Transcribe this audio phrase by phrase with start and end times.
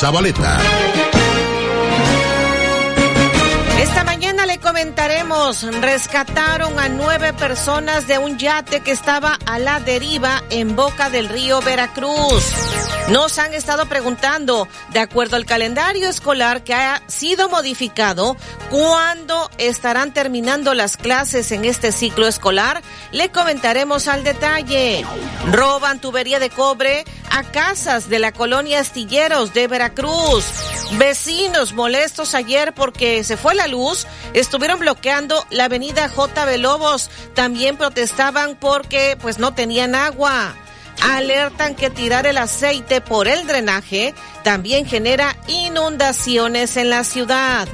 [0.00, 0.58] Zabaleta.
[3.82, 9.78] Esta mañana le comentaremos, rescataron a nueve personas de un yate que estaba a la
[9.78, 12.79] deriva en boca del río Veracruz.
[13.10, 18.36] Nos han estado preguntando, de acuerdo al calendario escolar que ha sido modificado,
[18.70, 22.82] ¿cuándo estarán terminando las clases en este ciclo escolar?
[23.10, 25.04] Le comentaremos al detalle.
[25.50, 30.44] Roban tubería de cobre a casas de la colonia Astilleros de Veracruz.
[30.92, 36.56] Vecinos molestos ayer porque se fue la luz, estuvieron bloqueando la avenida J.
[36.58, 37.10] Lobos.
[37.34, 40.54] También protestaban porque pues no tenían agua.
[41.02, 47.68] Alertan que tirar el aceite por el drenaje también genera inundaciones en la ciudad.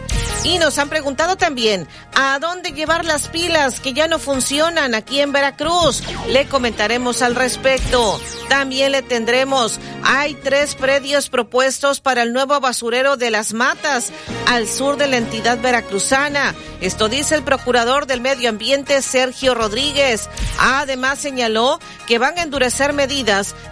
[0.44, 5.20] Y nos han preguntado también a dónde llevar las pilas que ya no funcionan aquí
[5.20, 6.04] en Veracruz.
[6.28, 8.20] Le comentaremos al respecto.
[8.48, 14.12] También le tendremos, hay tres predios propuestos para el nuevo basurero de las matas
[14.46, 16.54] al sur de la entidad veracruzana.
[16.80, 20.28] Esto dice el procurador del medio ambiente Sergio Rodríguez.
[20.60, 23.15] Además señaló que van a endurecer medidas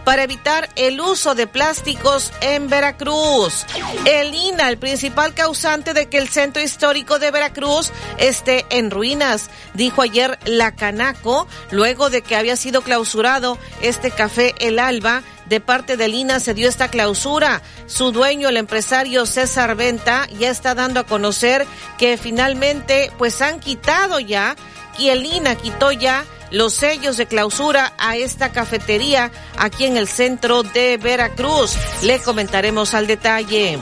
[0.05, 3.67] para evitar el uso de plásticos en Veracruz.
[4.07, 9.51] El INA, el principal causante de que el centro histórico de Veracruz esté en ruinas,
[9.75, 15.61] dijo ayer la Canaco, luego de que había sido clausurado este café El Alba de
[15.61, 17.61] parte del INA se dio esta clausura.
[17.87, 21.67] Su dueño, el empresario César Venta, ya está dando a conocer
[21.99, 24.57] que finalmente pues han quitado ya
[24.99, 30.09] y el INA quitó ya los sellos de clausura a esta cafetería aquí en el
[30.09, 31.75] centro de Veracruz.
[32.03, 33.79] Le comentaremos al detalle.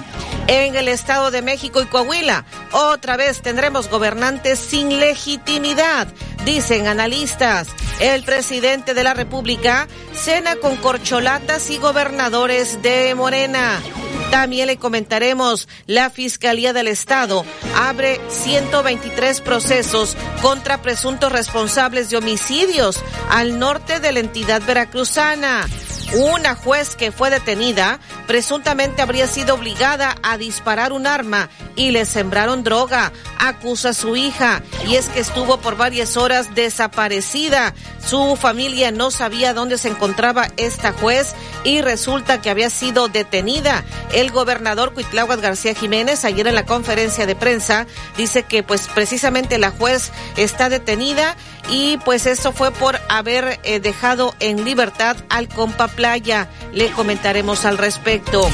[0.48, 6.08] En el Estado de México y Coahuila, otra vez tendremos gobernantes sin legitimidad,
[6.44, 7.68] dicen analistas.
[8.00, 13.80] El presidente de la República cena con corcholatas y gobernadores de Morena.
[14.32, 17.44] También le comentaremos, la Fiscalía del Estado
[17.76, 22.16] abre 123 procesos contra presuntos responsables de
[23.28, 25.66] al norte de la entidad veracruzana.
[26.14, 32.04] Una juez que fue detenida presuntamente habría sido obligada a disparar un arma y le
[32.04, 33.12] sembraron droga.
[33.38, 37.72] Acusa a su hija y es que estuvo por varias horas desaparecida.
[38.04, 41.34] Su familia no sabía dónde se encontraba esta juez
[41.64, 43.82] y resulta que había sido detenida.
[44.12, 47.86] El gobernador Cuitláhuac García Jiménez ayer en la conferencia de prensa
[48.18, 51.36] dice que pues precisamente la juez está detenida
[51.70, 56.48] y pues esto fue por haber eh, dejado en libertad al compa Playa.
[56.72, 58.44] Le comentaremos al respecto.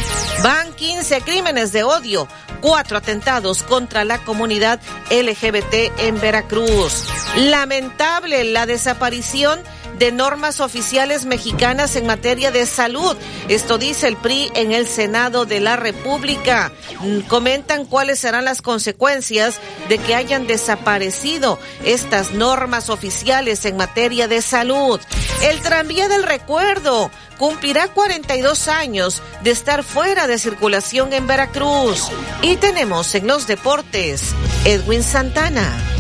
[0.43, 2.29] Van 15 crímenes de odio,
[2.61, 4.79] cuatro atentados contra la comunidad
[5.11, 7.07] LGBT en Veracruz.
[7.37, 9.61] Lamentable la desaparición
[9.99, 13.17] de normas oficiales mexicanas en materia de salud.
[13.49, 16.73] Esto dice el PRI en el Senado de la República.
[17.01, 19.57] Mm, comentan cuáles serán las consecuencias
[19.89, 25.01] de que hayan desaparecido estas normas oficiales en materia de salud.
[25.43, 32.11] El tranvía del recuerdo cumplirá 42 años de estar fuera de circulación en Veracruz.
[32.43, 35.98] Y tenemos en los deportes Edwin Santana.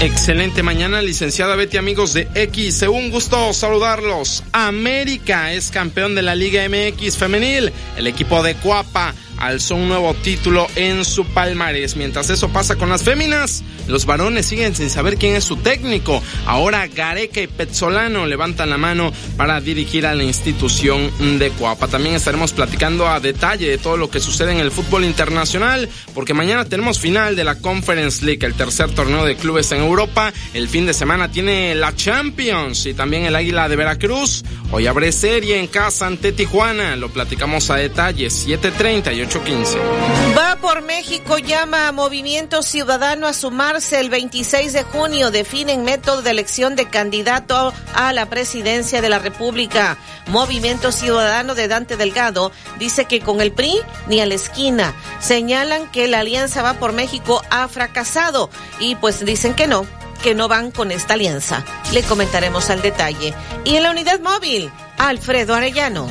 [0.00, 2.82] Excelente mañana, licenciada Betty, amigos de X.
[2.82, 4.44] Un gusto saludarlos.
[4.52, 7.72] América es campeón de la Liga MX femenil.
[7.96, 11.96] El equipo de Cuapa alzó un nuevo título en su palmarés.
[11.96, 16.22] Mientras eso pasa con las féminas, los varones siguen sin saber quién es su técnico.
[16.46, 21.88] Ahora Gareca y Petzolano levantan la mano para dirigir a la institución de Coapa.
[21.88, 26.34] También estaremos platicando a detalle de todo lo que sucede en el fútbol internacional, porque
[26.34, 30.32] mañana tenemos final de la Conference League, el tercer torneo de clubes en Europa.
[30.54, 34.44] El fin de semana tiene la Champions y también el Águila de Veracruz.
[34.70, 36.96] Hoy abre serie en casa ante Tijuana.
[36.96, 40.36] Lo platicamos a detalle, 7.30 y 8.15.
[40.36, 45.30] Va por México, llama a Movimiento Ciudadano a sumarse el 26 de junio.
[45.30, 49.98] Definen método de elección de candidato a la presidencia de la República.
[50.28, 54.94] Movimiento Ciudadano de Dante Delgado dice que con el PRI ni a la esquina.
[55.20, 58.48] Señalan que la alianza va por México ha fracasado
[58.80, 59.84] y pues dicen que no,
[60.22, 61.64] que no van con esta alianza.
[61.92, 63.34] Le comentaremos al detalle.
[63.64, 66.08] Y en la unidad móvil, Alfredo Arellano.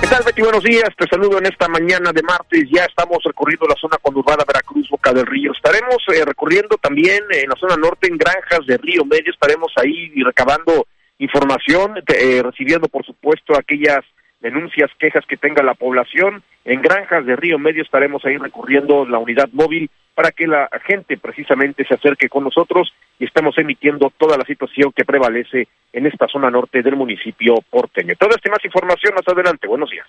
[0.00, 0.42] ¿Qué tal, Betty?
[0.42, 0.88] Buenos días.
[0.96, 2.64] Te saludo en esta mañana de martes.
[2.72, 5.52] Ya estamos recorriendo la zona conurbada Veracruz, Boca del Río.
[5.52, 9.30] Estaremos eh, recorriendo también en la zona norte, en granjas de Río Medio.
[9.30, 10.86] Estaremos ahí recabando
[11.18, 14.00] información, eh, recibiendo, por supuesto, aquellas
[14.40, 16.42] denuncias, quejas que tenga la población.
[16.64, 21.16] En granjas de Río Medio estaremos ahí recorriendo la unidad móvil para que la gente
[21.16, 26.26] precisamente se acerque con nosotros y estemos emitiendo toda la situación que prevalece en esta
[26.28, 28.14] zona norte del municipio porteño.
[28.18, 29.66] Toda esta más información más adelante.
[29.66, 30.06] Buenos días.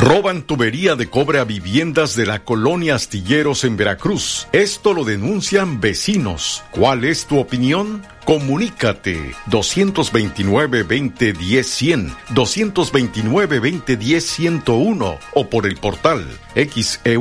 [0.00, 4.48] Roban tubería de cobre a viviendas de la colonia Astilleros en Veracruz.
[4.50, 6.64] Esto lo denuncian vecinos.
[6.70, 8.02] ¿Cuál es tu opinión?
[8.24, 17.18] Comunícate 229-2010-100, 229-2010-101 o por el portal xeu.mx, e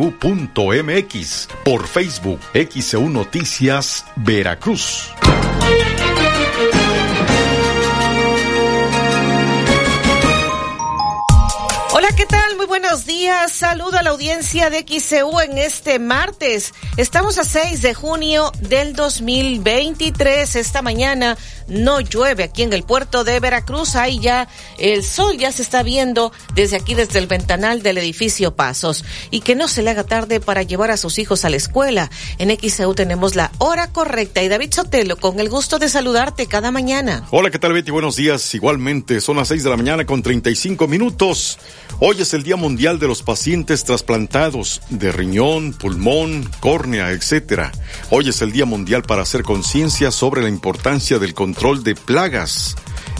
[1.65, 5.11] por Facebook XEU Noticias Veracruz.
[12.19, 12.48] ¿qué tal?
[12.59, 13.53] Muy buenos días.
[13.53, 16.73] Saludo a la audiencia de XCU en este martes.
[16.97, 20.57] Estamos a 6 de junio del 2023.
[20.57, 21.37] Esta mañana
[21.69, 23.95] no llueve aquí en el puerto de Veracruz.
[23.95, 28.53] Ahí ya el sol ya se está viendo desde aquí, desde el ventanal del edificio
[28.53, 29.05] Pasos.
[29.31, 32.11] Y que no se le haga tarde para llevar a sus hijos a la escuela.
[32.39, 34.43] En XCU tenemos la hora correcta.
[34.43, 37.25] Y David Sotelo, con el gusto de saludarte cada mañana.
[37.31, 37.91] Hola, ¿qué tal Betty?
[37.91, 38.53] Buenos días.
[38.53, 41.57] Igualmente, son las 6 de la mañana con 35 minutos.
[42.01, 47.71] Hoy es el Día Mundial de los Pacientes Trasplantados de riñón, pulmón, córnea, etc.
[48.09, 52.75] Hoy es el Día Mundial para hacer conciencia sobre la importancia del control de plagas.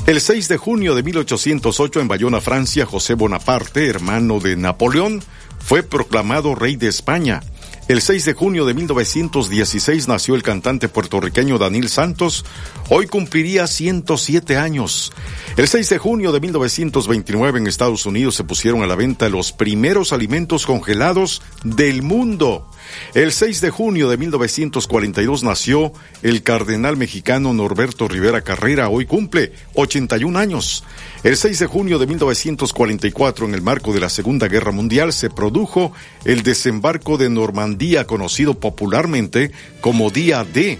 [0.07, 5.21] El 6 de junio de 1808 en Bayona, Francia, José Bonaparte, hermano de Napoleón,
[5.59, 7.41] fue proclamado rey de España.
[7.89, 12.45] El 6 de junio de 1916 nació el cantante puertorriqueño Daniel Santos.
[12.88, 15.12] Hoy cumpliría 107 años.
[15.57, 19.51] El 6 de junio de 1929 en Estados Unidos se pusieron a la venta los
[19.53, 22.69] primeros alimentos congelados del mundo.
[23.13, 25.91] El 6 de junio de 1942 nació
[26.21, 30.83] el cardenal mexicano Norberto Rivera Carrera, hoy cumple 81 años.
[31.24, 35.30] El 6 de junio de 1944, en el marco de la Segunda Guerra Mundial, se
[35.30, 35.91] produjo
[36.25, 39.51] el desembarco de Normandía, conocido popularmente
[39.81, 40.77] como Día D.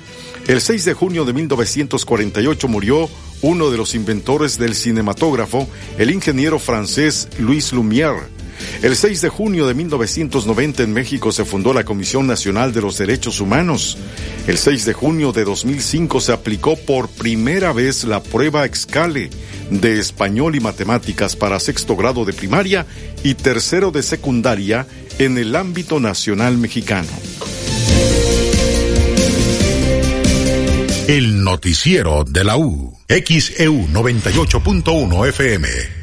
[0.48, 3.10] El 6 de junio de 1948 murió
[3.42, 5.68] uno de los inventores del cinematógrafo,
[5.98, 8.39] el ingeniero francés Louis Lumière.
[8.82, 12.98] El 6 de junio de 1990 en México se fundó la Comisión Nacional de los
[12.98, 13.98] Derechos Humanos.
[14.48, 19.30] El 6 de junio de 2005 se aplicó por primera vez la prueba Excale
[19.70, 22.86] de español y matemáticas para sexto grado de primaria
[23.24, 24.88] y tercero de secundaria
[25.20, 27.10] en el ámbito nacional mexicano.
[31.08, 35.99] El noticiero de la U, XEU 98.1 FM.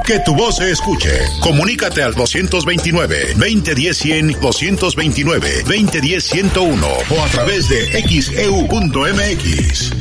[0.05, 1.17] Que tu voz se escuche.
[1.39, 9.93] Comunícate al 229-2010-100, 229-2010-101 o a través de xeu.mx.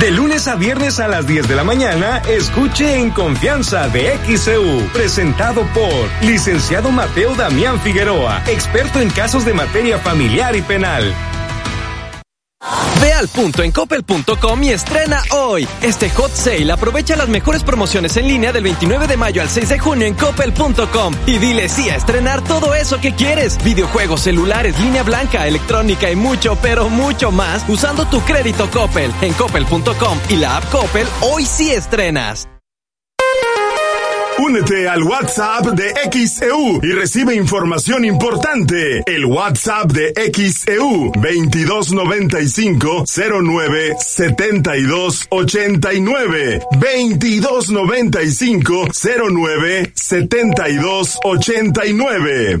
[0.00, 4.86] De lunes a viernes a las 10 de la mañana, escuche en confianza de XEU,
[4.92, 11.14] presentado por licenciado Mateo Damián Figueroa, experto en casos de materia familiar y penal.
[13.00, 15.68] Ve al punto en coppel.com y estrena hoy.
[15.82, 19.68] Este hot sale aprovecha las mejores promociones en línea del 29 de mayo al 6
[19.68, 23.62] de junio en coppel.com y dile sí a estrenar todo eso que quieres.
[23.62, 29.12] Videojuegos, celulares, línea blanca, electrónica y mucho, pero mucho más usando tu crédito Coppel.
[29.20, 32.53] En coppel.com y la app Coppel, hoy sí estrenas.
[34.38, 39.02] Únete al WhatsApp de XEU y recibe información importante.
[39.06, 48.88] El WhatsApp de XEU 2295 09 72 89 2295
[49.30, 52.60] 09 72 89.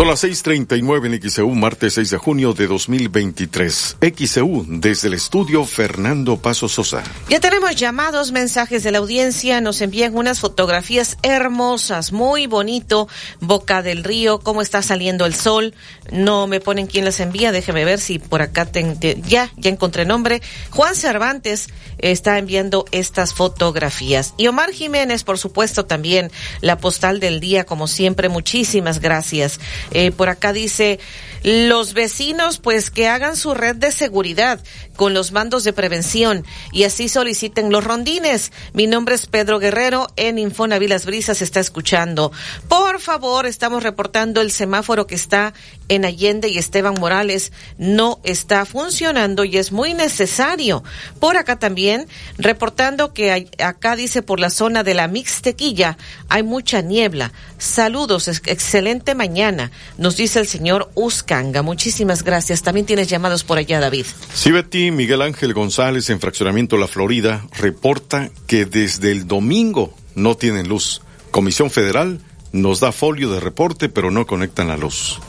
[0.00, 3.98] Son las 6:39 en XEU, martes 6 de junio de 2023.
[4.00, 7.02] XEU, desde el estudio Fernando Paso Sosa.
[7.28, 9.60] Ya tenemos llamados, mensajes de la audiencia.
[9.60, 13.08] Nos envían unas fotografías hermosas, muy bonito.
[13.40, 15.74] Boca del río, cómo está saliendo el sol.
[16.10, 17.52] No me ponen quién las envía.
[17.52, 20.40] Déjeme ver si por acá ya, ya encontré nombre.
[20.70, 24.32] Juan Cervantes está enviando estas fotografías.
[24.38, 26.30] Y Omar Jiménez, por supuesto, también
[26.62, 28.30] la postal del día, como siempre.
[28.30, 29.60] Muchísimas gracias.
[29.92, 31.00] Eh, por acá dice,
[31.42, 34.60] los vecinos pues que hagan su red de seguridad
[34.96, 38.52] con los mandos de prevención y así soliciten los rondines.
[38.74, 42.30] Mi nombre es Pedro Guerrero, en Infonavit Las Brisas está escuchando.
[42.68, 45.54] Por favor, estamos reportando el semáforo que está
[45.88, 50.84] en Allende y Esteban Morales no está funcionando y es muy necesario.
[51.18, 52.06] Por acá también,
[52.36, 55.96] reportando que acá dice por la zona de la Mixtequilla
[56.28, 57.32] hay mucha niebla.
[57.56, 61.62] Saludos, excelente mañana, nos dice el señor Uscanga.
[61.62, 62.62] Muchísimas gracias.
[62.62, 64.06] También tienes llamados por allá, David.
[64.34, 70.36] Sí, Betty, Miguel Ángel González en Fraccionamiento La Florida reporta que desde el domingo no
[70.36, 71.02] tienen luz.
[71.30, 72.20] Comisión Federal
[72.52, 75.20] nos da folio de reporte, pero no conectan la luz.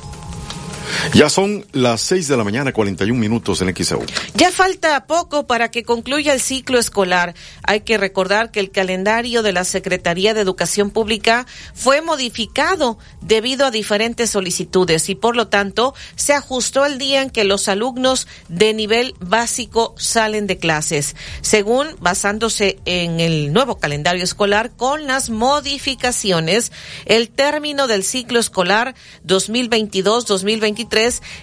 [1.14, 4.04] Ya son las 6 de la mañana, 41 minutos en XEU.
[4.36, 7.34] Ya falta poco para que concluya el ciclo escolar.
[7.64, 13.66] Hay que recordar que el calendario de la Secretaría de Educación Pública fue modificado debido
[13.66, 18.28] a diferentes solicitudes y por lo tanto se ajustó el día en que los alumnos
[18.50, 25.30] de nivel básico salen de clases, según basándose en el nuevo calendario escolar con las
[25.30, 26.72] modificaciones,
[27.06, 28.96] el término del ciclo escolar
[29.26, 30.81] 2022-2023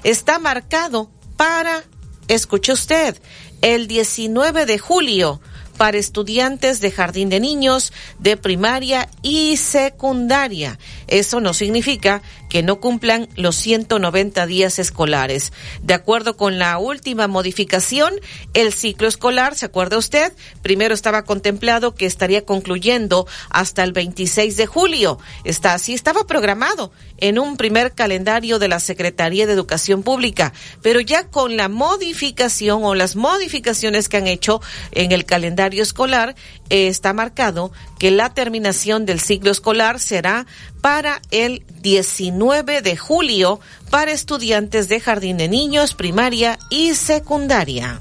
[0.05, 1.85] está marcado para,
[2.29, 3.21] escuche usted,
[3.63, 5.41] el 19 de julio
[5.79, 10.79] para estudiantes de jardín de niños, de primaria y secundaria.
[11.07, 15.53] Eso no significa que no cumplan los 190 días escolares.
[15.83, 18.15] De acuerdo con la última modificación,
[18.55, 20.33] el ciclo escolar, ¿se acuerda usted?
[20.63, 25.19] Primero estaba contemplado que estaría concluyendo hasta el 26 de julio.
[25.45, 30.53] Está así, estaba programado en un primer calendario de la Secretaría de Educación Pública,
[30.83, 34.61] pero ya con la modificación o las modificaciones que han hecho
[34.93, 36.35] en el calendario escolar,
[36.71, 40.47] está marcado que la terminación del ciclo escolar será
[40.81, 43.61] para el 19 de julio
[43.91, 47.99] para estudiantes de jardín de niños, primaria y secundaria.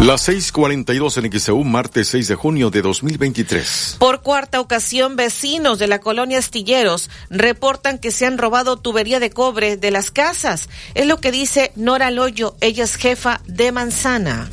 [0.00, 3.96] Las 6:42 en XEU, martes 6 de junio de 2023.
[4.00, 9.30] Por cuarta ocasión, vecinos de la colonia Astilleros reportan que se han robado tubería de
[9.30, 10.68] cobre de las casas.
[10.94, 14.50] Es lo que dice Nora Loyo, ella es jefa de Manzana.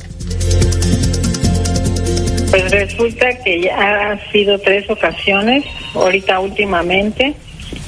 [2.52, 7.34] Pues resulta que ya ha sido tres ocasiones, ahorita últimamente,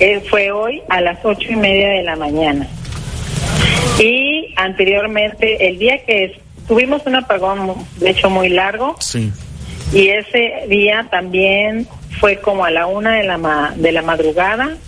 [0.00, 2.66] eh, fue hoy a las ocho y media de la mañana.
[3.98, 9.30] Y anteriormente, el día que tuvimos un apagón, de hecho muy largo, sí.
[9.92, 11.86] y ese día también
[12.18, 14.78] fue como a la una de la, de la madrugada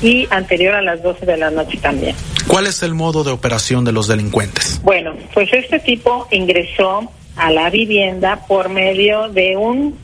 [0.00, 2.16] y anterior a las doce de la noche también.
[2.46, 4.80] ¿Cuál es el modo de operación de los delincuentes?
[4.82, 9.96] Bueno, pues este tipo ingresó a la vivienda por medio de un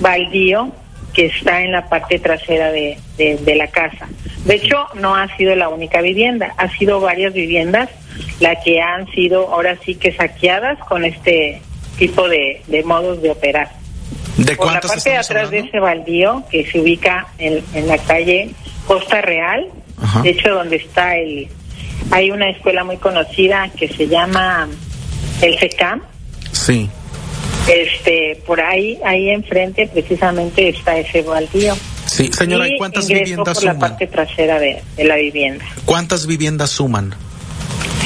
[0.00, 0.72] baldío
[1.12, 4.08] que está en la parte trasera de, de, la casa.
[4.44, 7.88] De hecho, no ha sido la única vivienda, ha sido varias viviendas
[8.40, 11.60] las que han sido ahora sí que saqueadas con este
[11.98, 13.70] tipo de, de modos de operar.
[14.36, 17.98] ¿De Por la parte de atrás de ese baldío que se ubica en, en la
[17.98, 18.50] calle
[18.86, 19.66] Costa Real,
[20.22, 21.48] de hecho donde está el,
[22.10, 24.68] hay una escuela muy conocida que se llama
[25.42, 26.02] el SECAM,
[26.58, 26.90] Sí.
[27.68, 31.76] Este, por ahí, ahí enfrente precisamente está ese baldío.
[32.06, 35.64] Sí, señora, ¿y cuántas viviendas por la parte trasera de, la vivienda.
[35.84, 37.14] ¿Cuántas viviendas suman?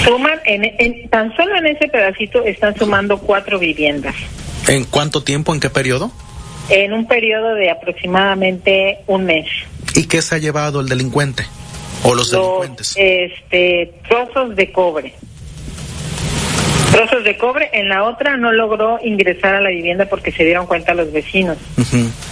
[0.05, 4.17] Suman, en, tan solo en ese pedacito están sumando cuatro viviendas.
[4.67, 5.55] ¿En cuánto tiempo?
[5.55, 6.11] ¿En qué periodo?
[6.69, 9.47] En un periodo de aproximadamente un mes.
[9.95, 11.45] ¿Y qué se ha llevado el delincuente?
[12.03, 12.95] ¿O los, los delincuentes?
[12.97, 15.15] Este, trozos de cobre
[16.93, 17.71] trozos de cobre.
[17.73, 21.59] En la otra no logró ingresar a la vivienda porque se dieron cuenta los vecinos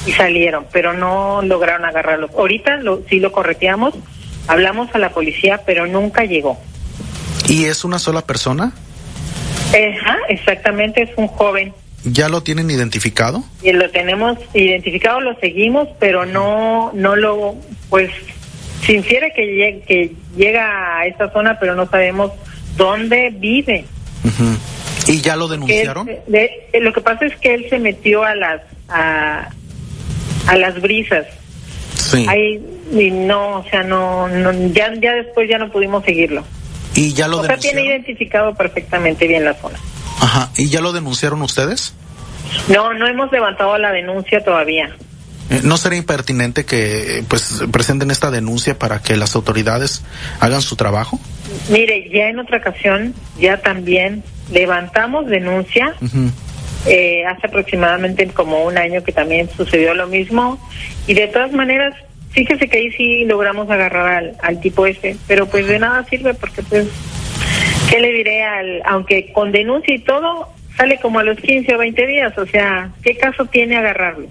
[0.06, 2.28] y salieron, pero no lograron agarrarlo.
[2.36, 3.94] Ahorita lo, sí lo correteamos,
[4.46, 6.58] hablamos a la policía, pero nunca llegó.
[7.48, 8.72] ¿Y es una sola persona?
[9.70, 11.72] Ajá, exactamente, es un joven.
[12.04, 13.44] ¿Ya lo tienen identificado?
[13.62, 17.56] Y lo tenemos identificado, lo seguimos, pero no, no lo,
[17.90, 18.10] pues,
[18.86, 22.32] se infiere que, que llega a esta zona, pero no sabemos
[22.76, 23.84] dónde vive.
[25.06, 26.08] ¿Y ya lo denunciaron?
[26.08, 29.50] lo que pasa es que él se metió a las a,
[30.46, 31.26] a las brisas
[32.10, 32.26] Sí.
[32.28, 32.60] Ahí,
[32.92, 34.28] y no, o sea, no,
[34.72, 36.44] ya, ya después ya no pudimos seguirlo.
[36.94, 39.78] ¿Y ya lo o sea, tiene identificado perfectamente bien la zona.
[40.20, 41.94] Ajá, ¿y ya lo denunciaron ustedes?
[42.68, 44.90] No, no hemos levantado la denuncia todavía.
[45.50, 50.02] Eh, ¿No sería impertinente que eh, pues presenten esta denuncia para que las autoridades
[50.40, 51.20] hagan su trabajo?
[51.71, 55.95] Mire, ya en otra ocasión, ya también levantamos denuncia.
[56.87, 60.59] Eh, hace aproximadamente como un año que también sucedió lo mismo.
[61.07, 61.95] Y de todas maneras,
[62.30, 65.16] fíjese que ahí sí logramos agarrar al, tipo ese.
[65.26, 66.88] Pero pues de nada sirve porque pues,
[67.90, 71.78] ¿qué le diré al, aunque con denuncia y todo, sale como a los 15 o
[71.78, 72.38] 20 días?
[72.38, 74.28] O sea, ¿qué caso tiene agarrarlo?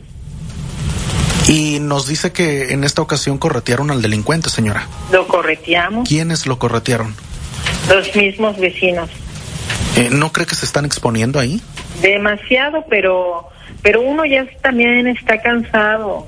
[1.50, 4.88] Y nos dice que en esta ocasión corretearon al delincuente, señora.
[5.12, 6.08] Lo correteamos.
[6.08, 7.15] ¿Quiénes lo corretearon?
[7.89, 9.10] Los mismos vecinos.
[9.98, 11.60] Eh, ¿No cree que se están exponiendo ahí?
[12.03, 13.50] Demasiado, pero
[13.82, 16.27] pero uno ya también está cansado.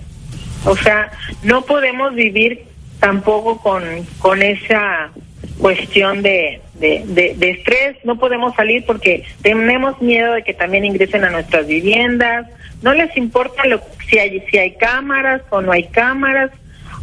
[0.65, 1.11] O sea,
[1.43, 2.63] no podemos vivir
[2.99, 3.83] tampoco con,
[4.17, 5.11] con esa
[5.59, 11.23] cuestión de, de, de, estrés, no podemos salir porque tenemos miedo de que también ingresen
[11.23, 12.47] a nuestras viviendas,
[12.81, 16.51] no les importa lo, si, hay, si hay cámaras o no hay cámaras,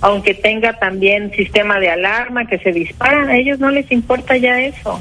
[0.00, 4.60] aunque tenga también sistema de alarma que se disparan, a ellos no les importa ya
[4.60, 5.00] eso.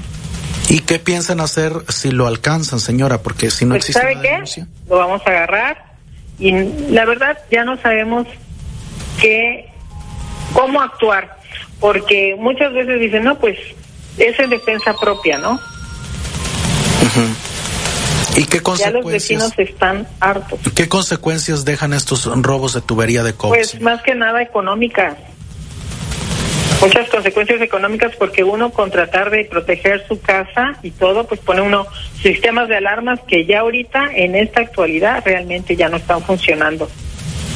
[0.70, 3.22] ¿Y qué piensan hacer si lo alcanzan, señora?
[3.22, 4.66] Porque si no pues, existe ¿sabe qué?
[4.90, 5.86] Lo vamos a agarrar
[6.40, 6.52] y
[6.90, 8.26] la verdad ya no sabemos
[9.22, 9.70] qué,
[10.54, 11.38] cómo actuar,
[11.80, 13.58] porque muchas veces dicen, no, pues
[14.18, 15.60] es en defensa propia, ¿no?
[18.38, 18.94] ¿Y qué consecuencias?
[18.94, 20.60] Ya los vecinos están hartos.
[20.76, 23.60] ¿Qué consecuencias dejan estos robos de tubería de cobre?
[23.60, 25.18] Pues más que nada económicas.
[26.80, 31.62] Muchas consecuencias económicas porque uno con tratar de proteger su casa y todo, pues pone
[31.62, 31.88] uno
[32.22, 36.88] sistemas de alarmas que ya ahorita en esta actualidad realmente ya no están funcionando.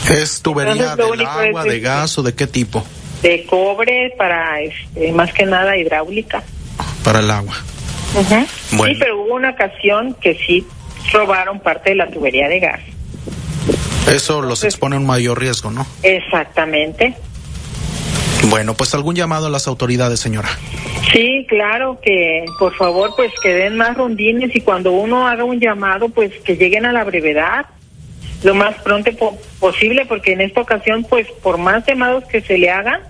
[0.09, 2.83] ¿Es tubería de agua, de este, gas o de qué tipo?
[3.21, 6.41] De cobre para este, más que nada hidráulica.
[7.03, 7.55] Para el agua.
[8.69, 10.65] Sí, pero hubo una ocasión que sí
[11.13, 12.81] robaron parte de la tubería de gas.
[14.07, 15.85] Eso los expone a un mayor riesgo, ¿no?
[16.03, 17.15] Exactamente.
[18.49, 20.49] Bueno, pues algún llamado a las autoridades, señora.
[21.13, 25.59] Sí, claro, que por favor, pues que den más rondines y cuando uno haga un
[25.59, 27.65] llamado, pues que lleguen a la brevedad,
[28.43, 29.11] lo más pronto
[29.59, 33.01] posible, porque en esta ocasión, pues por más llamados que se le hagan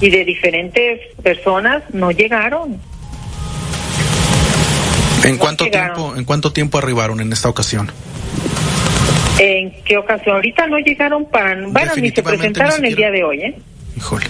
[0.00, 2.80] y de diferentes personas, no llegaron.
[5.26, 7.90] ¿En cuánto tiempo, en cuánto tiempo arribaron en esta ocasión?
[9.38, 10.36] ¿En qué ocasión?
[10.36, 13.54] Ahorita no llegaron para, bueno, ni se presentaron el día de hoy, ¿eh?
[13.96, 14.26] Híjole.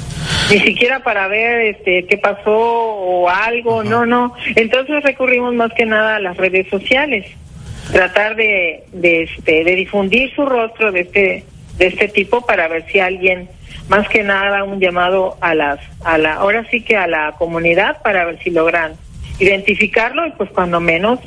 [0.50, 4.32] Ni siquiera para ver este qué pasó o algo, no, no.
[4.54, 7.26] Entonces recurrimos más que nada a las redes sociales,
[7.92, 11.44] tratar de, de este de difundir su rostro de este
[11.78, 13.48] de este tipo para ver si alguien
[13.88, 18.00] más que nada un llamado a las a la ahora sí que a la comunidad
[18.02, 18.94] para ver si logran
[19.38, 21.18] identificarlo y pues cuando menos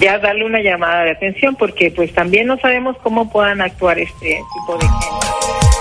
[0.00, 4.40] ya darle una llamada de atención porque pues también no sabemos cómo puedan actuar este
[4.54, 5.75] tipo de gente.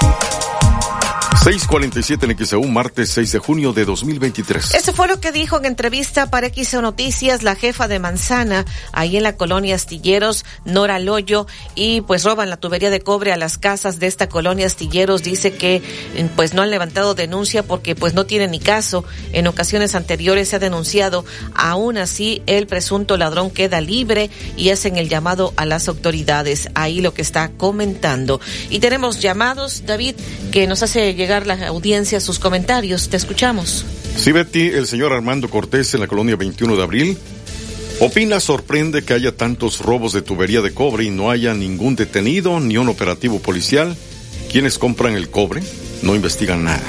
[1.46, 4.74] 647 en XEU, martes 6 de junio de 2023.
[4.74, 9.16] Eso fue lo que dijo en entrevista para XEU Noticias la jefa de Manzana, ahí
[9.16, 13.60] en la colonia Astilleros, Nora Loyo, y pues roban la tubería de cobre a las
[13.60, 15.22] casas de esta colonia Astilleros.
[15.22, 15.84] Dice que
[16.20, 19.06] mm, pues no han levantado denuncia porque pues no tiene ni caso.
[19.32, 21.26] En ocasiones anteriores se ha denunciado.
[21.54, 26.70] Aún así, el presunto ladrón queda libre y hacen el llamado a las autoridades.
[26.74, 28.42] Ahí lo que está comentando.
[28.72, 30.16] Y tenemos llamados, David,
[30.52, 33.10] que nos hace llegar la audiencia sus comentarios.
[33.10, 33.86] Te escuchamos.
[34.18, 37.18] Sí, Betty, el señor Armando Cortés en la colonia 21 de abril.
[38.00, 42.60] Opina sorprende que haya tantos robos de tubería de cobre y no haya ningún detenido
[42.60, 43.96] ni un operativo policial.
[44.52, 45.62] ¿Quiénes compran el cobre?
[46.02, 46.84] No investigan nada.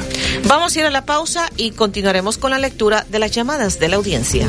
[0.44, 3.88] Vamos a ir a la pausa y continuaremos con la lectura de las llamadas de
[3.88, 4.46] la audiencia.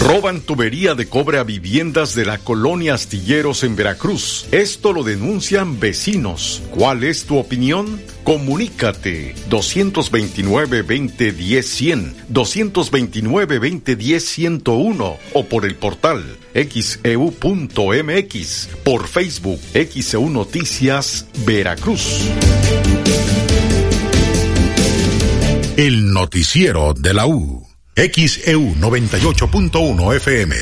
[0.00, 4.46] Roban tubería de cobre a viviendas de la colonia Astilleros en Veracruz.
[4.50, 6.62] Esto lo denuncian vecinos.
[6.70, 8.00] ¿Cuál es tu opinión?
[8.24, 17.18] Comunícate 229-2010-100, 229-2010-101 o por el portal xeu.mx, e
[18.82, 22.22] por Facebook XEU Noticias Veracruz.
[25.76, 27.69] El noticiero de la U.
[27.96, 30.56] XEU 98.1 FM.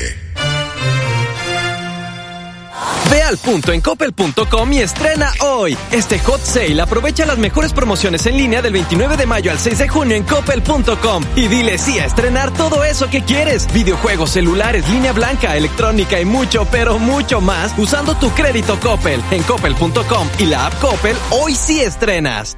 [3.09, 5.75] Ve al punto en coppel.com y estrena hoy.
[5.91, 9.79] Este hot sale aprovecha las mejores promociones en línea del 29 de mayo al 6
[9.79, 13.71] de junio en coppel.com y dile sí a estrenar todo eso que quieres.
[13.73, 19.21] Videojuegos, celulares, línea blanca, electrónica y mucho, pero mucho más usando tu crédito Coppel.
[19.31, 22.57] En coppel.com y la app Coppel, hoy sí estrenas.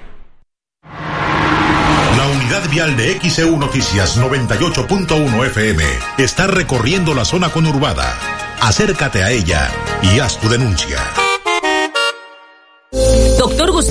[2.21, 5.83] La unidad vial de XEU Noticias 98.1 FM
[6.19, 8.15] está recorriendo la zona conurbada.
[8.61, 9.71] Acércate a ella
[10.03, 10.99] y haz tu denuncia.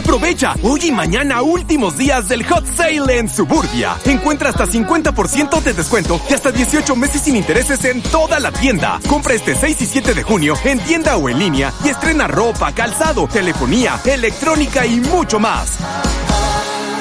[0.00, 3.98] Aprovecha hoy y mañana últimos días del Hot Sale en Suburbia.
[4.06, 8.98] Encuentra hasta 50% de descuento y hasta 18 meses sin intereses en toda la tienda.
[9.06, 12.72] Compra este 6 y 7 de junio en tienda o en línea y estrena ropa,
[12.72, 15.76] calzado, telefonía, electrónica y mucho más.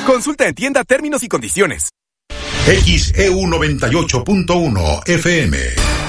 [0.06, 1.88] Consulta en tienda términos y condiciones.
[2.66, 6.09] XEU 98.1 FM.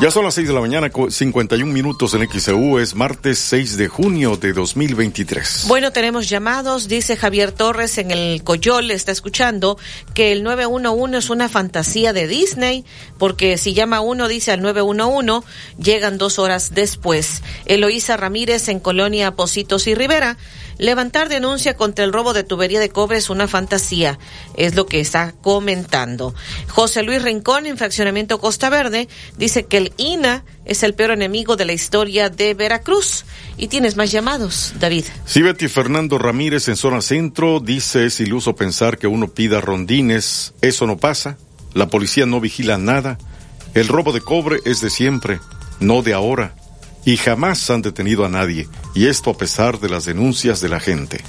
[0.00, 3.88] Ya son las 6 de la mañana, 51 minutos en XEU, es martes 6 de
[3.88, 5.66] junio de 2023.
[5.68, 9.76] Bueno, tenemos llamados, dice Javier Torres en el Coyol, está escuchando
[10.14, 12.86] que el 911 es una fantasía de Disney,
[13.18, 15.46] porque si llama uno, dice al 911,
[15.78, 17.42] llegan dos horas después.
[17.66, 20.38] Eloísa Ramírez en Colonia Positos y Rivera.
[20.80, 24.18] Levantar denuncia contra el robo de tubería de cobre es una fantasía,
[24.56, 26.34] es lo que está comentando.
[26.68, 31.56] José Luis Rincón, en fraccionamiento Costa Verde, dice que el INA es el peor enemigo
[31.56, 33.26] de la historia de Veracruz.
[33.58, 35.04] Y tienes más llamados, David.
[35.26, 40.54] Sí, Fernando Ramírez en zona centro dice es iluso pensar que uno pida rondines.
[40.62, 41.36] Eso no pasa.
[41.74, 43.18] La policía no vigila nada.
[43.74, 45.40] El robo de cobre es de siempre,
[45.78, 46.54] no de ahora
[47.04, 50.80] y jamás han detenido a nadie, y esto a pesar de las denuncias de la
[50.80, 51.22] gente.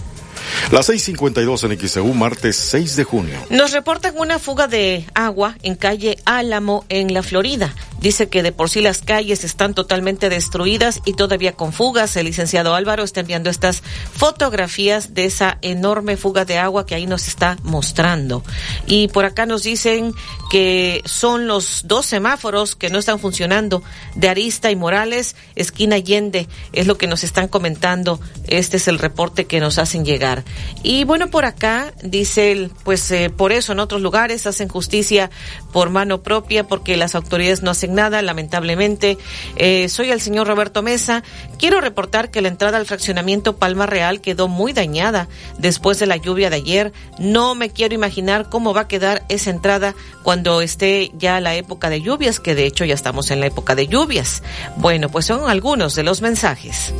[0.72, 3.38] Las 6:52 en XEU, martes 6 de junio.
[3.50, 7.74] Nos reportan una fuga de agua en calle Álamo, en la Florida.
[8.00, 12.16] Dice que de por sí las calles están totalmente destruidas y todavía con fugas.
[12.16, 17.06] El licenciado Álvaro está enviando estas fotografías de esa enorme fuga de agua que ahí
[17.06, 18.44] nos está mostrando.
[18.88, 20.14] Y por acá nos dicen
[20.50, 23.84] que son los dos semáforos que no están funcionando
[24.16, 26.48] de Arista y Morales, esquina Allende.
[26.74, 28.20] Es lo que nos están comentando.
[28.48, 30.31] Este es el reporte que nos hacen llegar.
[30.84, 35.30] Y bueno, por acá dice él, pues eh, por eso en otros lugares hacen justicia
[35.72, 39.18] por mano propia porque las autoridades no hacen nada, lamentablemente.
[39.56, 41.24] Eh, soy el señor Roberto Mesa.
[41.58, 46.18] Quiero reportar que la entrada al fraccionamiento Palma Real quedó muy dañada después de la
[46.18, 46.94] lluvia de ayer.
[47.20, 51.90] No me quiero imaginar cómo va a quedar esa entrada cuando esté ya la época
[51.90, 54.44] de lluvias, que de hecho ya estamos en la época de lluvias.
[54.78, 56.94] Bueno, pues son algunos de los mensajes.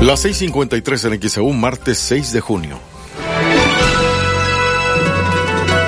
[0.00, 2.78] Las 6:53 en XEU, martes 6 de junio.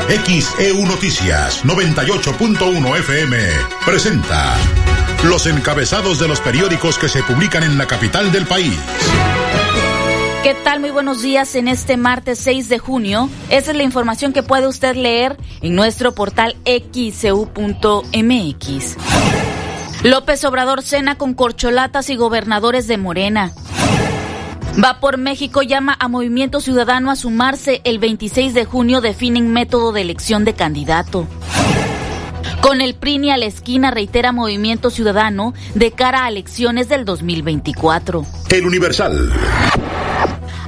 [0.09, 3.37] XEU Noticias 98.1 FM
[3.85, 4.57] presenta
[5.25, 8.75] los encabezados de los periódicos que se publican en la capital del país.
[10.43, 10.81] ¿Qué tal?
[10.81, 13.29] Muy buenos días en este martes 6 de junio.
[13.51, 17.37] Esa es la información que puede usted leer en nuestro portal xcu.mx.
[20.05, 23.53] López Obrador cena con corcholatas y gobernadores de Morena.
[24.83, 29.91] Va por México llama a Movimiento Ciudadano a sumarse el 26 de junio definen método
[29.91, 31.27] de elección de candidato.
[32.61, 38.25] Con el PRI a la esquina reitera Movimiento Ciudadano de cara a elecciones del 2024.
[38.51, 39.33] El Universal.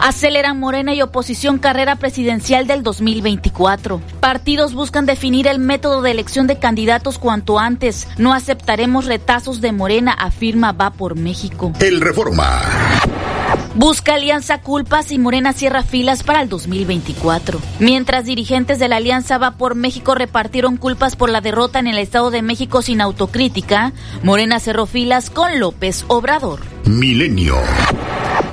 [0.01, 4.01] Aceleran Morena y oposición carrera presidencial del 2024.
[4.19, 8.09] Partidos buscan definir el método de elección de candidatos cuanto antes.
[8.17, 11.73] No aceptaremos retazos de Morena, afirma Va por México.
[11.81, 12.63] El Reforma.
[13.75, 17.61] Busca alianza culpas y Morena cierra filas para el 2024.
[17.79, 21.99] Mientras dirigentes de la alianza Va por México repartieron culpas por la derrota en el
[21.99, 23.93] Estado de México sin autocrítica,
[24.25, 26.61] Morena cerró filas con López Obrador.
[26.85, 27.57] Milenio.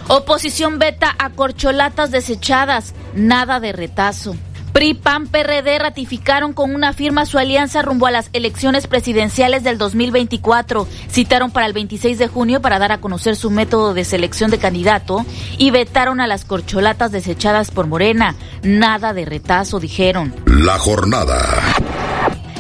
[0.08, 4.36] Oposición beta a corcholatas desechadas, nada de retazo.
[4.78, 9.80] PRI, PAN, PRD ratificaron con una firma su alianza rumbo a las elecciones presidenciales del
[9.80, 10.88] 2024.
[11.10, 14.60] Citaron para el 26 de junio para dar a conocer su método de selección de
[14.60, 15.26] candidato
[15.58, 18.36] y vetaron a las corcholatas desechadas por Morena.
[18.62, 20.36] Nada de retazo, dijeron.
[20.46, 21.40] La jornada.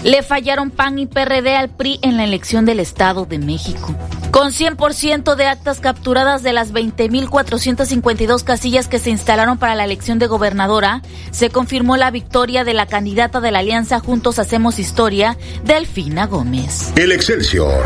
[0.03, 3.95] Le fallaron PAN y PRD al PRI en la elección del Estado de México.
[4.37, 10.19] Con 100% de actas capturadas de las 20.452 casillas que se instalaron para la elección
[10.19, 15.39] de gobernadora, se confirmó la victoria de la candidata de la Alianza Juntos Hacemos Historia,
[15.63, 16.93] Delfina Gómez.
[16.97, 17.83] El Excelsior.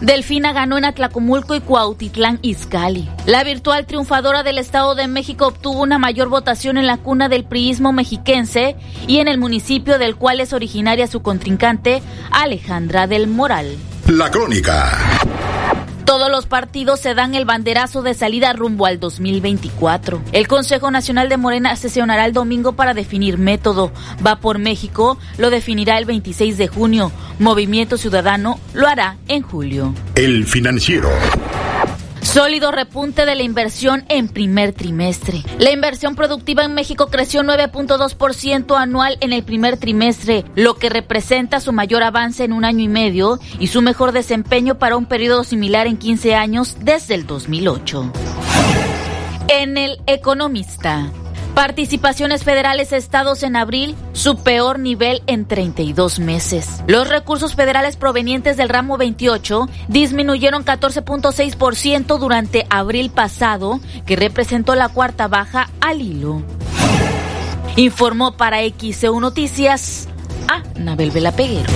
[0.00, 3.08] Delfina ganó en Atlacomulco y Cuautitlán Izcalli.
[3.26, 7.44] La virtual triunfadora del Estado de México obtuvo una mayor votación en la cuna del
[7.44, 8.76] priismo mexiquense
[9.06, 13.76] y en el municipio del cual es originaria su contrincante, Alejandra del Moral.
[14.08, 14.98] La crónica.
[16.04, 20.20] Todos los partidos se dan el banderazo de salida rumbo al 2024.
[20.32, 23.90] El Consejo Nacional de Morena sesionará el domingo para definir método.
[24.24, 27.10] Va por México, lo definirá el 26 de junio.
[27.38, 29.94] Movimiento Ciudadano lo hará en julio.
[30.14, 31.08] El financiero.
[32.24, 35.42] Sólido repunte de la inversión en primer trimestre.
[35.58, 41.60] La inversión productiva en México creció 9.2% anual en el primer trimestre, lo que representa
[41.60, 45.44] su mayor avance en un año y medio y su mejor desempeño para un periodo
[45.44, 48.10] similar en 15 años desde el 2008.
[49.48, 51.12] En el Economista.
[51.54, 56.82] Participaciones federales estados en abril, su peor nivel en 32 meses.
[56.88, 64.88] Los recursos federales provenientes del ramo 28 disminuyeron 14.6% durante abril pasado, que representó la
[64.88, 66.42] cuarta baja al hilo.
[67.76, 70.08] Informó para XEU Noticias
[70.48, 71.70] a Nabel Vela Peguero.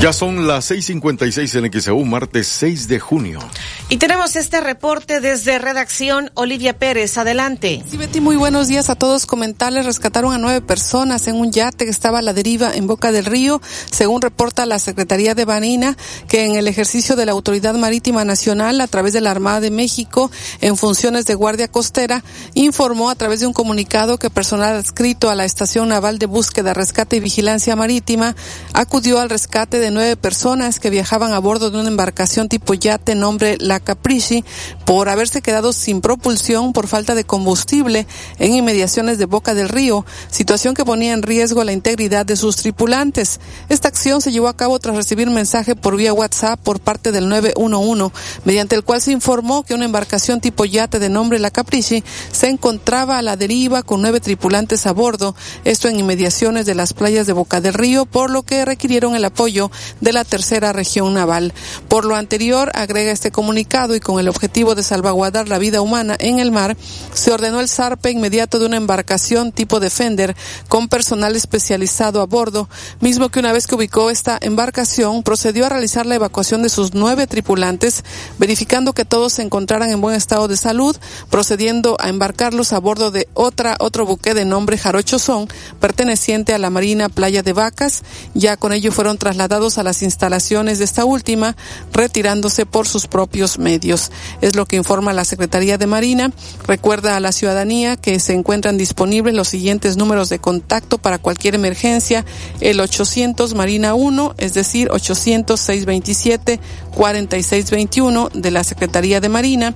[0.00, 3.40] Ya son las 6:56 en XEU, martes 6 de junio.
[3.88, 7.18] Y tenemos este reporte desde redacción Olivia Pérez.
[7.18, 7.82] Adelante.
[7.90, 9.26] Sí, Betty, muy buenos días a todos.
[9.26, 13.10] Comentarles, rescataron a nueve personas en un yate que estaba a la deriva en Boca
[13.10, 15.96] del Río, según reporta la Secretaría de Marina,
[16.28, 19.72] que en el ejercicio de la Autoridad Marítima Nacional, a través de la Armada de
[19.72, 20.30] México,
[20.60, 22.22] en funciones de Guardia Costera,
[22.54, 26.72] informó a través de un comunicado que personal adscrito a la Estación Naval de Búsqueda,
[26.72, 28.36] Rescate y Vigilancia Marítima
[28.74, 33.14] acudió al rescate de nueve personas que viajaban a bordo de una embarcación tipo yate
[33.14, 34.44] nombre La Capricci
[34.88, 38.06] por haberse quedado sin propulsión por falta de combustible
[38.38, 42.56] en inmediaciones de Boca del Río, situación que ponía en riesgo la integridad de sus
[42.56, 43.38] tripulantes.
[43.68, 47.28] Esta acción se llevó a cabo tras recibir mensaje por vía WhatsApp por parte del
[47.28, 48.14] 911,
[48.46, 52.48] mediante el cual se informó que una embarcación tipo yate de nombre La Capricci se
[52.48, 57.26] encontraba a la deriva con nueve tripulantes a bordo, esto en inmediaciones de las playas
[57.26, 59.70] de Boca del Río, por lo que requirieron el apoyo
[60.00, 61.52] de la tercera región naval.
[61.88, 66.16] Por lo anterior, agrega este comunicado y con el objetivo de salvaguardar la vida humana
[66.18, 66.76] en el mar,
[67.12, 70.36] se ordenó el zarpe inmediato de una embarcación tipo Defender
[70.68, 72.68] con personal especializado a bordo,
[73.00, 76.94] mismo que una vez que ubicó esta embarcación procedió a realizar la evacuación de sus
[76.94, 78.04] nueve tripulantes,
[78.38, 80.96] verificando que todos se encontraran en buen estado de salud,
[81.30, 85.48] procediendo a embarcarlos a bordo de otra otro buque de nombre Jarocho Son,
[85.80, 88.02] perteneciente a la Marina Playa de Vacas.
[88.34, 91.56] Ya con ello fueron trasladados a las instalaciones de esta última,
[91.92, 94.10] retirándose por sus propios medios.
[94.40, 96.30] Es lo que informa la Secretaría de Marina.
[96.66, 101.54] Recuerda a la ciudadanía que se encuentran disponibles los siguientes números de contacto para cualquier
[101.54, 102.24] emergencia.
[102.60, 106.60] El 800 Marina 1, es decir, 800 627
[106.98, 109.72] 4621 de la Secretaría de Marina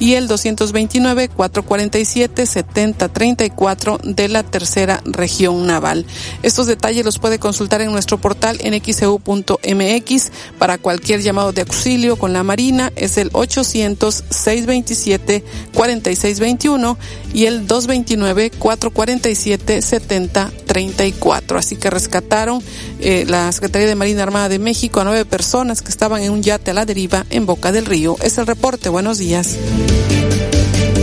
[0.00, 6.04] y el 229 447 7034 de la Tercera Región Naval.
[6.42, 12.16] Estos detalles los puede consultar en nuestro portal en xeu.mx para cualquier llamado de auxilio
[12.16, 16.98] con la Marina es el 800 627 4621
[17.32, 21.58] y el 229 447 7034.
[21.58, 22.60] Así que rescataron
[22.98, 26.42] eh, la Secretaría de Marina Armada de México a nueve personas que estaban en un
[26.42, 28.16] yate a la deriva en Boca del Río.
[28.22, 28.88] Es el reporte.
[28.88, 29.56] Buenos días.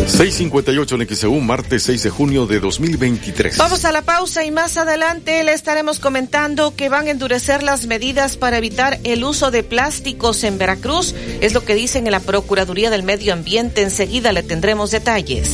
[0.07, 3.57] 658 en XEU, martes 6 de junio de 2023.
[3.57, 7.85] Vamos a la pausa y más adelante le estaremos comentando que van a endurecer las
[7.85, 11.15] medidas para evitar el uso de plásticos en Veracruz.
[11.39, 13.83] Es lo que dicen en la Procuraduría del Medio Ambiente.
[13.83, 15.49] Enseguida le tendremos detalles.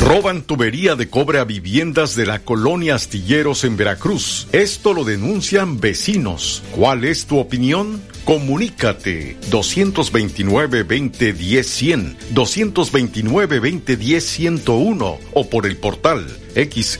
[0.00, 4.46] Roban tubería de cobre a viviendas de la colonia Astilleros en Veracruz.
[4.52, 6.62] Esto lo denuncian vecinos.
[6.74, 8.00] ¿Cuál es tu opinión?
[8.28, 16.98] Comunícate 229-2010-100, 229-2010-101 o por el portal xeu.mx,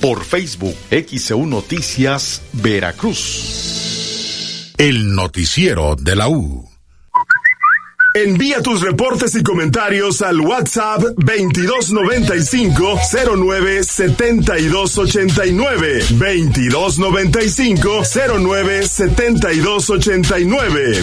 [0.00, 4.72] por Facebook XEU Noticias Veracruz.
[4.78, 6.73] El noticiero de la U.
[8.14, 13.00] Envía tus reportes y comentarios al WhatsApp 2295
[13.36, 18.02] 09 7289 2295
[18.38, 21.02] 09 7289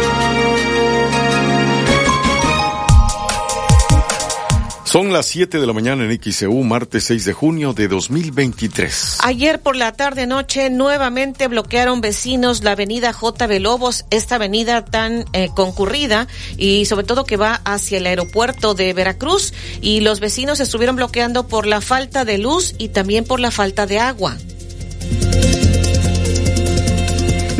[4.91, 9.19] Son las 7 de la mañana en XEU, martes 6 de junio de 2023.
[9.23, 13.47] Ayer por la tarde noche nuevamente bloquearon vecinos la avenida J.
[13.59, 16.27] Lobos, esta avenida tan eh, concurrida
[16.57, 21.47] y sobre todo que va hacia el aeropuerto de Veracruz y los vecinos estuvieron bloqueando
[21.47, 24.35] por la falta de luz y también por la falta de agua.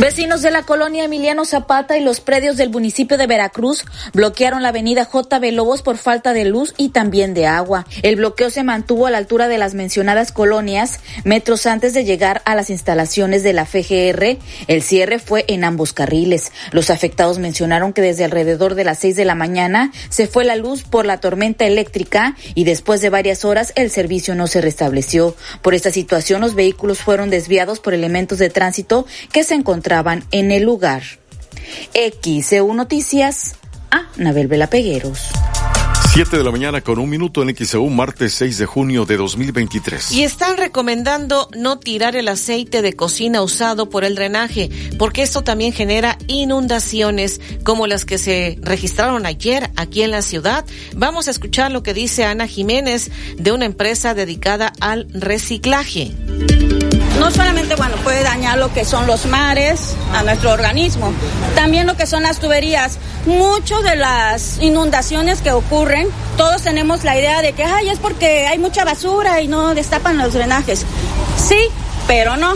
[0.02, 4.70] Vecinos de la colonia Emiliano Zapata y los predios del municipio de Veracruz bloquearon la
[4.70, 7.86] avenida JB Lobos por falta de luz y también de agua.
[8.02, 12.42] El bloqueo se mantuvo a la altura de las mencionadas colonias, metros antes de llegar
[12.46, 14.40] a las instalaciones de la FGR.
[14.66, 16.52] El cierre fue en ambos carriles.
[16.72, 20.56] Los afectados mencionaron que desde alrededor de las seis de la mañana se fue la
[20.56, 25.36] luz por la tormenta eléctrica y después de varias horas el servicio no se restableció.
[25.62, 29.54] Por esta situación los vehículos fueron desviados por elementos de tránsito que se
[30.32, 31.04] en el lugar.
[31.94, 33.56] XEU Noticias,
[33.92, 35.32] a Nabel Vela Pegueros.
[36.14, 40.12] 7 de la mañana con un minuto en XEU, martes 6 de junio de 2023.
[40.12, 44.70] Y están recomendando no tirar el aceite de cocina usado por el drenaje,
[45.00, 50.66] porque esto también genera inundaciones como las que se registraron ayer aquí en la ciudad.
[50.98, 56.12] Vamos a escuchar lo que dice Ana Jiménez de una empresa dedicada al reciclaje
[57.22, 61.14] no solamente, bueno, puede dañar lo que son los mares, a nuestro organismo,
[61.54, 62.98] también lo que son las tuberías.
[63.28, 66.01] Muchas de las inundaciones que ocurren,
[66.38, 70.18] todos tenemos la idea de que, ay, es porque hay mucha basura y no destapan
[70.18, 70.86] los drenajes.
[71.38, 71.60] Sí,
[72.08, 72.54] pero no.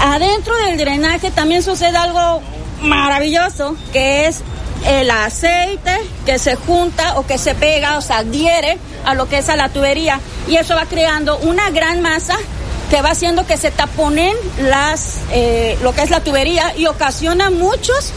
[0.00, 2.42] Adentro del drenaje también sucede algo
[2.80, 4.42] maravilloso, que es
[4.86, 9.38] el aceite que se junta o que se pega o se adhiere a lo que
[9.38, 12.36] es a la tubería y eso va creando una gran masa
[12.94, 17.50] que va haciendo que se taponen las, eh, lo que es la tubería y ocasiona
[17.50, 18.12] muchos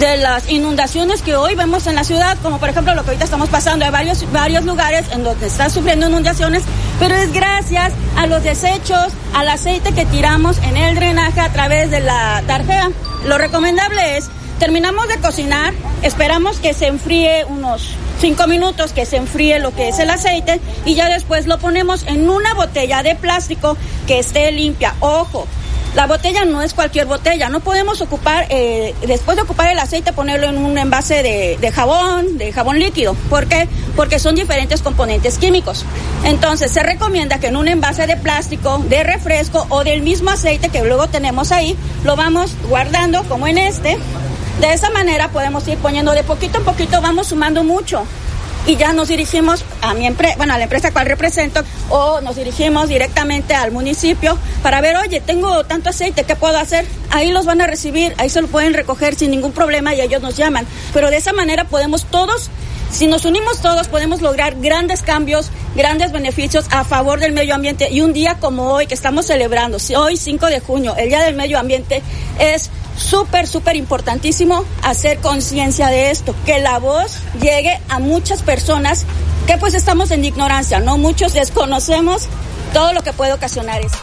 [0.00, 3.24] de las inundaciones que hoy vemos en la ciudad, como por ejemplo lo que ahorita
[3.24, 6.64] estamos pasando, hay varios, varios lugares en donde están sufriendo inundaciones,
[6.98, 11.92] pero es gracias a los desechos, al aceite que tiramos en el drenaje a través
[11.92, 12.90] de la tarjeta.
[13.26, 17.90] Lo recomendable es, terminamos de cocinar, esperamos que se enfríe unos
[18.20, 22.04] cinco minutos que se enfríe lo que es el aceite y ya después lo ponemos
[22.04, 24.94] en una botella de plástico que esté limpia.
[25.00, 25.46] Ojo,
[25.94, 30.12] la botella no es cualquier botella, no podemos ocupar, eh, después de ocupar el aceite,
[30.12, 33.14] ponerlo en un envase de, de, jabón, de jabón líquido.
[33.30, 33.66] ¿Por qué?
[33.96, 35.86] Porque son diferentes componentes químicos.
[36.24, 40.68] Entonces, se recomienda que en un envase de plástico, de refresco o del mismo aceite
[40.68, 43.96] que luego tenemos ahí, lo vamos guardando como en este,
[44.60, 48.04] de esa manera podemos ir poniendo de poquito en poquito, vamos sumando mucho.
[48.66, 52.34] Y ya nos dirigimos a mi empresa, bueno, a la empresa cual represento, o nos
[52.34, 56.84] dirigimos directamente al municipio para ver, oye, tengo tanto aceite, ¿qué puedo hacer?
[57.10, 60.20] Ahí los van a recibir, ahí se lo pueden recoger sin ningún problema y ellos
[60.20, 60.66] nos llaman.
[60.92, 62.50] Pero de esa manera podemos todos
[62.90, 67.90] si nos unimos todos podemos lograr grandes cambios, grandes beneficios a favor del medio ambiente.
[67.90, 71.34] Y un día como hoy que estamos celebrando, hoy 5 de junio, el Día del
[71.34, 72.02] Medio Ambiente,
[72.38, 79.04] es súper, súper importantísimo hacer conciencia de esto, que la voz llegue a muchas personas
[79.46, 80.98] que pues estamos en ignorancia, ¿no?
[80.98, 82.28] Muchos desconocemos
[82.72, 83.96] todo lo que puede ocasionar eso.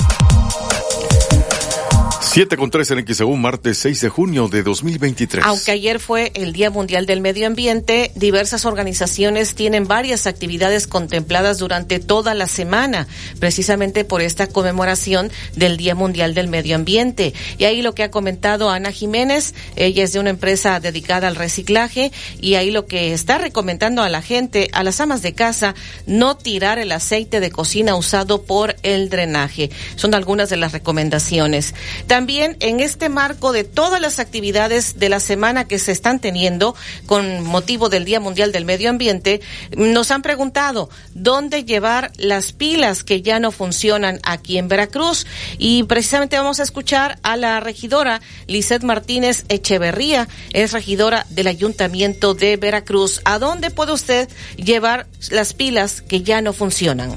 [2.33, 5.45] 7 con 3 en XEU, martes 6 de junio de 2023.
[5.45, 11.59] Aunque ayer fue el Día Mundial del Medio Ambiente, diversas organizaciones tienen varias actividades contempladas
[11.59, 13.05] durante toda la semana,
[13.38, 17.36] precisamente por esta conmemoración del Día Mundial del Medio Ambiente.
[17.59, 21.36] Y ahí lo que ha comentado Ana Jiménez, ella es de una empresa dedicada al
[21.36, 22.11] reciclaje,
[22.41, 25.75] y ahí lo que está recomendando a la gente, a las amas de casa,
[26.07, 29.69] no tirar el aceite de cocina usado por el drenaje.
[29.97, 31.75] Son algunas de las recomendaciones.
[32.07, 36.74] También en este marco de todas las actividades de la semana que se están teniendo
[37.05, 39.41] con motivo del Día Mundial del Medio Ambiente,
[39.76, 45.26] nos han preguntado dónde llevar las pilas que ya no funcionan aquí en Veracruz.
[45.57, 52.34] Y precisamente vamos a escuchar a la regidora Lizeth Martínez Echeverría, es regidora del Ayuntamiento
[52.34, 53.19] de Veracruz.
[53.26, 57.13] ¿A dónde puede usted llevar las pilas que ya no funcionan?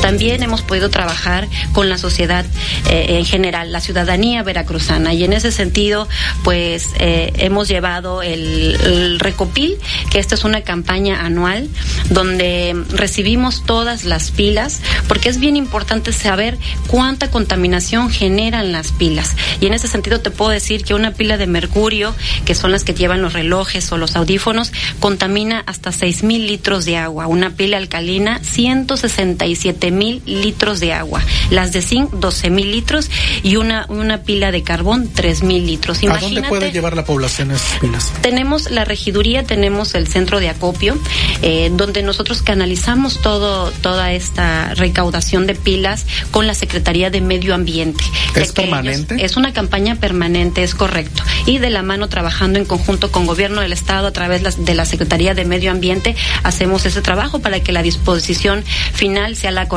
[0.00, 2.44] También hemos podido trabajar con la sociedad
[2.90, 5.12] eh, en general, la ciudadanía veracruzana.
[5.14, 6.08] Y en ese sentido,
[6.44, 9.76] pues eh, hemos llevado el, Recopil,
[10.10, 11.68] que esta es una campaña anual
[12.10, 19.34] donde recibimos todas las pilas, porque es bien importante saber cuánta contaminación generan las pilas.
[19.60, 22.84] Y en ese sentido te puedo decir que una pila de mercurio, que son las
[22.84, 27.26] que llevan los relojes o los audífonos, contamina hasta 6 mil litros de agua.
[27.26, 31.22] Una pila alcalina, 167 mil litros de agua.
[31.50, 33.10] Las de zinc, 12 mil litros
[33.42, 36.02] y una, una pila de carbón, 3 mil litros.
[36.02, 38.12] Imagínate, ¿A dónde puede llevar la población esas pilas?
[38.20, 40.98] Tenemos la regiduría, tenemos el centro de acopio,
[41.42, 47.54] eh, donde nosotros canalizamos todo, toda esta recaudación de pilas con la Secretaría de Medio
[47.54, 48.04] Ambiente.
[48.34, 49.14] ¿Es permanente?
[49.14, 51.22] Ellos, es una campaña permanente, es correcto.
[51.46, 54.84] Y de la mano trabajando en conjunto con Gobierno del Estado a través de la
[54.84, 59.75] Secretaría de Medio Ambiente, hacemos ese trabajo para que la disposición final sea la correcta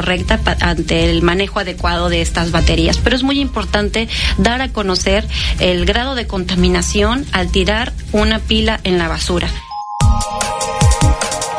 [0.61, 2.97] ante el manejo adecuado de estas baterías.
[2.97, 5.27] Pero es muy importante dar a conocer
[5.59, 9.49] el grado de contaminación al tirar una pila en la basura.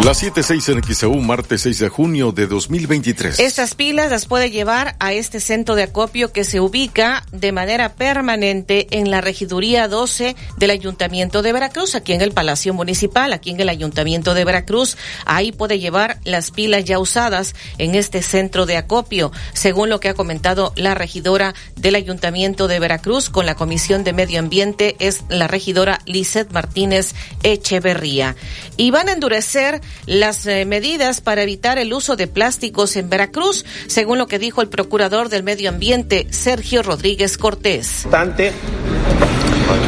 [0.05, 3.39] Las 7.6 en XEU, martes 6 de junio de 2023.
[3.39, 7.93] Estas pilas las puede llevar a este centro de acopio que se ubica de manera
[7.93, 13.51] permanente en la regiduría 12 del Ayuntamiento de Veracruz, aquí en el Palacio Municipal, aquí
[13.51, 14.97] en el Ayuntamiento de Veracruz.
[15.27, 20.09] Ahí puede llevar las pilas ya usadas en este centro de acopio, según lo que
[20.09, 25.25] ha comentado la regidora del Ayuntamiento de Veracruz con la Comisión de Medio Ambiente, es
[25.29, 28.35] la regidora Lizeth Martínez Echeverría.
[28.79, 33.65] Y van a endurecer las eh, medidas para evitar el uso de plásticos en Veracruz,
[33.87, 38.07] según lo que dijo el procurador del medio ambiente, Sergio Rodríguez Cortés.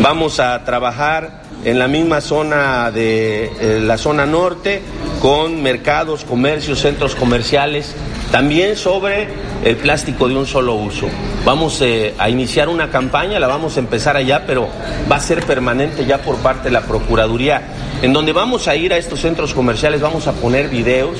[0.01, 4.83] Vamos a trabajar en la misma zona de eh, la zona norte
[5.21, 7.95] con mercados, comercios, centros comerciales,
[8.33, 9.29] también sobre
[9.65, 11.07] el plástico de un solo uso.
[11.45, 14.69] Vamos eh, a iniciar una campaña, la vamos a empezar allá, pero
[15.11, 17.63] va a ser permanente ya por parte de la Procuraduría,
[18.03, 21.19] en donde vamos a ir a estos centros comerciales, vamos a poner videos,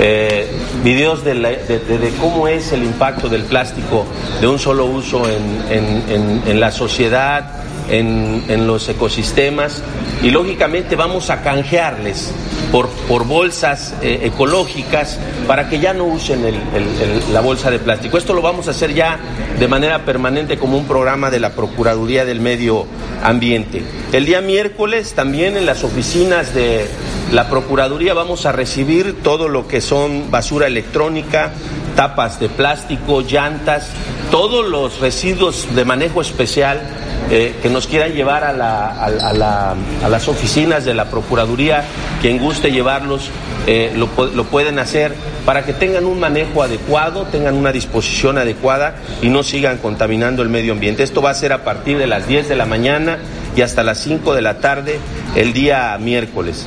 [0.00, 0.50] eh,
[0.82, 4.06] videos de, cómo es el impacto del plástico
[4.40, 9.82] de un solo uso en, en, en, en la sociedad, en, en, los ecosistemas
[10.22, 12.32] y lógicamente vamos a canjearles
[12.70, 17.78] por, por bolsas eh, ecológicas para que ya no usen el, el, la bolsa de
[17.78, 18.18] plástico.
[18.18, 19.18] Esto lo vamos a hacer ya
[19.58, 22.86] de manera permanente como un programa de la Procuraduría del Medio
[23.22, 23.82] Ambiente.
[24.12, 26.86] El día miércoles también en las oficinas de
[27.32, 31.52] la Procuraduría vamos a recibir todo lo que son basura electrónica,
[31.94, 33.90] tapas de plástico, llantas,
[34.30, 36.80] todos los residuos de manejo especial
[37.30, 41.10] eh, que nos quieran llevar a, la, a, a, la, a, las oficinas de la
[41.10, 41.84] Procuraduría,
[42.22, 43.30] quien guste llevarlos,
[43.66, 45.14] eh, lo, lo, pueden hacer
[45.44, 50.48] para que tengan un manejo adecuado, tengan una disposición adecuada y no sigan contaminando el
[50.48, 51.02] medio ambiente.
[51.02, 53.18] Esto va a ser a partir de las 10 de la mañana
[53.56, 54.98] y hasta las 5 de la tarde
[55.36, 56.66] el día miércoles.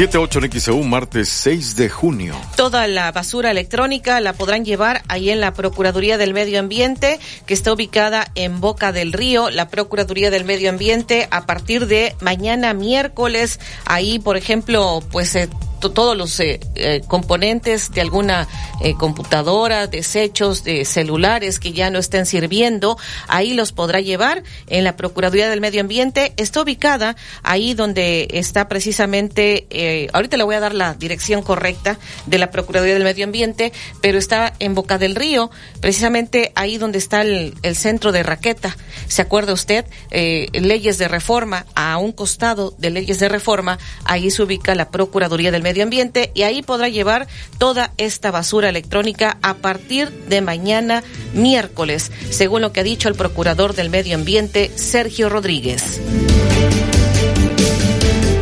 [0.00, 2.34] 78 en XEU, martes 6 de junio.
[2.56, 7.52] Toda la basura electrónica la podrán llevar ahí en la Procuraduría del Medio Ambiente, que
[7.52, 9.50] está ubicada en Boca del Río.
[9.50, 15.50] La Procuraduría del Medio Ambiente, a partir de mañana miércoles, ahí, por ejemplo, pues eh,
[15.88, 18.46] todos los eh, eh, componentes de alguna
[18.82, 24.84] eh, computadora, desechos de celulares que ya no estén sirviendo, ahí los podrá llevar en
[24.84, 26.34] la Procuraduría del Medio Ambiente.
[26.36, 32.38] Está ubicada ahí donde está precisamente, ahorita le voy a dar la dirección correcta de
[32.38, 33.72] la Procuraduría del Medio Ambiente,
[34.02, 35.50] pero está en Boca del Río,
[35.80, 38.76] precisamente ahí donde está el, el centro de Raqueta.
[39.08, 39.86] ¿Se acuerda usted?
[40.10, 45.50] leyes de reforma, a un costado de leyes de reforma, ahí se ubica la Procuraduría
[45.50, 50.40] del Medio Medio Ambiente y ahí podrá llevar toda esta basura electrónica a partir de
[50.40, 56.00] mañana miércoles, según lo que ha dicho el procurador del Medio Ambiente, Sergio Rodríguez.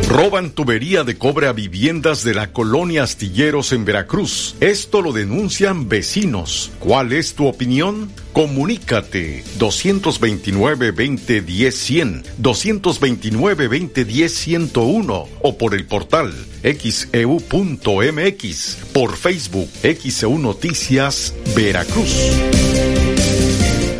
[0.09, 4.55] Roban tubería de cobre a viviendas de la colonia Astilleros en Veracruz.
[4.59, 6.71] Esto lo denuncian vecinos.
[6.79, 8.11] ¿Cuál es tu opinión?
[8.33, 16.33] Comunícate 229-2010-100, 229-2010-101 o por el portal
[16.63, 22.15] xeu.mx, por Facebook XEU Noticias Veracruz.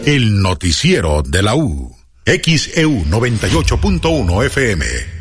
[0.07, 1.95] El noticiero de la U.
[2.26, 5.18] XEU 98.1 FM.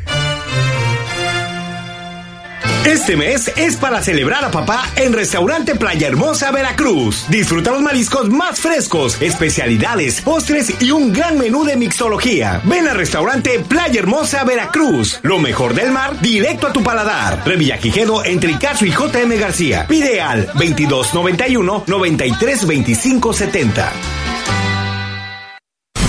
[2.85, 7.25] Este mes es para celebrar a papá en Restaurante Playa Hermosa Veracruz.
[7.29, 12.61] Disfruta los mariscos más frescos, especialidades, postres y un gran menú de mixología.
[12.63, 15.19] Ven al Restaurante Playa Hermosa Veracruz.
[15.23, 17.43] Lo mejor del mar directo a tu paladar.
[17.45, 19.85] Revilla Quijedo entre Icazo y JM García.
[19.87, 23.91] Pide al 2291 932570.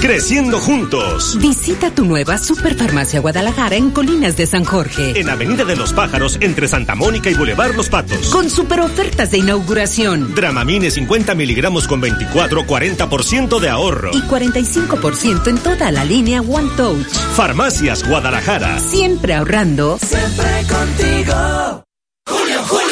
[0.00, 1.38] Creciendo juntos.
[1.40, 5.18] Visita tu nueva Superfarmacia Guadalajara en Colinas de San Jorge.
[5.18, 8.28] En Avenida de los Pájaros, entre Santa Mónica y Boulevard Los Patos.
[8.30, 10.34] Con super ofertas de inauguración.
[10.34, 14.10] Dramamine 50 miligramos con 24, 40% de ahorro.
[14.12, 17.06] Y 45% en toda la línea One Touch.
[17.34, 18.78] Farmacias Guadalajara.
[18.80, 19.98] Siempre ahorrando.
[19.98, 21.84] Siempre contigo.
[22.28, 22.85] Julio, Julio.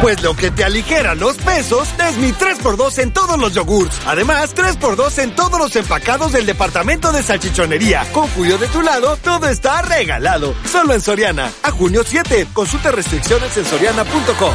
[0.00, 4.00] Pues lo que te aligera los pesos es mi 3x2 en todos los yogurts.
[4.06, 8.06] Además, 3x2 en todos los empacados del departamento de salchichonería.
[8.12, 10.54] Con Julio de tu lado, todo está regalado.
[10.64, 11.52] Solo en Soriana.
[11.62, 12.46] A junio 7.
[12.54, 14.54] Consulta restricciones en soriana.com.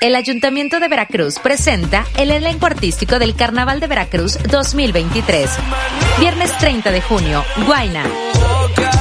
[0.00, 5.50] El Ayuntamiento de Veracruz presenta el elenco artístico del Carnaval de Veracruz 2023.
[6.18, 8.04] Viernes 30 de junio, Guaina.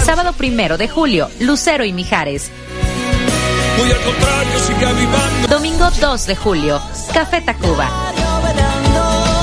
[0.06, 2.52] Sábado 1 de julio, Lucero y Mijares.
[3.78, 5.48] Muy al contrario, sigue avivando.
[5.48, 6.82] Domingo 2 de julio,
[7.14, 7.90] Café Tacuba.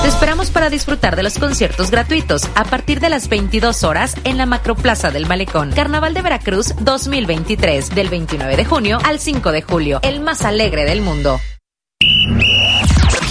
[0.01, 4.37] Te esperamos para disfrutar de los conciertos gratuitos a partir de las 22 horas en
[4.37, 5.71] la Macroplaza del Malecón.
[5.71, 10.85] Carnaval de Veracruz 2023, del 29 de junio al 5 de julio, el más alegre
[10.85, 11.39] del mundo.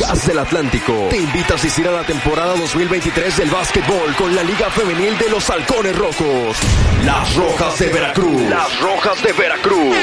[0.01, 4.43] Gas del Atlántico te invita a asistir a la temporada 2023 del básquetbol con la
[4.43, 6.57] Liga Femenil de los Halcones Rojos.
[7.05, 8.43] Las Rojas de Veracruz.
[8.51, 9.97] Las Rojas de Veracruz.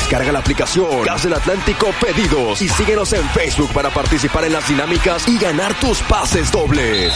[0.00, 4.66] Descarga la aplicación Gas del Atlántico Pedidos y síguenos en Facebook para participar en las
[4.66, 7.12] dinámicas y ganar tus pases dobles.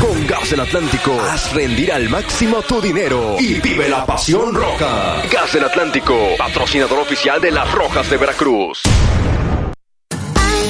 [0.00, 5.22] Con Gas del Atlántico, haz rendir al máximo tu dinero y vive la pasión roja.
[5.30, 8.82] Gas del Atlántico, patrocinador oficial de las Rojas de Veracruz.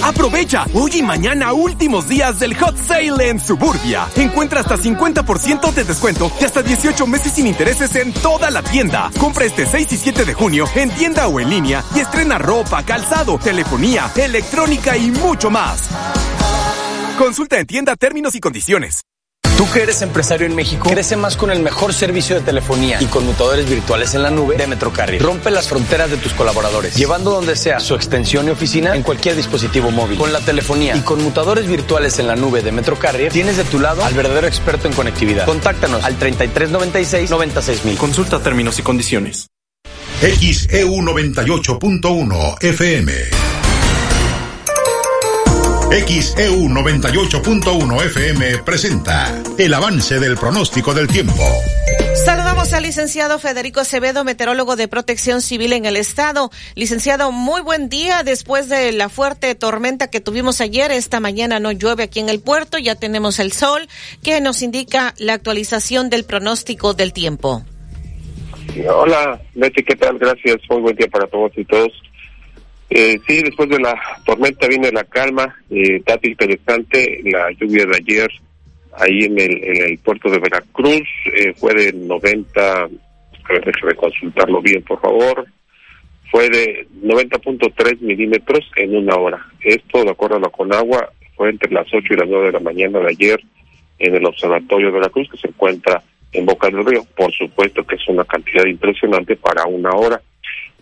[0.02, 4.08] Aprovecha hoy y mañana últimos días del Hot Sale en Suburbia.
[4.16, 9.10] Encuentra hasta 50% de descuento y hasta 18 meses sin intereses en toda la tienda.
[9.20, 12.82] Compra este 6 y 7 de junio en tienda o en línea y estrena ropa,
[12.82, 15.88] calzado, telefonía, electrónica y mucho más.
[17.16, 19.02] Consulta en tienda términos y condiciones.
[19.62, 23.04] Tú que eres empresario en México, crece más con el mejor servicio de telefonía y
[23.04, 25.22] conmutadores virtuales en la nube de Metrocarrier.
[25.22, 29.36] Rompe las fronteras de tus colaboradores, llevando donde sea su extensión y oficina en cualquier
[29.36, 30.18] dispositivo móvil.
[30.18, 34.04] Con la telefonía y conmutadores virtuales en la nube de Metrocarrier, tienes de tu lado
[34.04, 35.44] al verdadero experto en conectividad.
[35.46, 37.98] Contáctanos al 3396 96000.
[37.98, 39.46] Consulta términos y condiciones.
[40.22, 43.12] XEU 98.1 FM.
[45.92, 51.42] XEU 98.1 FM presenta el avance del pronóstico del tiempo.
[52.14, 56.50] Saludamos al licenciado Federico Acevedo, meteorólogo de protección civil en el estado.
[56.76, 58.22] Licenciado, muy buen día.
[58.22, 62.40] Después de la fuerte tormenta que tuvimos ayer, esta mañana no llueve aquí en el
[62.40, 63.86] puerto, ya tenemos el sol,
[64.22, 67.66] que nos indica la actualización del pronóstico del tiempo.
[68.88, 70.18] Hola, Betty, ¿qué tal?
[70.18, 70.56] Gracias.
[70.70, 71.92] Muy buen día para todos y todos.
[72.94, 77.96] Eh, sí, después de la tormenta viene la calma, eh, dato interesante, la lluvia de
[77.96, 78.30] ayer
[78.98, 82.88] ahí en el, puerto de Veracruz eh, fue de 90, a
[83.48, 85.46] ver, déjame consultarlo bien, por favor,
[86.30, 89.46] fue de 90.3 milímetros en una hora.
[89.62, 92.60] Esto, de acuerdo a la Conagua, fue entre las 8 y las 9 de la
[92.60, 93.40] mañana de ayer
[94.00, 97.06] en el Observatorio de Veracruz, que se encuentra en Boca del Río.
[97.16, 100.20] Por supuesto que es una cantidad impresionante para una hora.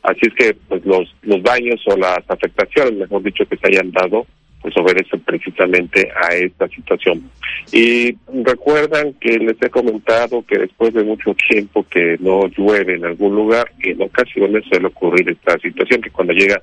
[0.02, 3.90] Así es que pues los, los daños o las afectaciones, mejor dicho, que se hayan
[3.92, 4.26] dado
[4.60, 7.30] pues obedece precisamente a esta situación.
[7.72, 13.06] Y recuerdan que les he comentado que después de mucho tiempo que no llueve en
[13.06, 16.60] algún lugar, en ocasiones suele ocurrir esta situación que cuando llega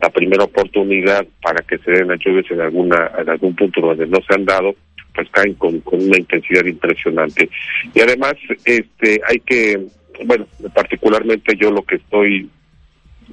[0.00, 4.06] la primera oportunidad para que se den las lluvias en alguna en algún punto donde
[4.06, 4.74] no se han dado,
[5.14, 7.48] pues caen con, con una intensidad impresionante.
[7.94, 8.34] Y además,
[8.64, 9.86] este, hay que,
[10.24, 12.50] bueno, particularmente yo lo que estoy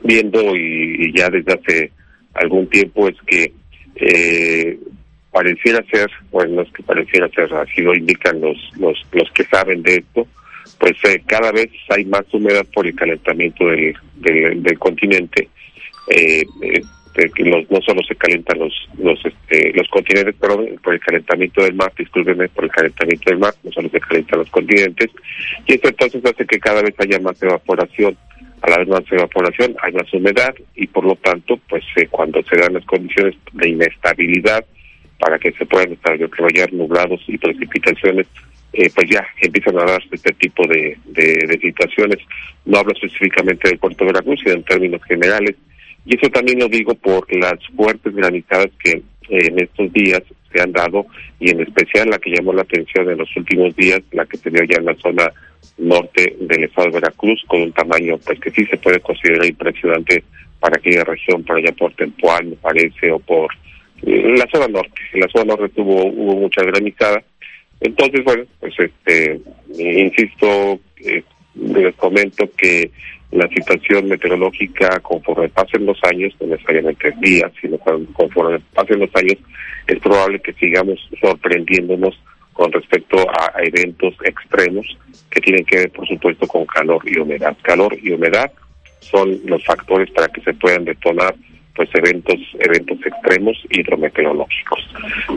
[0.01, 1.91] viendo y, ya desde hace
[2.33, 3.53] algún tiempo es que
[3.95, 4.77] eh,
[5.31, 9.43] pareciera ser, bueno, no es que pareciera ser, así lo indican los, los, los que
[9.45, 10.27] saben de esto,
[10.79, 15.49] pues eh, cada vez hay más humedad por el calentamiento del, del, continente.
[16.09, 16.43] Eh,
[17.15, 21.63] este, los, no solo se calientan los los este, los continentes, perdón, por el calentamiento
[21.63, 25.09] del mar, discúlpenme, por el calentamiento del mar, no solo se calientan los continentes,
[25.67, 28.17] y esto entonces hace que cada vez haya más evaporación.
[28.63, 32.41] A la vez más evaporación, hay más humedad y por lo tanto, pues eh, cuando
[32.43, 34.63] se dan las condiciones de inestabilidad
[35.19, 38.25] para que se puedan desarrollar nublados y precipitaciones,
[38.71, 42.19] eh, pues ya empiezan a darse este tipo de, de, de situaciones.
[42.63, 45.57] No hablo específicamente del puerto de Veracruz, sino en términos generales.
[46.05, 50.23] Y eso también lo digo por las fuertes granizadas que eh, en estos días
[50.53, 51.05] se han dado
[51.39, 54.49] y en especial la que llamó la atención en los últimos días, la que se
[54.49, 55.31] dio ya en la zona
[55.77, 60.23] norte del estado de Veracruz con un tamaño pues que sí se puede considerar impresionante
[60.59, 63.51] para aquella región, para allá por Tempuán, me parece, o por
[64.05, 65.01] eh, la zona norte.
[65.11, 67.21] En la zona norte tuvo, hubo mucha granizada.
[67.81, 69.41] Entonces, bueno, pues este,
[69.77, 71.21] insisto, eh,
[71.55, 72.91] les comento que
[73.33, 79.37] la situación meteorológica conforme pasen los años, no necesariamente días, sino conforme pasen los años,
[79.87, 82.19] es probable que sigamos sorprendiéndonos
[82.53, 84.85] con respecto a, eventos extremos
[85.29, 87.57] que tienen que ver, por supuesto, con calor y humedad.
[87.63, 88.51] Calor y humedad
[88.99, 91.35] son los factores para que se puedan detonar
[91.75, 94.79] pues eventos eventos extremos hidrometeorológicos.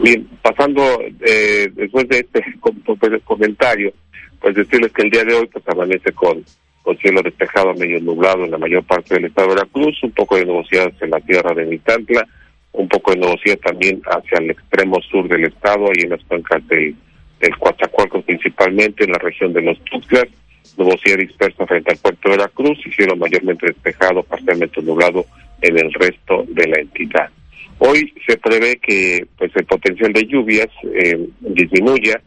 [0.03, 2.43] Bien, pasando eh, después de este
[3.25, 3.91] comentario,
[4.39, 6.45] pues decirles que el día de hoy pues amanece con
[6.87, 10.37] con cielo despejado medio nublado en la mayor parte del estado de Veracruz, un poco
[10.37, 12.25] de nubosidad en la tierra de Mitantla,
[12.71, 16.65] un poco de nubosidad también hacia el extremo sur del estado, y en las cuencas
[16.69, 16.95] del,
[17.41, 20.27] del principalmente, en la región de los Tuxtlas,
[20.77, 25.25] nubosidad dispersa frente al puerto de Veracruz y cielo mayormente despejado, parcialmente nublado
[25.61, 27.29] en el resto de la entidad.
[27.79, 32.21] Hoy se prevé que pues el potencial de lluvias eh, disminuya,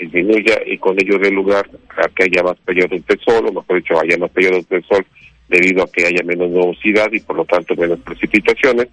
[0.00, 3.76] disminuya y con ello dé lugar a que haya más periodos de sol, o mejor
[3.76, 5.04] dicho, haya más periodos de sol
[5.48, 8.88] debido a que haya menos nubosidad y por lo tanto menos precipitaciones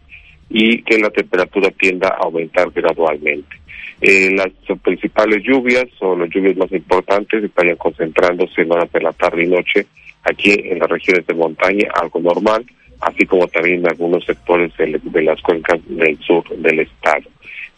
[0.49, 3.55] y que la temperatura tienda a aumentar gradualmente.
[4.01, 4.51] Eh, las
[4.81, 9.47] principales lluvias o las lluvias más importantes estarían concentrándose en horas de la tarde y
[9.47, 9.87] noche
[10.23, 12.65] aquí en las regiones de montaña, algo normal,
[13.01, 17.23] así como también en algunos sectores de, de las cuencas del sur del estado.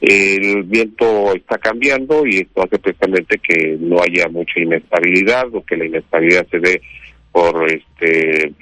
[0.02, 5.76] El viento está cambiando y esto hace precisamente que no haya mucha inestabilidad o que
[5.76, 6.82] la inestabilidad se dé
[7.32, 8.54] por este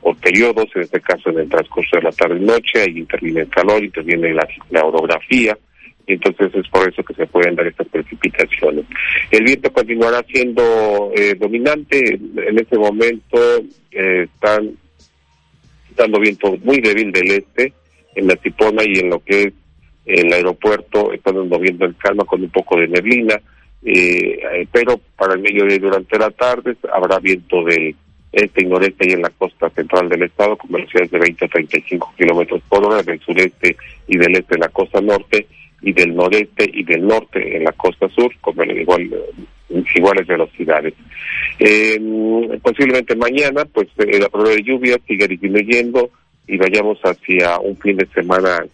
[0.00, 3.40] por periodos, en este caso en el transcurso de la tarde y noche, ahí interviene
[3.40, 5.58] el calor, interviene la, orografía,
[6.06, 8.84] y entonces es por eso que se pueden dar estas precipitaciones.
[9.30, 13.38] El viento continuará siendo eh, dominante, en este momento
[13.90, 14.76] eh, están
[15.96, 17.72] dando viento muy débil del este,
[18.14, 19.52] en la Tipona y en lo que es
[20.06, 23.40] el aeropuerto, están moviendo en calma con un poco de neblina,
[23.84, 27.94] eh, pero para el mediodía durante la tarde habrá viento del
[28.32, 31.48] este y noreste y en la costa central del estado con velocidades de 20 a
[31.48, 33.76] 35 kilómetros por hora, del sureste
[34.06, 35.46] y del este en la costa norte
[35.80, 39.10] y del noreste y del norte en la costa sur con igual,
[39.94, 40.94] iguales velocidades.
[41.58, 41.98] Eh,
[42.62, 46.10] posiblemente mañana, pues eh, la probabilidad de lluvia sigue disminuyendo
[46.46, 48.66] y vayamos hacia un fin de semana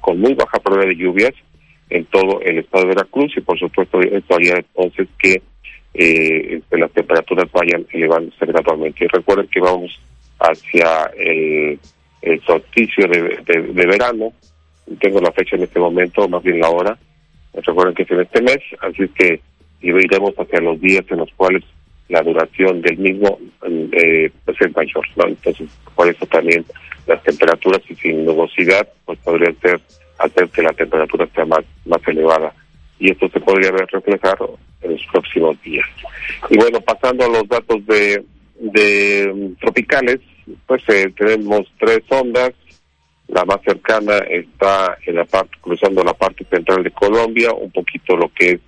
[0.00, 1.34] con muy baja probabilidad de lluvias
[1.90, 5.42] en todo el estado de Veracruz y por supuesto esto haría entonces que
[5.94, 9.04] eh, las temperaturas vayan elevándose gradualmente.
[9.04, 10.00] Y recuerden que vamos
[10.38, 11.78] hacia el,
[12.22, 14.32] el solsticio de, de, verano,
[15.00, 16.98] tengo la fecha en este momento, más bien la hora,
[17.54, 19.40] recuerden que es en este mes, así que
[19.80, 21.64] iremos hacia los días en los cuales
[22.08, 23.38] la duración del mismo
[23.92, 25.28] eh, pues es mayor, ¿no?
[25.28, 26.64] Entonces, por eso también
[27.10, 29.80] las temperaturas y sin nubosidad, pues podría ser
[30.18, 32.54] hacer que la temperatura sea más, más elevada.
[32.98, 35.86] Y esto se podría ver reflejado en los próximos días.
[36.48, 38.22] Y bueno, pasando a los datos de,
[38.60, 40.20] de um, tropicales,
[40.66, 42.52] pues eh, tenemos tres ondas.
[43.28, 48.16] La más cercana está en la parte, cruzando la parte central de Colombia, un poquito
[48.16, 48.60] lo que es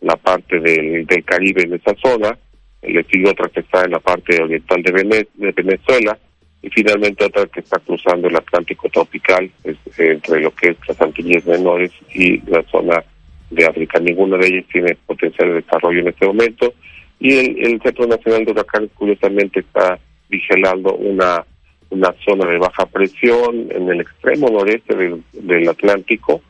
[0.00, 2.36] la parte del, del Caribe en esa zona.
[2.82, 6.18] Le sigue otra que está en la parte oriental de, Vene de Venezuela
[6.64, 9.50] y finalmente otra que está cruzando el Atlántico tropical,
[9.98, 13.04] entre lo que es las Antillas Menores y la zona
[13.50, 14.00] de África.
[14.00, 16.72] Ninguna de ellas tiene potencial de desarrollo en este momento
[17.20, 19.98] y el, Centro Nacional de Huracanes curiosamente está
[20.30, 21.44] vigilando una,
[21.90, 26.40] una zona de baja presión en el extremo noreste del, Atlántico,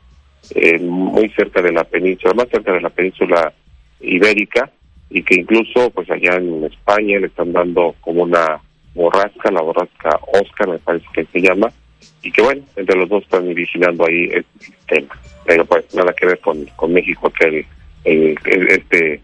[0.54, 3.52] eh, muy cerca de la península, más cerca de la península
[4.00, 4.70] ibérica,
[5.10, 8.60] y que incluso pues allá en España le están dando como una
[8.95, 11.72] borrasca, la borrasca Oscar me parece que se llama,
[12.22, 15.18] y que bueno, entre los dos están vigilando ahí este sistema.
[15.45, 17.66] Pero pues nada que ver con, con México, que
[18.05, 18.38] el,
[18.68, 19.20] este,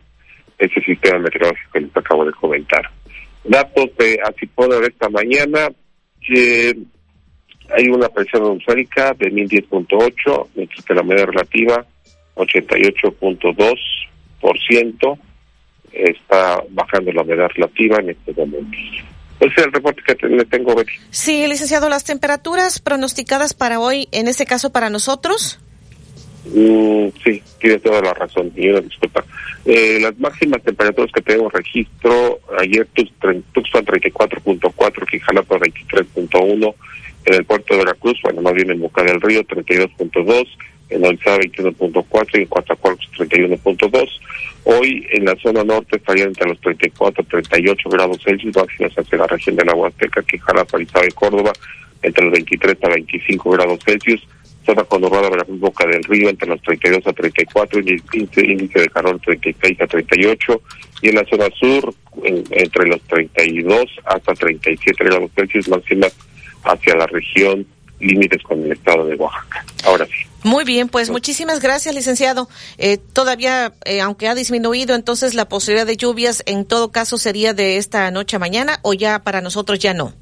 [0.58, 2.88] ese sistema meteorológico que les acabo de comentar.
[3.44, 5.68] Datos de Antipolo de esta mañana,
[6.20, 6.76] que
[7.74, 11.84] hay una presión atmosférica de 1010.8, mientras que la media relativa
[12.36, 15.18] 88.2%,
[15.92, 18.78] está bajando la humedad relativa en este momento.
[19.40, 20.92] Ese es el reporte que le tengo, Betty.
[21.10, 25.58] Sí, licenciado, las temperaturas pronosticadas para hoy, en este caso para nosotros.
[26.44, 29.24] Mm, sí, tiene toda la razón, y una disculpa.
[29.64, 36.74] Eh, las máximas temperaturas que tenemos registro, ayer Tuxpan 34.4, Quijalapa 23.1,
[37.26, 40.46] en el puerto de Veracruz, bueno, más bien en Boca del Río 32.2,
[40.90, 44.08] en Orizaba 21.4 y en Coatzacoalcos 31.2.
[44.64, 49.18] Hoy en la zona norte estarían entre los 34 y 38 grados Celsius, máximas hacia
[49.18, 51.52] la región de la Huasteca, Quijala, Parizaba y Córdoba,
[52.02, 54.26] entre los 23 a 25 grados Celsius.
[54.66, 59.18] Zona conurbada Veracruz, Boca del Río, entre los 32 a 34, y índice, de calor
[59.18, 60.62] 36 a 38.
[61.00, 61.94] Y en la zona sur,
[62.50, 66.14] entre los 32 hasta 37 grados Celsius, máximas
[66.64, 67.66] hacia la región
[68.00, 69.64] límites con el estado de Oaxaca.
[69.84, 70.29] Ahora sí.
[70.42, 72.48] Muy bien, pues muchísimas gracias, licenciado.
[72.78, 77.52] Eh, todavía, eh, aunque ha disminuido, entonces la posibilidad de lluvias en todo caso sería
[77.52, 80.14] de esta noche a mañana o ya para nosotros ya no.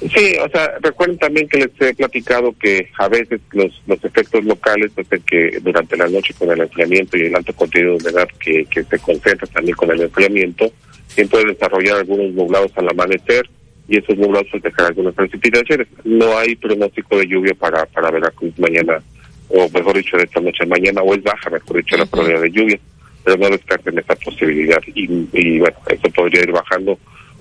[0.00, 4.44] Sí, o sea, recuerden también que les he platicado que a veces los, los efectos
[4.44, 8.28] locales hacen que durante la noche con el enfriamiento y el alto contenido de humedad
[8.38, 10.70] que, que se concentra también con el enfriamiento,
[11.08, 13.48] siempre desarrollar algunos nublados al amanecer
[13.88, 15.88] y esos nublados dejarán algunas precipitaciones.
[16.04, 19.02] No hay pronóstico de lluvia para, para Veracruz mañana,
[19.48, 22.50] o mejor dicho, de esta noche mañana, o es baja, mejor dicho, la probabilidad de
[22.50, 22.78] lluvia,
[23.24, 24.80] pero no descarten esa posibilidad.
[24.94, 26.98] Y, y bueno, eso podría ir bajando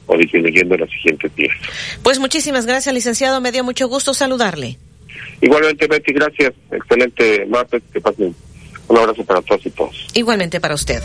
[0.07, 1.55] o disminuyendo en los siguientes días.
[2.03, 3.41] Pues muchísimas gracias, licenciado.
[3.41, 4.77] Me dio mucho gusto saludarle.
[5.41, 6.53] Igualmente, Betty, gracias.
[6.71, 7.83] Excelente martes.
[7.93, 8.35] Que pasen
[8.87, 10.07] un abrazo para todos y todos.
[10.13, 11.01] Igualmente para usted.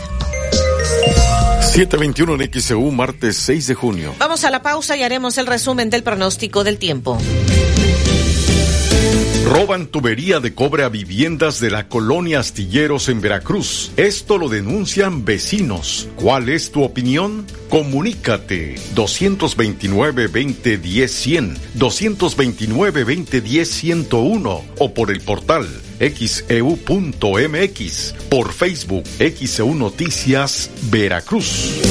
[1.61, 4.15] 721 en XEU, martes 6 de junio.
[4.19, 7.17] Vamos a la pausa y haremos el resumen del pronóstico del tiempo.
[9.45, 13.91] Roban tubería de cobre a viviendas de la colonia Astilleros en Veracruz.
[13.97, 16.07] Esto lo denuncian vecinos.
[16.15, 17.45] ¿Cuál es tu opinión?
[17.69, 25.67] Comunícate 229-2010-100, 229-2010-101 o por el portal
[25.99, 26.55] xeu.mx,
[28.29, 31.81] por Facebook XEU Noticias Veracruz.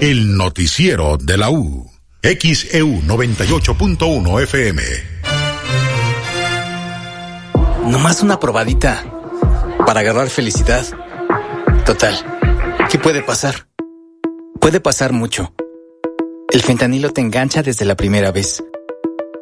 [0.00, 1.91] El noticiero de la U.
[2.24, 4.82] XEU 98.1 FM.
[7.86, 9.04] Nomás una probadita
[9.84, 10.86] para agarrar felicidad.
[11.84, 12.14] Total,
[12.88, 13.66] ¿qué puede pasar?
[14.60, 15.52] Puede pasar mucho.
[16.52, 18.62] El fentanilo te engancha desde la primera vez.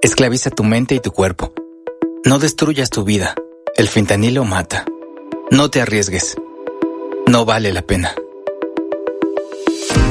[0.00, 1.52] Esclaviza tu mente y tu cuerpo.
[2.24, 3.34] No destruyas tu vida.
[3.76, 4.86] El fentanilo mata.
[5.50, 6.34] No te arriesgues.
[7.26, 8.14] No vale la pena.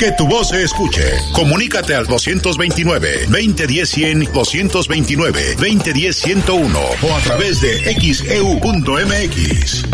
[0.00, 1.02] Que tu voz se escuche.
[1.34, 9.84] Comunícate al 229-2010-100, 229-2010-101 o a través de xeu.mx.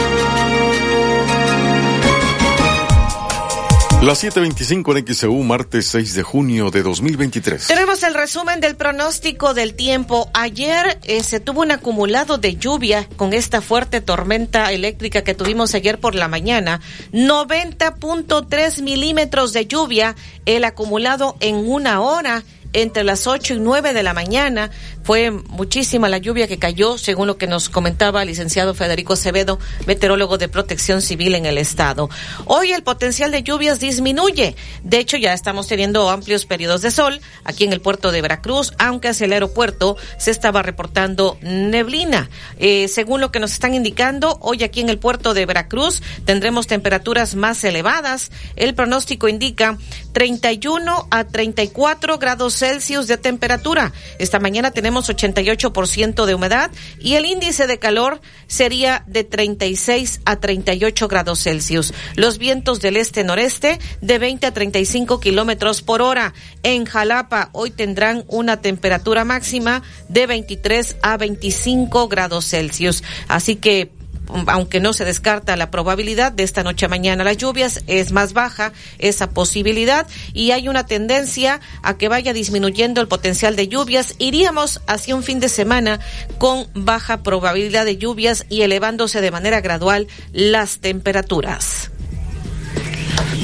[4.01, 7.67] Las 7.25 en XEU, martes 6 de junio de 2023.
[7.67, 10.27] Tenemos el resumen del pronóstico del tiempo.
[10.33, 15.75] Ayer eh, se tuvo un acumulado de lluvia con esta fuerte tormenta eléctrica que tuvimos
[15.75, 16.81] ayer por la mañana.
[17.13, 20.15] 90.3 milímetros de lluvia,
[20.47, 22.43] el acumulado en una hora
[22.73, 24.71] entre las 8 y 9 de la mañana.
[25.03, 29.59] Fue muchísima la lluvia que cayó, según lo que nos comentaba el licenciado Federico Acevedo,
[29.87, 32.09] meteorólogo de protección civil en el estado.
[32.45, 34.55] Hoy el potencial de lluvias disminuye.
[34.83, 38.73] De hecho, ya estamos teniendo amplios periodos de sol aquí en el puerto de Veracruz,
[38.77, 42.29] aunque hacia el aeropuerto se estaba reportando neblina.
[42.59, 46.67] Eh, según lo que nos están indicando, hoy aquí en el puerto de Veracruz tendremos
[46.67, 48.31] temperaturas más elevadas.
[48.55, 49.77] El pronóstico indica
[50.13, 53.93] 31 a 34 grados Celsius de temperatura.
[54.19, 60.39] Esta mañana tenemos 88% de humedad y el índice de calor sería de 36 a
[60.39, 61.93] 38 grados Celsius.
[62.15, 66.33] Los vientos del este-noreste de 20 a 35 kilómetros por hora.
[66.63, 73.03] En Jalapa hoy tendrán una temperatura máxima de 23 a 25 grados Celsius.
[73.27, 74.00] Así que
[74.47, 78.33] aunque no se descarta la probabilidad de esta noche a mañana las lluvias, es más
[78.33, 84.15] baja esa posibilidad y hay una tendencia a que vaya disminuyendo el potencial de lluvias.
[84.19, 85.99] Iríamos hacia un fin de semana
[86.37, 91.91] con baja probabilidad de lluvias y elevándose de manera gradual las temperaturas.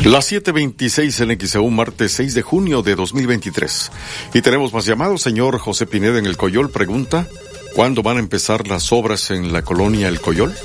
[0.05, 3.91] Las 7.26 en XEU, martes 6 de junio de 2023.
[4.33, 5.21] Y tenemos más llamados.
[5.21, 7.27] Señor José Pineda en el Coyol pregunta,
[7.75, 10.55] ¿cuándo van a empezar las obras en la colonia El Coyol?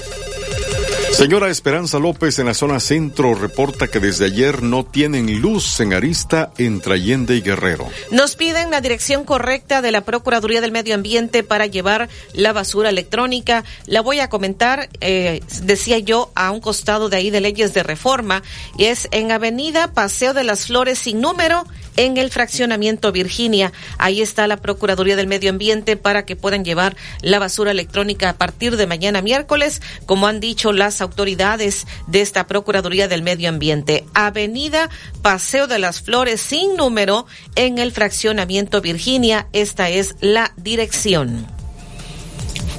[1.13, 5.93] Señora Esperanza López en la zona centro reporta que desde ayer no tienen luz en
[5.93, 7.87] Arista entre Allende y Guerrero.
[8.11, 12.89] Nos piden la dirección correcta de la Procuraduría del Medio Ambiente para llevar la basura
[12.89, 13.63] electrónica.
[13.87, 17.83] La voy a comentar, eh, decía yo, a un costado de ahí de leyes de
[17.83, 18.43] reforma,
[18.79, 23.73] y es en Avenida Paseo de las Flores sin número en el fraccionamiento Virginia.
[23.99, 28.39] Ahí está la Procuraduría del Medio Ambiente para que puedan llevar la basura electrónica a
[28.39, 34.05] partir de mañana miércoles, como han dicho las autoridades de esta Procuraduría del Medio Ambiente.
[34.15, 34.89] Avenida
[35.23, 39.47] Paseo de las Flores sin número en el fraccionamiento Virginia.
[39.53, 41.52] Esta es la dirección.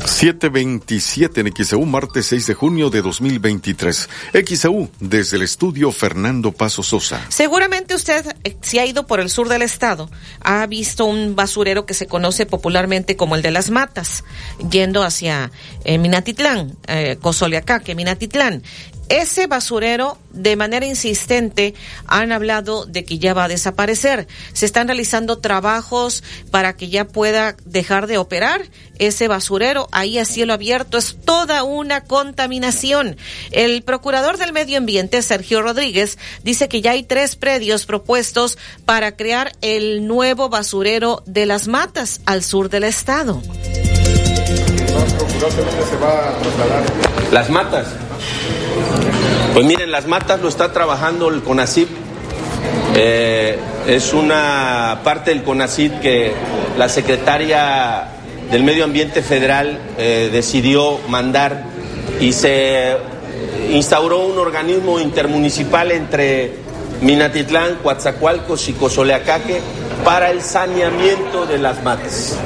[0.05, 4.09] 727 en XEU, martes 6 de junio de 2023.
[4.45, 7.25] XEU, desde el estudio Fernando Paso Sosa.
[7.29, 10.09] Seguramente usted, eh, si ha ido por el sur del estado,
[10.41, 14.23] ha visto un basurero que se conoce popularmente como el de las matas,
[14.69, 15.51] yendo hacia
[15.85, 17.17] eh, Minatitlán, eh,
[17.95, 18.63] Minatitlán.
[19.09, 21.73] Ese basurero, de manera insistente,
[22.07, 24.27] han hablado de que ya va a desaparecer.
[24.53, 28.61] Se están realizando trabajos para que ya pueda dejar de operar
[28.99, 30.97] ese basurero ahí a cielo abierto.
[30.97, 33.17] Es toda una contaminación.
[33.51, 39.15] El procurador del medio ambiente, Sergio Rodríguez, dice que ya hay tres predios propuestos para
[39.15, 43.41] crear el nuevo basurero de las matas al sur del estado.
[47.31, 47.87] Las matas.
[49.53, 51.87] Pues miren, las matas lo está trabajando el CONACIP.
[52.95, 56.33] Eh, es una parte del CONACIP que
[56.75, 58.07] la secretaria
[58.49, 61.65] del Medio Ambiente Federal eh, decidió mandar
[62.19, 62.97] y se
[63.71, 66.53] instauró un organismo intermunicipal entre
[67.01, 69.61] Minatitlán, Coatzacoalcos y Cozoleacaque
[70.03, 72.37] para el saneamiento de las matas.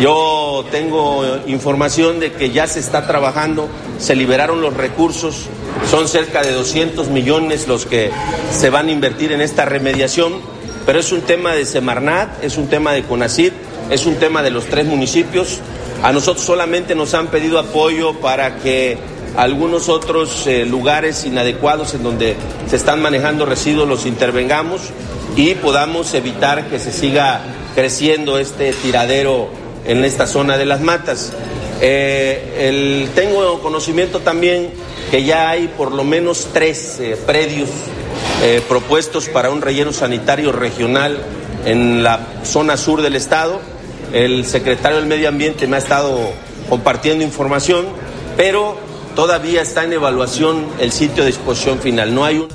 [0.00, 3.68] Yo tengo información de que ya se está trabajando,
[3.98, 5.46] se liberaron los recursos,
[5.90, 8.10] son cerca de 200 millones los que
[8.50, 10.40] se van a invertir en esta remediación,
[10.84, 13.52] pero es un tema de Semarnat, es un tema de CONACID,
[13.90, 15.60] es un tema de los tres municipios.
[16.02, 18.98] A nosotros solamente nos han pedido apoyo para que
[19.36, 22.36] algunos otros eh, lugares inadecuados en donde
[22.68, 24.80] se están manejando residuos los intervengamos
[25.36, 27.42] y podamos evitar que se siga
[27.74, 29.48] creciendo este tiradero
[29.84, 31.32] en esta zona de las matas.
[31.82, 34.70] Eh, tengo conocimiento también
[35.10, 37.68] que ya hay por lo menos tres eh, predios
[38.68, 41.18] propuestos para un relleno sanitario regional
[41.64, 43.60] en la zona sur del estado.
[44.12, 46.32] El secretario del Medio Ambiente me ha estado
[46.68, 47.86] compartiendo información,
[48.36, 48.76] pero
[49.16, 52.14] Todavía está en evaluación el sitio de disposición final.
[52.14, 52.54] No hay una.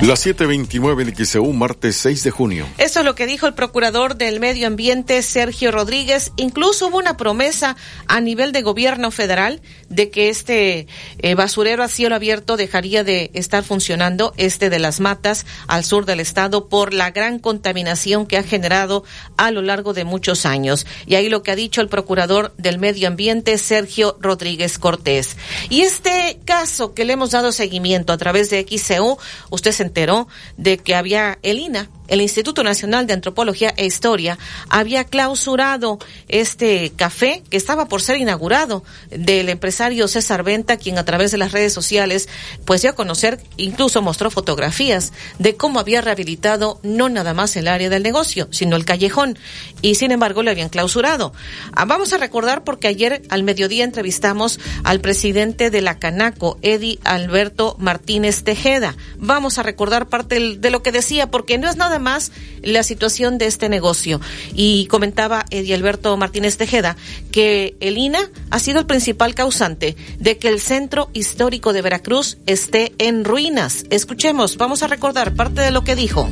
[0.00, 2.66] Las 7:29 en XEU, martes 6 de junio.
[2.78, 6.32] Eso es lo que dijo el procurador del Medio Ambiente, Sergio Rodríguez.
[6.36, 10.86] Incluso hubo una promesa a nivel de gobierno federal de que este
[11.18, 16.04] eh, basurero a cielo abierto dejaría de estar funcionando, este de las matas al sur
[16.04, 19.04] del estado, por la gran contaminación que ha generado
[19.36, 20.86] a lo largo de muchos años.
[21.06, 25.36] Y ahí lo que ha dicho el procurador del Medio Ambiente, Sergio Rodríguez Cortés.
[25.68, 29.18] Y este caso que le hemos dado seguimiento a través de XEU,
[29.50, 34.38] usted se enteró de que había el INA, el Instituto Nacional de Antropología e Historia,
[34.68, 35.98] había clausurado
[36.28, 41.38] este café que estaba por ser inaugurado del empresario César Venta, quien a través de
[41.38, 42.28] las redes sociales
[42.64, 47.68] pues dio a conocer, incluso mostró fotografías de cómo había rehabilitado no nada más el
[47.68, 49.38] área del negocio, sino el callejón,
[49.82, 51.32] y sin embargo lo habían clausurado.
[51.72, 56.98] Ah, vamos a recordar porque ayer al mediodía entrevistamos al presidente de la Canaco, Eddie
[57.04, 58.96] Alberto Martínez Tejeda.
[59.16, 62.32] Vamos a recordar parte de lo que decía, porque no es nada más
[62.62, 64.20] la situación de este negocio.
[64.54, 66.96] Y comentaba Eddie Alberto Martínez Tejeda
[67.30, 72.38] que el INA ha sido el principal causante de que el centro histórico de Veracruz
[72.46, 73.84] esté en ruinas.
[73.90, 76.28] Escuchemos, vamos a recordar parte de lo que dijo.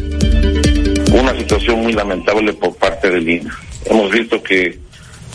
[1.13, 3.59] Una situación muy lamentable por parte del INA.
[3.85, 4.79] Hemos visto que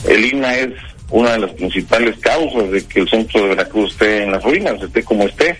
[0.07, 0.73] el INA es
[1.09, 4.81] una de las principales causas de que el centro de Veracruz esté en las ruinas,
[4.81, 5.57] esté como esté,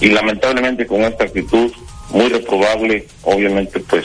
[0.00, 1.70] y lamentablemente con esta actitud
[2.10, 4.04] muy reprobable, obviamente pues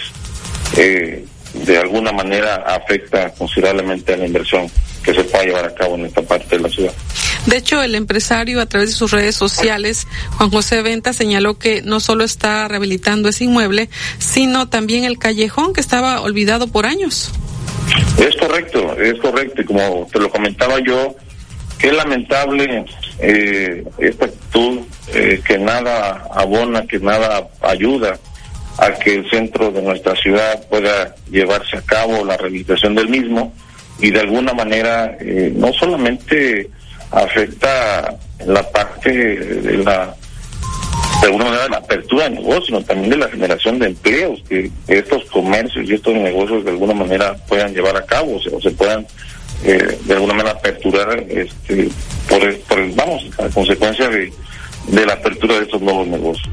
[0.78, 4.68] eh, de alguna manera afecta considerablemente a la inversión
[5.04, 6.93] que se pueda llevar a cabo en esta parte de la ciudad.
[7.45, 11.82] De hecho, el empresario a través de sus redes sociales, Juan José Venta, señaló que
[11.82, 13.89] no solo está rehabilitando ese inmueble,
[14.20, 17.32] sino también el callejón que estaba olvidado por años.
[18.20, 19.62] Es correcto, es correcto.
[19.62, 21.16] Y como te lo comentaba yo,
[21.82, 22.86] qué lamentable
[23.20, 24.82] eh, esta actitud
[25.14, 28.20] eh, que nada abona, que nada ayuda
[28.78, 33.52] a que el centro de nuestra ciudad pueda llevarse a cabo la rehabilitación del mismo
[34.00, 36.70] y de alguna manera eh, no solamente
[37.10, 38.16] afecta
[38.46, 40.16] la parte de la
[41.22, 44.72] de alguna manera la apertura de negocios, sino también de la generación de empleos que
[44.88, 49.06] estos comercios y estos negocios de alguna manera puedan llevar a cabo o se puedan
[49.64, 51.89] eh, de alguna manera aperturar este,
[52.28, 54.32] por, por, vamos, a consecuencia de,
[54.88, 56.49] de la apertura de estos nuevos negocios.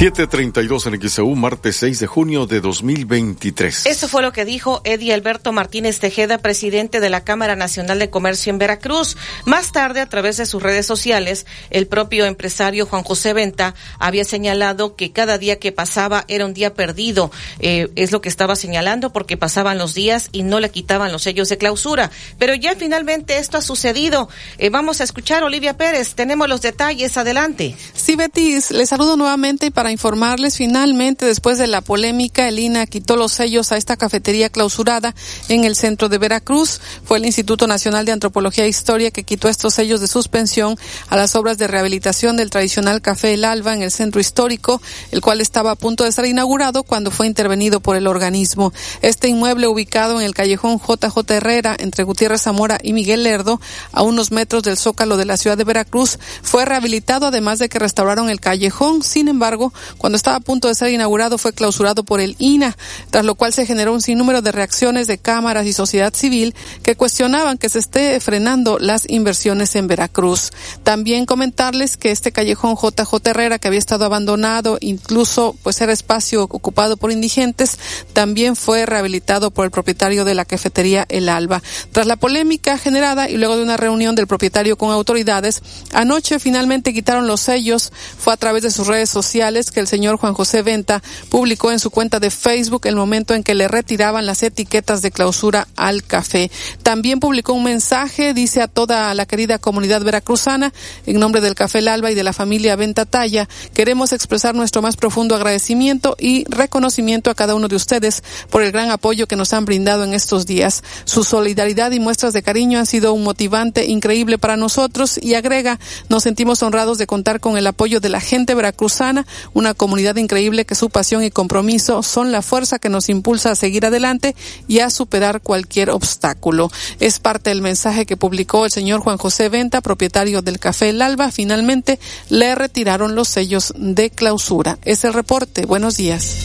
[0.00, 3.84] 732 en XEU, martes 6 de junio de 2023.
[3.84, 8.08] Eso fue lo que dijo Eddie Alberto Martínez Tejeda, presidente de la Cámara Nacional de
[8.08, 9.18] Comercio en Veracruz.
[9.44, 14.24] Más tarde, a través de sus redes sociales, el propio empresario Juan José Venta había
[14.24, 17.30] señalado que cada día que pasaba era un día perdido.
[17.58, 21.24] Eh, es lo que estaba señalando porque pasaban los días y no le quitaban los
[21.24, 22.10] sellos de clausura.
[22.38, 24.30] Pero ya finalmente esto ha sucedido.
[24.56, 26.14] Eh, vamos a escuchar Olivia Pérez.
[26.14, 27.18] Tenemos los detalles.
[27.18, 27.76] Adelante.
[27.92, 33.16] Sí, Betis, le saludo nuevamente para informarles, finalmente, después de la polémica, el INA quitó
[33.16, 35.14] los sellos a esta cafetería clausurada
[35.48, 36.80] en el centro de Veracruz.
[37.04, 40.76] Fue el Instituto Nacional de Antropología e Historia que quitó estos sellos de suspensión
[41.08, 44.80] a las obras de rehabilitación del tradicional Café El Alba en el centro histórico,
[45.10, 48.72] el cual estaba a punto de ser inaugurado cuando fue intervenido por el organismo.
[49.02, 53.60] Este inmueble ubicado en el callejón JJ Herrera entre Gutiérrez Zamora y Miguel Lerdo,
[53.92, 57.78] a unos metros del zócalo de la ciudad de Veracruz, fue rehabilitado además de que
[57.78, 59.02] restauraron el callejón.
[59.02, 62.76] Sin embargo, cuando estaba a punto de ser inaugurado fue clausurado por el INA,
[63.10, 66.96] tras lo cual se generó un sinnúmero de reacciones de cámaras y sociedad civil que
[66.96, 70.50] cuestionaban que se esté frenando las inversiones en Veracruz.
[70.82, 76.44] También comentarles que este callejón JJ Herrera que había estado abandonado, incluso pues era espacio
[76.44, 77.78] ocupado por indigentes,
[78.12, 81.62] también fue rehabilitado por el propietario de la cafetería El Alba.
[81.92, 85.62] Tras la polémica generada y luego de una reunión del propietario con autoridades,
[85.92, 90.16] anoche finalmente quitaron los sellos, fue a través de sus redes sociales que el señor
[90.16, 94.24] Juan José Venta publicó en su cuenta de Facebook el momento en que le retiraban
[94.24, 96.50] las etiquetas de clausura al café.
[96.82, 100.72] También publicó un mensaje, dice a toda la querida comunidad veracruzana,
[101.06, 104.80] en nombre del Café El Alba y de la familia Venta Talla, queremos expresar nuestro
[104.80, 109.36] más profundo agradecimiento y reconocimiento a cada uno de ustedes por el gran apoyo que
[109.36, 110.82] nos han brindado en estos días.
[111.04, 115.78] Su solidaridad y muestras de cariño han sido un motivante increíble para nosotros y agrega,
[116.08, 120.64] nos sentimos honrados de contar con el apoyo de la gente veracruzana, una comunidad increíble
[120.64, 124.34] que su pasión y compromiso son la fuerza que nos impulsa a seguir adelante
[124.68, 126.70] y a superar cualquier obstáculo.
[126.98, 131.02] Es parte del mensaje que publicó el señor Juan José Venta, propietario del Café El
[131.02, 131.30] Alba.
[131.30, 131.98] Finalmente
[132.28, 134.78] le retiraron los sellos de clausura.
[134.84, 135.66] Es el reporte.
[135.66, 136.36] Buenos días.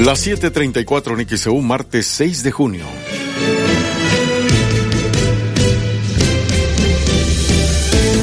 [0.00, 2.84] Las 7:34 Niquiseu, martes 6 de junio.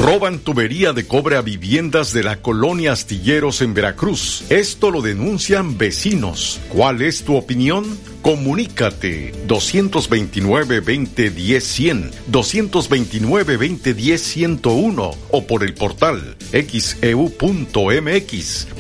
[0.06, 4.44] Roban tubería de cobre a viviendas de la colonia Astilleros en Veracruz.
[4.50, 6.60] Esto lo denuncian vecinos.
[6.70, 7.98] ¿Cuál es tu opinión?
[8.22, 17.08] Comunícate 229-2010-100, 229-2010-101 o por el portal xeu.mx,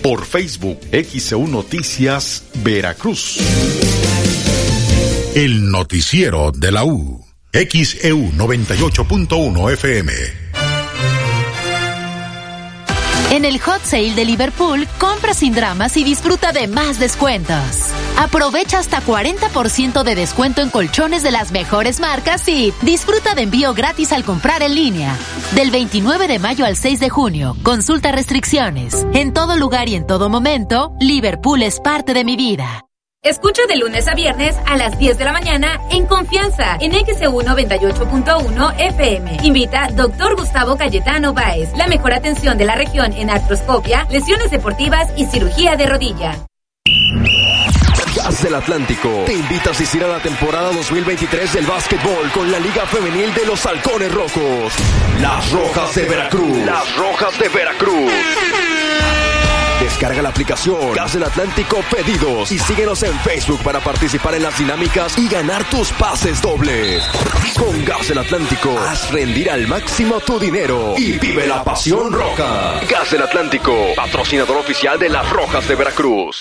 [0.04, 3.40] por Facebook XEU Noticias Veracruz.
[5.34, 7.26] El noticiero de la U.
[7.52, 10.45] XEU 98.1 FM.
[13.36, 17.58] En el Hot Sale de Liverpool, compra sin dramas y disfruta de más descuentos.
[18.18, 23.74] Aprovecha hasta 40% de descuento en colchones de las mejores marcas y disfruta de envío
[23.74, 25.18] gratis al comprar en línea.
[25.54, 29.06] Del 29 de mayo al 6 de junio, consulta restricciones.
[29.14, 32.86] En todo lugar y en todo momento, Liverpool es parte de mi vida.
[33.26, 37.42] Escucha de lunes a viernes a las 10 de la mañana en confianza en XEU
[37.42, 39.38] 98.1 FM.
[39.42, 40.36] Invita Dr.
[40.36, 41.70] Gustavo Cayetano Báez.
[41.76, 46.46] La mejor atención de la región en artroscopia, lesiones deportivas y cirugía de rodilla.
[48.16, 52.60] Gas del Atlántico te invita a asistir a la temporada 2023 del básquetbol con la
[52.60, 54.72] Liga Femenil de los Halcones Rojos.
[55.20, 56.58] Las Rojas de Veracruz.
[56.64, 58.12] Las Rojas de Veracruz.
[59.80, 64.58] Descarga la aplicación Gas del Atlántico Pedidos y síguenos en Facebook para participar en las
[64.58, 67.04] dinámicas y ganar tus pases dobles.
[67.58, 72.80] Con Gas del Atlántico, haz rendir al máximo tu dinero y vive la pasión roja.
[72.90, 76.40] Gas del Atlántico, patrocinador oficial de las Rojas de Veracruz.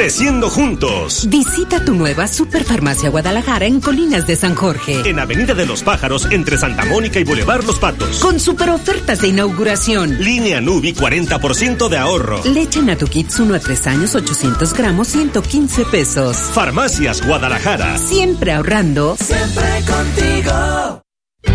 [0.00, 1.26] Creciendo juntos.
[1.28, 5.02] Visita tu nueva Superfarmacia Guadalajara en Colinas de San Jorge.
[5.04, 8.18] En Avenida de los Pájaros, entre Santa Mónica y Boulevard Los Patos.
[8.20, 10.24] Con super ofertas de inauguración.
[10.24, 12.42] Línea Nubi, 40% de ahorro.
[12.44, 12.80] Leche
[13.10, 16.34] Kids 1 a 3 años, 800 gramos, 115 pesos.
[16.54, 17.98] Farmacias Guadalajara.
[17.98, 19.18] Siempre ahorrando.
[19.18, 21.02] Siempre contigo.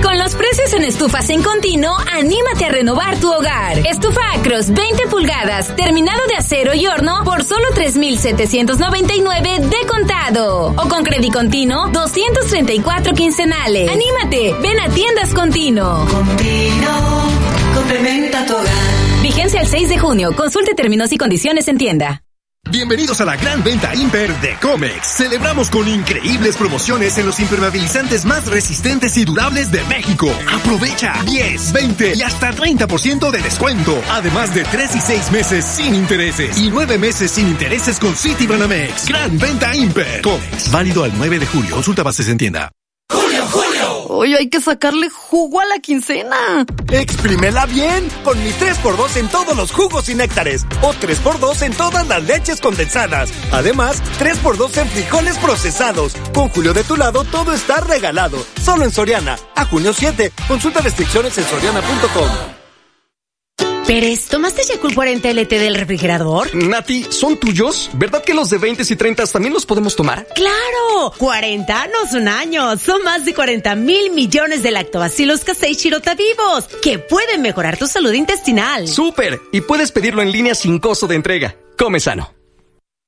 [0.01, 3.77] Con los precios en estufas en continuo, anímate a renovar tu hogar.
[3.87, 10.67] Estufa Acros 20 pulgadas, terminado de acero y horno por solo 3,799 de contado.
[10.77, 13.89] O con crédito continuo, 234 quincenales.
[13.89, 16.05] Anímate, ven a tiendas continuo.
[16.05, 17.23] Continuo,
[17.75, 19.21] complementa tu hogar.
[19.21, 20.35] Vigencia el 6 de junio.
[20.35, 22.24] Consulte términos y condiciones en tienda.
[22.71, 25.05] Bienvenidos a la gran venta Imper de Comex.
[25.17, 30.27] Celebramos con increíbles promociones en los impermeabilizantes más resistentes y durables de México.
[30.51, 34.01] Aprovecha 10, 20 y hasta 30% de descuento.
[34.11, 38.47] Además de 3 y 6 meses sin intereses y 9 meses sin intereses con City
[38.47, 39.07] Banamex.
[39.07, 40.21] Gran venta Imper.
[40.21, 40.71] Comex.
[40.71, 41.75] Válido al 9 de julio.
[41.75, 42.71] Consulta bases en tienda.
[44.15, 46.65] Hoy hay que sacarle jugo a la quincena.
[46.89, 50.65] Exprímela bien con mi 3x2 en todos los jugos y néctares.
[50.81, 53.29] O 3x2 en todas las leches condensadas.
[53.51, 56.15] Además, 3x2 en frijoles procesados.
[56.33, 58.37] Con Julio de tu lado todo está regalado.
[58.63, 59.37] Solo en Soriana.
[59.53, 60.31] A junio 7.
[60.47, 62.54] Consulta restricciones en soriana.com.
[63.87, 66.55] Pérez, ¿tomaste Yakult 40 LT del refrigerador?
[66.55, 67.91] Nati, ¿son tuyos?
[67.93, 70.25] ¿Verdad que los de 20 y 30 también los podemos tomar?
[70.33, 71.13] ¡Claro!
[71.17, 76.65] 40 no son años, son más de 40 mil millones de lactobacilos casei shirota vivos
[76.81, 78.87] que pueden mejorar tu salud intestinal.
[78.87, 79.39] ¡Súper!
[79.51, 81.55] Y puedes pedirlo en línea sin costo de entrega.
[81.77, 82.34] Come sano.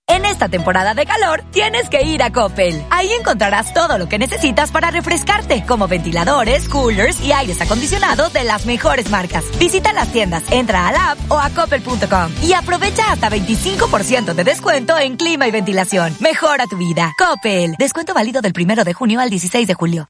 [0.10, 2.82] En esta temporada de calor, tienes que ir a Coppel.
[2.90, 8.46] Ahí encontrarás todo lo que necesitas para refrescarte, como ventiladores, coolers y aires acondicionados de
[8.46, 9.44] las mejores marcas.
[9.60, 14.44] Visita las tiendas, entra a la app o a coppel.com y aprovecha hasta 25% de
[14.46, 16.16] descuento en clima y ventilación.
[16.22, 17.14] Mejora tu vida.
[17.20, 17.76] Coppel.
[17.78, 20.10] Descuento válido del 1 de junio al 16 de julio.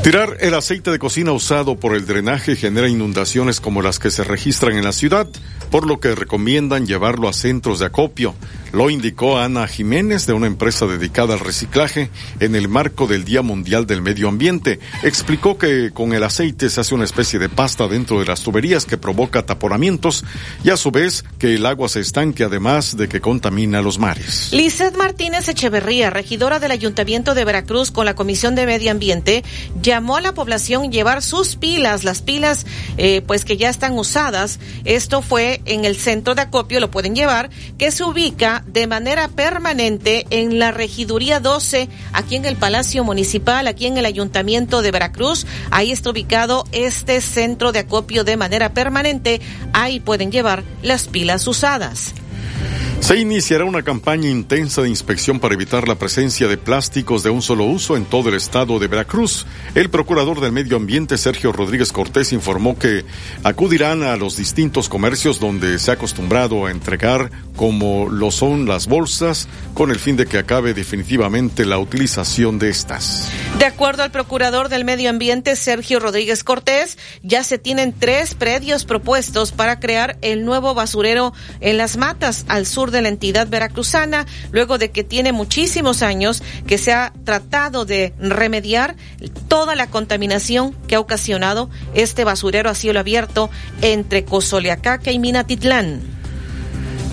[0.03, 4.23] Tirar el aceite de cocina usado por el drenaje genera inundaciones como las que se
[4.23, 5.27] registran en la ciudad,
[5.71, 8.35] por lo que recomiendan llevarlo a centros de acopio.
[8.77, 13.41] Lo indicó Ana Jiménez de una empresa dedicada al reciclaje en el marco del Día
[13.41, 14.79] Mundial del Medio Ambiente.
[15.01, 18.85] Explicó que con el aceite se hace una especie de pasta dentro de las tuberías
[18.85, 20.23] que provoca taponamientos
[20.63, 24.49] y a su vez que el agua se estanque además de que contamina los mares.
[24.51, 29.43] Lizeth Martínez Echeverría, regidora del Ayuntamiento de Veracruz con la Comisión de Medio Ambiente,
[29.81, 32.67] llamó a la población llevar sus pilas, las pilas
[32.97, 34.59] eh, pues que ya están usadas.
[34.85, 37.49] Esto fue en el centro de acopio, lo pueden llevar,
[37.79, 43.67] que se ubica de manera permanente en la regiduría 12, aquí en el Palacio Municipal,
[43.67, 45.45] aquí en el Ayuntamiento de Veracruz.
[45.71, 49.41] Ahí está ubicado este centro de acopio de manera permanente.
[49.73, 52.13] Ahí pueden llevar las pilas usadas.
[52.99, 57.41] Se iniciará una campaña intensa de inspección para evitar la presencia de plásticos de un
[57.41, 59.45] solo uso en todo el estado de Veracruz.
[59.75, 63.05] El procurador del Medio Ambiente, Sergio Rodríguez Cortés, informó que
[63.43, 68.87] acudirán a los distintos comercios donde se ha acostumbrado a entregar, como lo son las
[68.87, 73.29] bolsas, con el fin de que acabe definitivamente la utilización de estas.
[73.57, 78.83] De acuerdo al procurador del Medio Ambiente, Sergio Rodríguez Cortés, ya se tienen tres predios
[78.83, 84.25] propuestos para crear el nuevo basurero en las matas al sur de la entidad veracruzana,
[84.51, 88.95] luego de que tiene muchísimos años que se ha tratado de remediar
[89.47, 93.49] toda la contaminación que ha ocasionado este basurero a cielo abierto
[93.81, 96.17] entre Cozoleacaca y Minatitlán.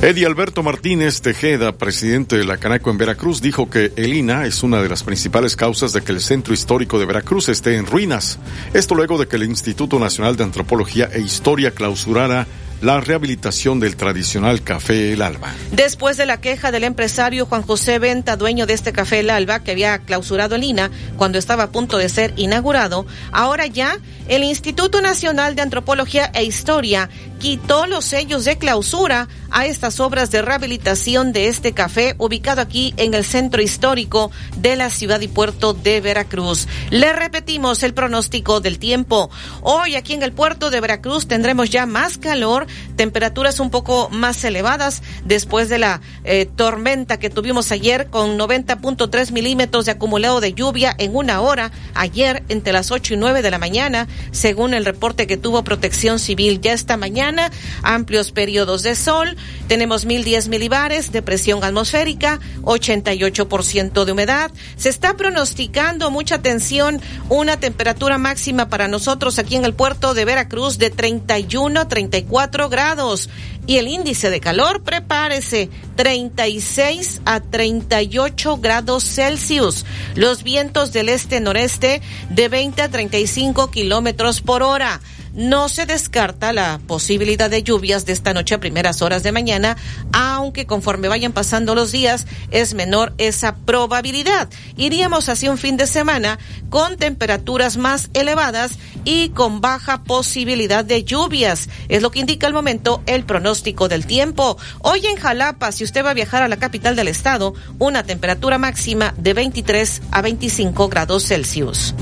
[0.03, 4.63] Eddie Alberto Martínez Tejeda, presidente de la Canaco en Veracruz, dijo que el INA es
[4.63, 8.39] una de las principales causas de que el centro histórico de Veracruz esté en ruinas.
[8.75, 12.47] Esto luego de que el Instituto Nacional de Antropología e Historia clausurara
[12.81, 15.53] la rehabilitación del tradicional café El Alba.
[15.73, 19.63] Después de la queja del empresario Juan José Venta, dueño de este café El Alba,
[19.63, 23.99] que había clausurado el INA cuando estaba a punto de ser inaugurado, ahora ya
[24.29, 27.09] el Instituto Nacional de Antropología e Historia
[27.45, 32.95] quitó los sellos de clausura a estas obras de rehabilitación de este café ubicado aquí
[32.97, 36.67] en el centro histórico de la ciudad y puerto de Veracruz.
[36.89, 39.29] Le repetimos el pronóstico del tiempo.
[39.61, 42.67] Hoy aquí en el puerto de Veracruz tendremos ya más calor,
[42.97, 49.33] temperaturas un poco más elevadas después de la eh, tormenta que tuvimos ayer con 90.3
[49.33, 53.51] milímetros de acumulado de lluvia en una hora ayer entre las 8 y 9 de
[53.51, 57.34] la mañana, según el reporte que tuvo Protección Civil ya esta mañana
[57.83, 59.37] amplios periodos de sol,
[59.69, 64.51] tenemos 1010 milibares de presión atmosférica, 88% de humedad.
[64.77, 70.25] Se está pronosticando mucha atención, una temperatura máxima para nosotros aquí en el puerto de
[70.25, 73.29] Veracruz de 31 a 34 grados
[73.67, 79.87] y el índice de calor, prepárese, 36 a 38 grados Celsius.
[80.15, 85.01] Los vientos del este-noreste de 20 a 35 kilómetros por hora.
[85.35, 89.77] No se descarta la posibilidad de lluvias de esta noche a primeras horas de mañana,
[90.13, 94.49] aunque conforme vayan pasando los días es menor esa probabilidad.
[94.77, 96.39] Iríamos hacia un fin de semana
[96.71, 101.69] con temperaturas más elevadas y con baja posibilidad de lluvias.
[101.89, 104.57] Es lo que indica al momento el pronóstico del tiempo.
[104.81, 108.59] Hoy en Jalapa, si usted va a viajar a la capital del estado, una temperatura
[108.59, 111.95] máxima de 23 a 25 grados Celsius.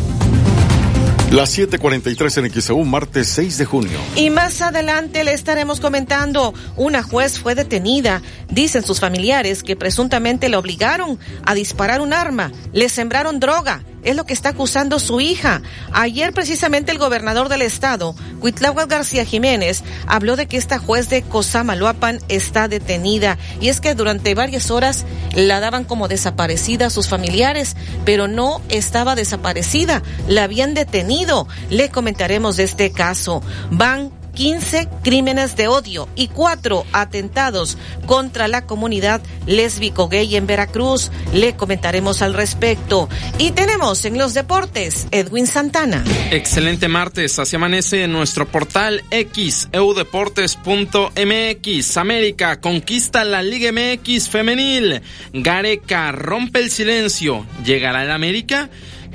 [1.32, 3.98] Las 7:43 en XEU, martes 6 de junio.
[4.16, 8.20] Y más adelante le estaremos comentando, una juez fue detenida.
[8.50, 13.82] Dicen sus familiares que presuntamente le obligaron a disparar un arma, le sembraron droga.
[14.02, 15.62] Es lo que está acusando su hija.
[15.92, 21.22] Ayer precisamente el gobernador del estado, Cuitláhuac García Jiménez, habló de que esta juez de
[21.22, 23.38] Cosamaloapan está detenida.
[23.60, 25.04] Y es que durante varias horas
[25.36, 31.22] la daban como desaparecida a sus familiares, pero no estaba desaparecida, la habían detenido.
[31.70, 33.43] Le comentaremos de este caso.
[33.70, 41.11] Van 15 crímenes de odio y cuatro atentados contra la comunidad lésbico-gay en Veracruz.
[41.32, 43.09] Le comentaremos al respecto.
[43.39, 46.05] Y tenemos en los deportes Edwin Santana.
[46.31, 51.97] Excelente martes, así amanece en nuestro portal xeudeportes.mx.
[51.97, 55.01] América conquista la Liga MX femenil.
[55.32, 57.47] Gareca rompe el silencio.
[57.65, 58.69] ¿Llegará el América?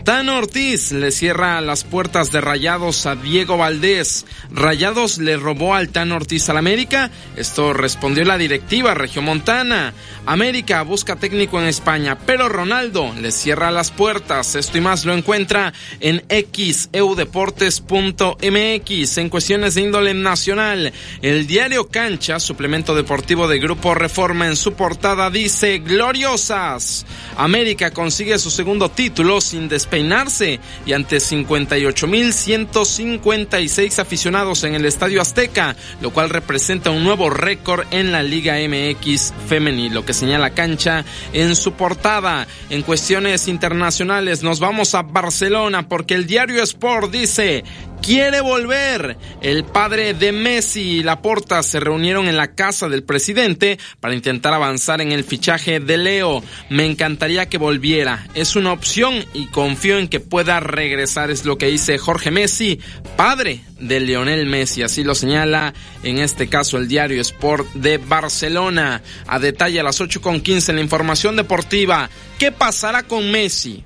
[0.07, 4.25] Tano Ortiz le cierra las puertas de Rayados a Diego Valdés.
[4.49, 7.11] Rayados le robó al Tano Ortiz al América.
[7.35, 9.93] Esto respondió la directiva Regiomontana.
[10.25, 14.55] América busca técnico en España, pero Ronaldo le cierra las puertas.
[14.55, 19.17] Esto y más lo encuentra en xeudeportes.mx.
[19.17, 24.71] En cuestiones de índole nacional, el diario Cancha, suplemento deportivo de Grupo Reforma en su
[24.71, 27.05] portada dice gloriosas.
[27.35, 35.75] América consigue su segundo título sin despedir y ante 58.156 aficionados en el Estadio Azteca,
[36.01, 41.03] lo cual representa un nuevo récord en la Liga MX femenil, lo que señala cancha
[41.33, 42.45] en su portada.
[42.69, 47.63] En cuestiones internacionales nos vamos a Barcelona porque el diario Sport dice
[48.01, 49.17] quiere volver.
[49.41, 54.53] El padre de Messi y Laporta se reunieron en la casa del presidente para intentar
[54.53, 56.43] avanzar en el fichaje de Leo.
[56.69, 58.27] Me encantaría que volviera.
[58.33, 61.31] Es una opción y confío en que pueda regresar.
[61.31, 62.79] Es lo que dice Jorge Messi,
[63.15, 64.83] padre de Lionel Messi.
[64.83, 69.01] Así lo señala en este caso el diario Sport de Barcelona.
[69.27, 72.09] A detalle a las 8.15 en la información deportiva.
[72.39, 73.83] ¿Qué pasará con Messi?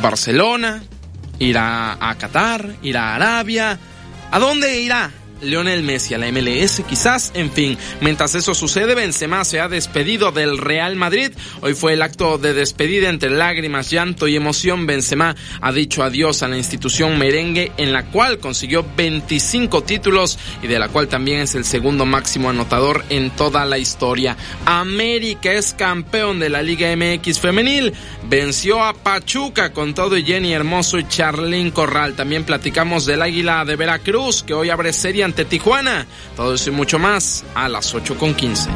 [0.00, 0.82] Barcelona,
[1.38, 3.78] irá a Qatar, irá a Arabia.
[4.30, 5.10] ¿A dónde irá?
[5.42, 7.76] Lionel Messi a la MLS, quizás, en fin.
[8.00, 11.32] Mientras eso sucede, Benzema se ha despedido del Real Madrid.
[11.60, 14.86] Hoy fue el acto de despedida entre lágrimas, llanto y emoción.
[14.86, 20.68] Benzema ha dicho adiós a la institución merengue en la cual consiguió 25 títulos y
[20.68, 24.36] de la cual también es el segundo máximo anotador en toda la historia.
[24.64, 27.92] América es campeón de la Liga MX femenil.
[28.28, 32.14] Venció a Pachuca con todo y Jenny Hermoso y Charlín Corral.
[32.14, 36.06] También platicamos del Águila de Veracruz que hoy abre serie ante Tijuana.
[36.36, 38.68] Todo eso y mucho más a las 8 con 15.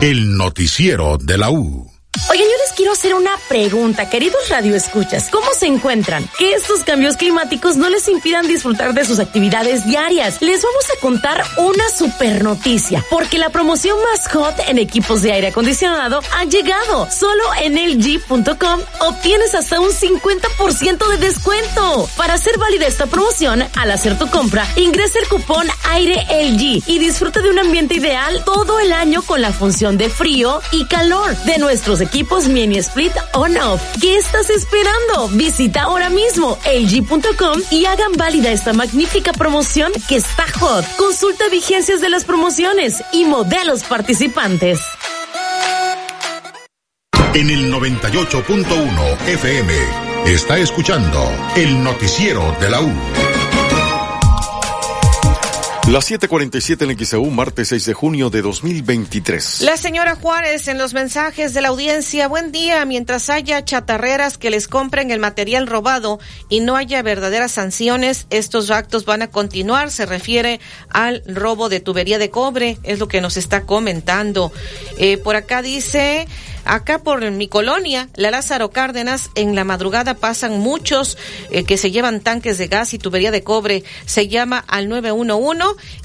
[0.00, 1.88] El noticiero de la U.
[2.32, 5.28] Les quiero hacer una pregunta, queridos radioescuchas.
[5.30, 6.28] ¿Cómo se encuentran?
[6.38, 10.40] Que estos cambios climáticos no les impidan disfrutar de sus actividades diarias.
[10.40, 15.32] Les vamos a contar una super noticia, porque la promoción más hot en equipos de
[15.32, 17.08] aire acondicionado ha llegado.
[17.10, 22.08] Solo en LG.com obtienes hasta un 50% de descuento.
[22.16, 26.98] Para hacer válida esta promoción, al hacer tu compra, ingresa el cupón Aire LG y
[26.98, 31.36] disfruta de un ambiente ideal todo el año con la función de frío y calor
[31.44, 33.82] de nuestros equipos split on off.
[34.00, 35.28] ¿Qué estás esperando?
[35.32, 40.84] Visita ahora mismo LG.com y hagan válida esta magnífica promoción que está hot.
[40.96, 44.80] Consulta vigencias de las promociones y modelos participantes.
[47.34, 49.74] En el 98.1 FM
[50.26, 51.20] está escuchando
[51.56, 52.92] el noticiero de la U.
[55.86, 59.60] Las 7:47 en XEU, martes 6 de junio de 2023.
[59.60, 64.48] La señora Juárez en los mensajes de la audiencia, buen día, mientras haya chatarreras que
[64.48, 69.90] les compren el material robado y no haya verdaderas sanciones, estos actos van a continuar,
[69.90, 70.58] se refiere
[70.88, 74.52] al robo de tubería de cobre, es lo que nos está comentando.
[74.96, 76.26] Eh, por acá dice...
[76.64, 81.18] Acá por mi colonia, la Lázaro Cárdenas, en la madrugada pasan muchos
[81.50, 83.84] eh, que se llevan tanques de gas y tubería de cobre.
[84.06, 85.44] Se llama al 911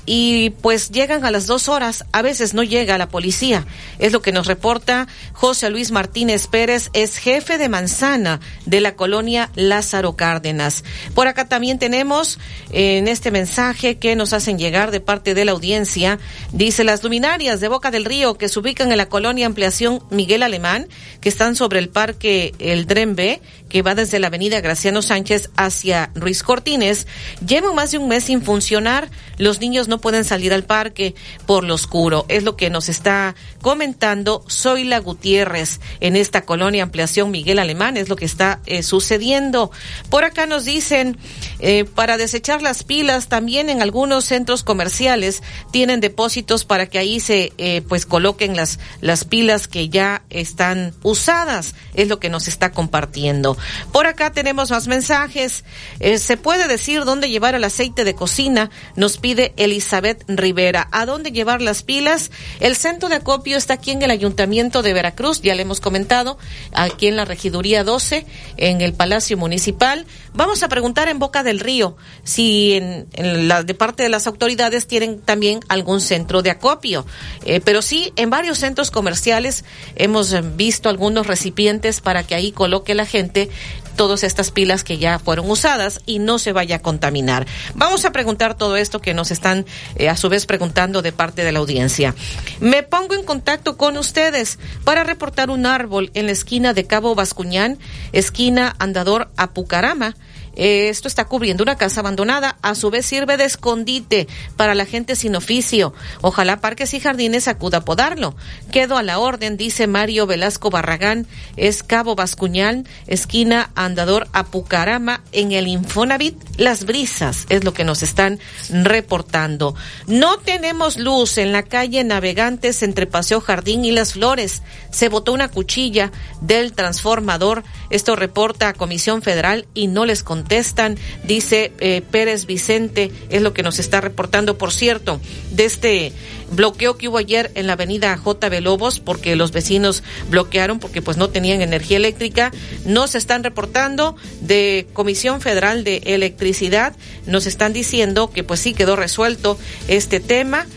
[0.06, 2.06] y pues llegan a las dos horas.
[2.11, 3.65] A veces no llega la policía.
[3.99, 8.95] Es lo que nos reporta José Luis Martínez Pérez, es jefe de manzana de la
[8.95, 10.84] colonia Lázaro Cárdenas.
[11.14, 12.40] Por acá también tenemos
[12.72, 16.19] en este mensaje que nos hacen llegar de parte de la audiencia.
[16.52, 20.44] Dice las luminarias de Boca del Río que se ubican en la colonia Ampliación Miguel
[20.49, 20.88] Alemán,
[21.21, 26.11] que están sobre el parque El Drembe, que va desde la avenida Graciano Sánchez hacia
[26.15, 27.07] Ruiz Cortines,
[27.45, 29.09] llevan más de un mes sin funcionar.
[29.38, 31.15] Los niños no pueden salir al parque
[31.45, 32.26] por lo oscuro.
[32.27, 37.95] Es lo que nos está comentando Zoila Gutiérrez en esta colonia Ampliación Miguel Alemán.
[37.95, 39.71] Es lo que está eh, sucediendo.
[40.09, 41.17] Por acá nos dicen,
[41.59, 47.19] eh, para desechar las pilas, también en algunos centros comerciales tienen depósitos para que ahí
[47.19, 51.76] se eh, pues coloquen las, las pilas que ya están usadas.
[51.94, 53.57] Es lo que nos está compartiendo.
[53.91, 55.64] Por acá tenemos más mensajes.
[55.99, 60.88] Eh, se puede decir dónde llevar el aceite de cocina, nos pide Elizabeth Rivera.
[60.91, 62.32] ¿A dónde llevar las pilas?
[62.60, 66.38] El centro de acopio está aquí en el Ayuntamiento de Veracruz, ya le hemos comentado,
[66.74, 68.26] aquí en la Regiduría 12,
[68.57, 70.06] en el Palacio Municipal.
[70.34, 75.60] Vamos a preguntar en Boca del Río si de parte de las autoridades tienen también
[75.68, 77.06] algún centro de acopio.
[77.45, 82.93] Eh, pero sí, en varios centros comerciales hemos visto algunos recipientes para que ahí coloque
[82.95, 83.49] la gente
[83.95, 87.45] todas estas pilas que ya fueron usadas y no se vaya a contaminar.
[87.76, 89.65] Vamos a preguntar todo esto que nos están
[89.97, 92.15] eh, a su vez preguntando de parte de la audiencia.
[92.61, 97.14] Me pongo en contacto con ustedes para reportar un árbol en la esquina de Cabo
[97.14, 97.77] Bascuñán,
[98.14, 100.15] esquina Andador Apucarama
[100.55, 102.57] esto está cubriendo una casa abandonada.
[102.61, 104.27] A su vez sirve de escondite
[104.57, 105.93] para la gente sin oficio.
[106.21, 108.35] Ojalá Parques y Jardines acuda a podarlo.
[108.71, 111.27] Quedo a la orden, dice Mario Velasco Barragán.
[111.55, 116.35] Es Cabo Bascuñán, esquina Andador Apucarama, en el Infonavit.
[116.57, 118.39] Las brisas es lo que nos están
[118.69, 119.76] reportando.
[120.07, 124.61] No tenemos luz en la calle Navegantes entre Paseo Jardín y Las Flores.
[124.91, 126.11] Se botó una cuchilla
[126.41, 127.63] del transformador.
[127.89, 133.41] Esto reporta a Comisión Federal y no les contesta contestan, dice eh, Pérez Vicente, es
[133.41, 135.20] lo que nos está reportando, por cierto,
[135.52, 136.14] de este
[136.51, 141.17] bloqueo que hubo ayer en la avenida JB Lobos, porque los vecinos bloquearon porque pues
[141.17, 142.51] no tenían energía eléctrica,
[142.85, 146.95] nos están reportando de Comisión Federal de Electricidad,
[147.26, 149.57] nos están diciendo que pues sí quedó resuelto
[149.88, 150.67] este tema.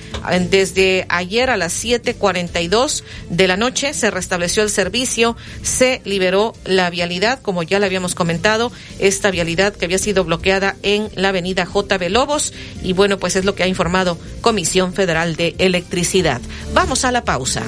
[0.50, 6.90] Desde ayer a las 7:42 de la noche se restableció el servicio, se liberó la
[6.90, 8.70] vialidad, como ya le habíamos comentado,
[9.00, 12.52] esta vialidad que había sido bloqueada en la avenida JB Lobos.
[12.82, 16.40] Y bueno, pues es lo que ha informado Comisión Federal de Electricidad.
[16.74, 17.62] Vamos a la pausa.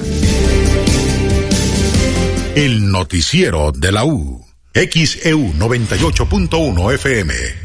[2.55, 4.45] El noticiero de la U.
[4.73, 7.64] XEU 98.1 FM.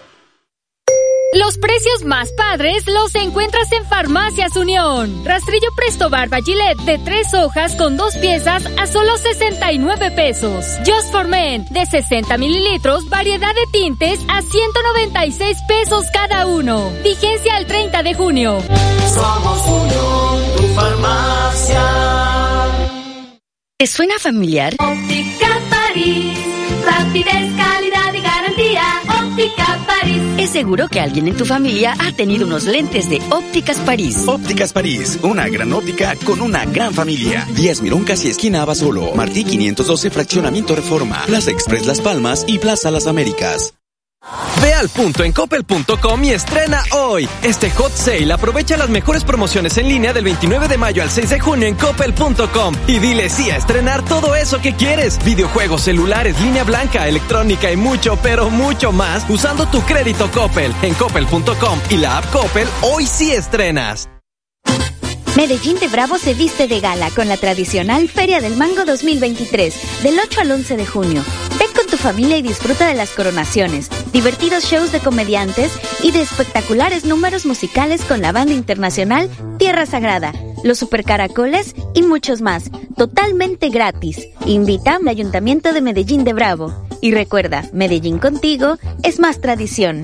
[1.34, 5.24] Los precios más padres los encuentras en Farmacias Unión.
[5.24, 10.66] Rastrillo Presto Barba Gillette de tres hojas con dos piezas a solo 69 pesos.
[10.84, 16.92] Just for Men de 60 mililitros, variedad de tintes a 196 pesos cada uno.
[17.02, 18.58] Vigencia al 30 de junio.
[19.14, 21.82] Somos Unión, tu farmacia.
[23.78, 24.74] ¿Te suena familiar?
[24.78, 26.38] Óptica París,
[26.84, 27.71] rapidez.
[29.42, 30.22] Óptica París.
[30.38, 34.22] Es seguro que alguien en tu familia ha tenido unos lentes de Ópticas París.
[34.26, 37.44] Ópticas París, una gran óptica con una gran familia.
[37.52, 39.12] Díaz Mirón casi esquina Abasolo.
[39.14, 41.24] Martí 512 Fraccionamiento Reforma.
[41.26, 43.74] Plaza Express Las Palmas y Plaza Las Américas.
[44.60, 47.28] Ve al punto en coppel.com y estrena hoy.
[47.42, 51.30] Este hot sale aprovecha las mejores promociones en línea del 29 de mayo al 6
[51.30, 55.18] de junio en coppel.com y dile sí a estrenar todo eso que quieres.
[55.24, 60.94] Videojuegos, celulares, línea blanca, electrónica y mucho, pero mucho más usando tu crédito Coppel en
[60.94, 62.68] coppel.com y la app Coppel.
[62.82, 64.08] Hoy sí estrenas.
[65.36, 70.20] Medellín de Bravo se viste de gala con la tradicional Feria del Mango 2023, del
[70.20, 71.24] 8 al 11 de junio.
[72.02, 75.70] Familia y disfruta de las coronaciones, divertidos shows de comediantes
[76.02, 80.32] y de espectaculares números musicales con la banda internacional Tierra Sagrada,
[80.64, 84.26] los Supercaracoles y muchos más, totalmente gratis.
[84.46, 86.74] Invita al Ayuntamiento de Medellín de Bravo.
[87.00, 90.02] Y recuerda, Medellín contigo es más tradición.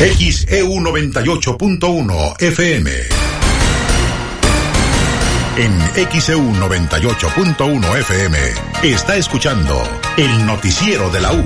[0.00, 3.29] XEU 98.1 FM.
[5.56, 5.72] En
[6.20, 8.38] XEU 98.1 FM
[8.84, 9.82] está escuchando
[10.16, 11.44] el noticiero de la U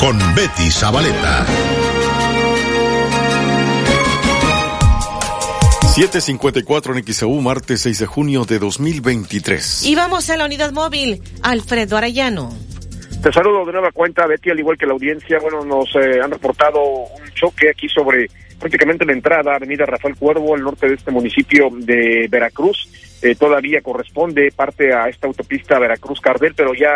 [0.00, 1.44] con Betty Zabaleta.
[5.94, 9.84] 754 en XEU, martes 6 de junio de 2023.
[9.84, 12.50] Y vamos a la unidad móvil, Alfredo Arellano.
[13.22, 15.38] Te saludo de nueva cuenta, Betty, al igual que la audiencia.
[15.40, 20.54] Bueno, nos eh, han reportado un choque aquí sobre prácticamente la entrada, Avenida Rafael Cuervo,
[20.54, 22.88] al norte de este municipio de Veracruz.
[23.20, 26.92] Eh, todavía corresponde parte a esta autopista Veracruz-Cardel, pero ya,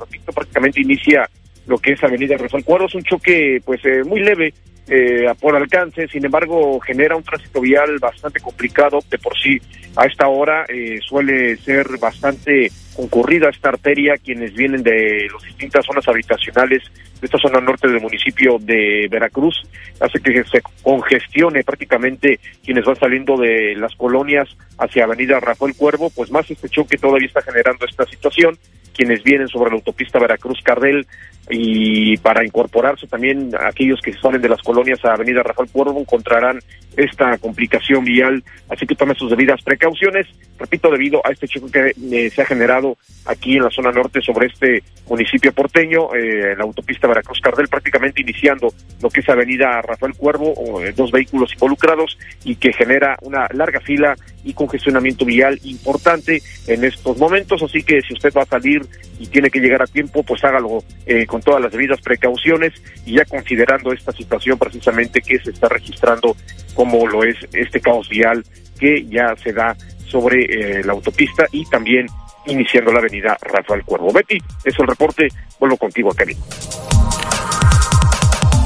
[0.00, 1.28] repito, prácticamente inicia
[1.66, 2.86] lo que es Avenida Rafael Cuervo.
[2.86, 4.54] Es un choque, pues, eh, muy leve
[4.88, 9.00] eh, por alcance, sin embargo, genera un tránsito vial bastante complicado.
[9.10, 9.60] De por sí,
[9.96, 15.86] a esta hora eh, suele ser bastante concurrida esta arteria, quienes vienen de las distintas
[15.86, 16.82] zonas habitacionales
[17.20, 19.62] de esta zona norte del municipio de Veracruz,
[20.00, 24.48] hace que se congestione prácticamente quienes van saliendo de las colonias
[24.78, 28.58] hacia Avenida Rafael Cuervo, pues más este choque todavía está generando esta situación,
[28.98, 31.06] quienes vienen sobre la autopista Veracruz-Cardel
[31.50, 36.58] y para incorporarse también aquellos que salen de las colonias a Avenida Rafael Cuervo encontrarán
[36.96, 40.26] esta complicación vial, así que tomen sus debidas precauciones,
[40.58, 44.20] repito, debido a este choque que eh, se ha generado aquí en la zona norte
[44.20, 49.80] sobre este municipio porteño, eh, la autopista Veracruz Cardel, prácticamente iniciando lo que es Avenida
[49.80, 55.58] Rafael Cuervo, eh, dos vehículos involucrados y que genera una larga fila y congestionamiento vial
[55.62, 58.82] importante en estos momentos, así que si usted va a salir
[59.18, 62.72] y tiene que llegar a tiempo, pues hágalo eh, con todas las debidas precauciones
[63.04, 66.36] y ya considerando esta situación precisamente que se está registrando
[66.74, 68.44] como lo es este caos vial
[68.78, 72.06] que ya se da sobre eh, la autopista y también
[72.46, 74.12] iniciando la avenida Rafael Cuervo.
[74.12, 75.28] Betty, es el reporte,
[75.58, 76.36] vuelvo contigo Kevin.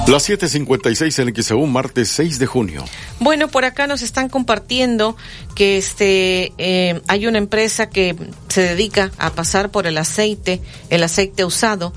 [0.08, 2.84] Las 7:56 en XEU, martes 6 de junio.
[3.20, 5.16] Bueno, por acá nos están compartiendo
[5.54, 8.16] que este eh, hay una empresa que
[8.48, 10.60] se dedica a pasar por el aceite,
[10.90, 11.92] el aceite usado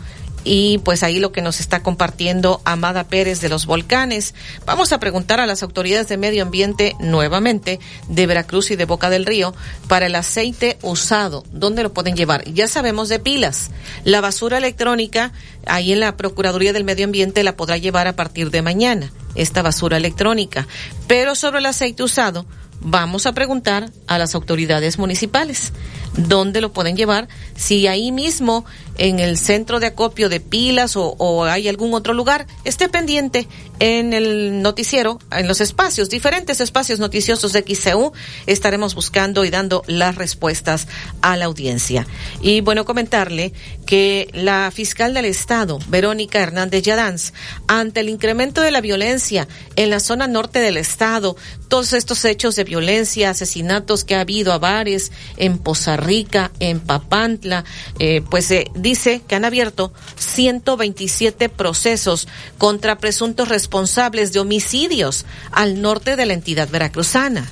[0.46, 4.36] y pues ahí lo que nos está compartiendo Amada Pérez de los Volcanes.
[4.66, 9.10] Vamos a preguntar a las autoridades de medio ambiente nuevamente de Veracruz y de Boca
[9.10, 9.54] del Río
[9.88, 12.46] para el aceite usado, ¿dónde lo pueden llevar?
[12.46, 13.72] Ya sabemos de pilas.
[14.04, 15.34] La basura electrónica,
[15.66, 19.64] ahí en la Procuraduría del Medio Ambiente la podrá llevar a partir de mañana, esta
[19.64, 20.68] basura electrónica.
[21.08, 22.46] Pero sobre el aceite usado,
[22.82, 25.74] vamos a preguntar a las autoridades municipales
[26.18, 28.66] dónde lo pueden llevar, si ahí mismo
[28.98, 33.48] en el centro de acopio de pilas o, hay algún otro lugar, esté pendiente
[33.80, 38.14] en el noticiero, en los espacios, diferentes espacios noticiosos de XCU,
[38.46, 40.88] estaremos buscando y dando las respuestas
[41.22, 42.08] a la audiencia.
[42.42, 43.54] Y bueno, comentarle
[43.86, 47.34] que la fiscal del Estado, Verónica Hernández Yadanz,
[47.68, 51.36] ante el incremento de la violencia en la zona norte del Estado,
[51.68, 56.80] todos estos hechos de violencia, asesinatos que ha habido a bares en Poza Rica, en
[56.80, 57.66] Papantla,
[58.00, 62.28] eh, pues eh, dice que han abierto 127 procesos
[62.60, 67.50] contra presuntos responsables de homicidios al norte de la entidad veracruzana.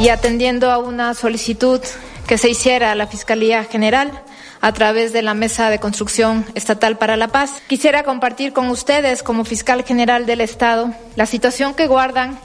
[0.00, 1.80] Y atendiendo a una solicitud
[2.26, 4.10] que se hiciera a la Fiscalía General,
[4.60, 7.62] a través de la Mesa de Construcción Estatal para la Paz.
[7.68, 12.36] Quisiera compartir con ustedes, como fiscal general del Estado, la situación que guardan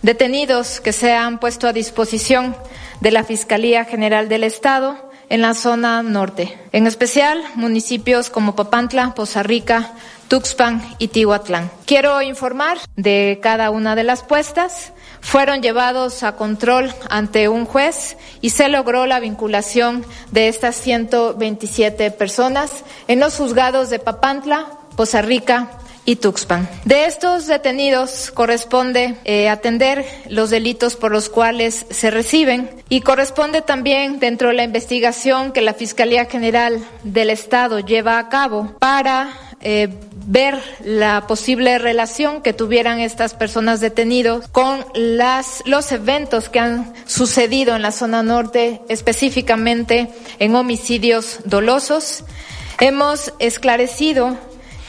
[0.00, 2.56] detenidos que se han puesto a disposición
[3.00, 9.14] de la Fiscalía General del Estado en la zona norte, en especial municipios como Papantla,
[9.14, 9.92] Poza Rica,
[10.28, 11.70] Tuxpan y Tihuatlán.
[11.84, 14.92] Quiero informar de cada una de las puestas.
[15.20, 22.10] Fueron llevados a control ante un juez y se logró la vinculación de estas 127
[22.12, 24.66] personas en los juzgados de Papantla,
[24.96, 25.70] Poza Rica,
[26.06, 26.68] y Tuxpan.
[26.84, 33.60] De estos detenidos corresponde eh, atender los delitos por los cuales se reciben y corresponde
[33.60, 39.32] también dentro de la investigación que la Fiscalía General del Estado lleva a cabo para
[39.60, 39.88] eh,
[40.26, 46.92] ver la posible relación que tuvieran estas personas detenidos con las, los eventos que han
[47.06, 50.08] sucedido en la zona norte, específicamente
[50.38, 52.24] en homicidios dolosos.
[52.80, 54.36] Hemos esclarecido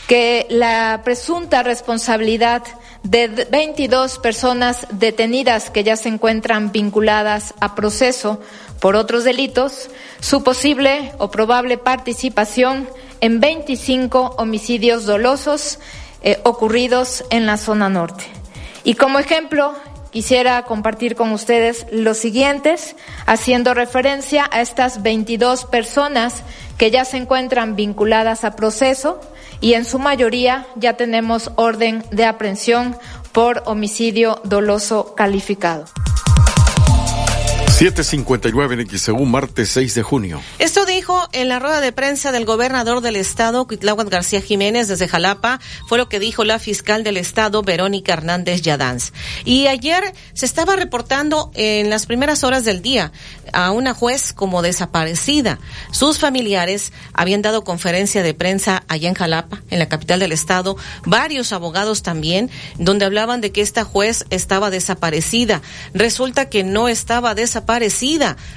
[0.08, 2.64] que la presunta responsabilidad
[3.04, 8.40] de 22 personas detenidas que ya se encuentran vinculadas a proceso
[8.80, 9.90] por otros delitos,
[10.20, 12.88] su posible o probable participación
[13.22, 15.80] en 25 homicidios dolosos
[16.24, 18.24] eh, ocurridos en la zona norte.
[18.84, 19.74] Y como ejemplo,
[20.12, 26.44] quisiera compartir con ustedes los siguientes, haciendo referencia a estas 22 personas
[26.78, 29.20] que ya se encuentran vinculadas a proceso
[29.62, 32.96] y en su mayoría ya tenemos orden de aprehensión
[33.32, 35.86] por homicidio doloso calificado.
[37.78, 40.42] 759 en XEU, martes 6 de junio.
[40.58, 45.08] Esto dijo en la rueda de prensa del gobernador del estado, Cuitláhuac García Jiménez, desde
[45.08, 49.14] Jalapa, fue lo que dijo la fiscal del estado, Verónica Hernández Yadanz.
[49.46, 53.12] Y ayer se estaba reportando en las primeras horas del día
[53.54, 55.60] a una juez como desaparecida.
[55.92, 60.78] Sus familiares habían dado conferencia de prensa allá en Jalapa, en la capital del estado,
[61.06, 62.50] varios abogados también,
[62.80, 65.62] donde hablaban de que esta juez estaba desaparecida.
[65.94, 67.67] Resulta que no estaba desaparecida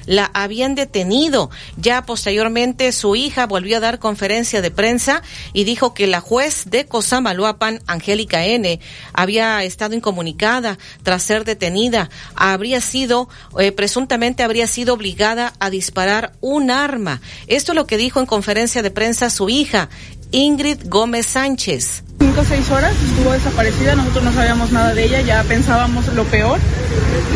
[0.07, 1.51] La habían detenido.
[1.77, 5.23] Ya posteriormente su hija volvió a dar conferencia de prensa
[5.53, 8.81] y dijo que la juez de Cosamaluapan, Angélica N.,
[9.13, 12.09] había estado incomunicada tras ser detenida.
[12.35, 13.29] Habría sido,
[13.59, 17.21] eh, presuntamente habría sido obligada a disparar un arma.
[17.47, 19.89] Esto es lo que dijo en conferencia de prensa su hija,
[20.33, 22.05] Ingrid Gómez Sánchez.
[22.21, 26.25] Cinco o seis horas estuvo desaparecida, nosotros no sabíamos nada de ella, ya pensábamos lo
[26.25, 26.61] peor.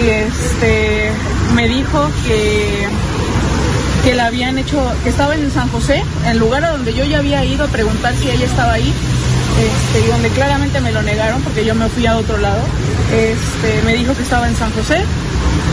[0.04, 1.10] Y este
[1.54, 2.88] me dijo que
[4.04, 7.04] que la habían hecho, que estaba en San José, en el lugar a donde yo
[7.04, 8.92] ya había ido a preguntar si ella estaba ahí,
[9.58, 12.60] este, y donde claramente me lo negaron porque yo me fui a otro lado.
[13.10, 15.02] Este, me dijo que estaba en San José,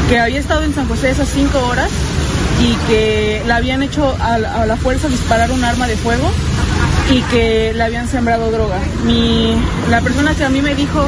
[0.08, 1.90] que había estado en San José esas cinco horas
[2.62, 6.32] y que la habían hecho a, a la fuerza disparar un arma de fuego
[7.12, 8.80] y que le habían sembrado droga.
[9.04, 9.56] Mi,
[9.90, 11.06] la persona que a mí me dijo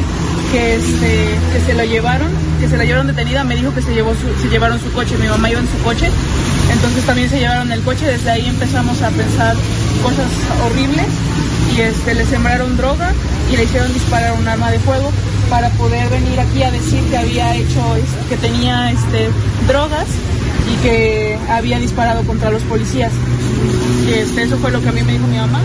[0.53, 3.91] que, este, que se la llevaron, que se la llevaron detenida, me dijo que se,
[3.91, 6.11] llevó se llevaron su coche, mi mamá iba en su coche,
[6.71, 9.55] entonces también se llevaron el coche, desde ahí empezamos a pensar
[10.03, 10.27] cosas
[10.63, 11.07] horribles
[11.75, 13.13] y este, le sembraron droga
[13.51, 15.11] y le hicieron disparar un arma de fuego
[15.49, 17.81] para poder venir aquí a decir que había hecho,
[18.29, 19.29] que tenía este,
[19.67, 20.05] drogas
[20.71, 23.11] y que había disparado contra los policías.
[24.07, 25.61] Y este, eso fue lo que a mí me dijo mi mamá.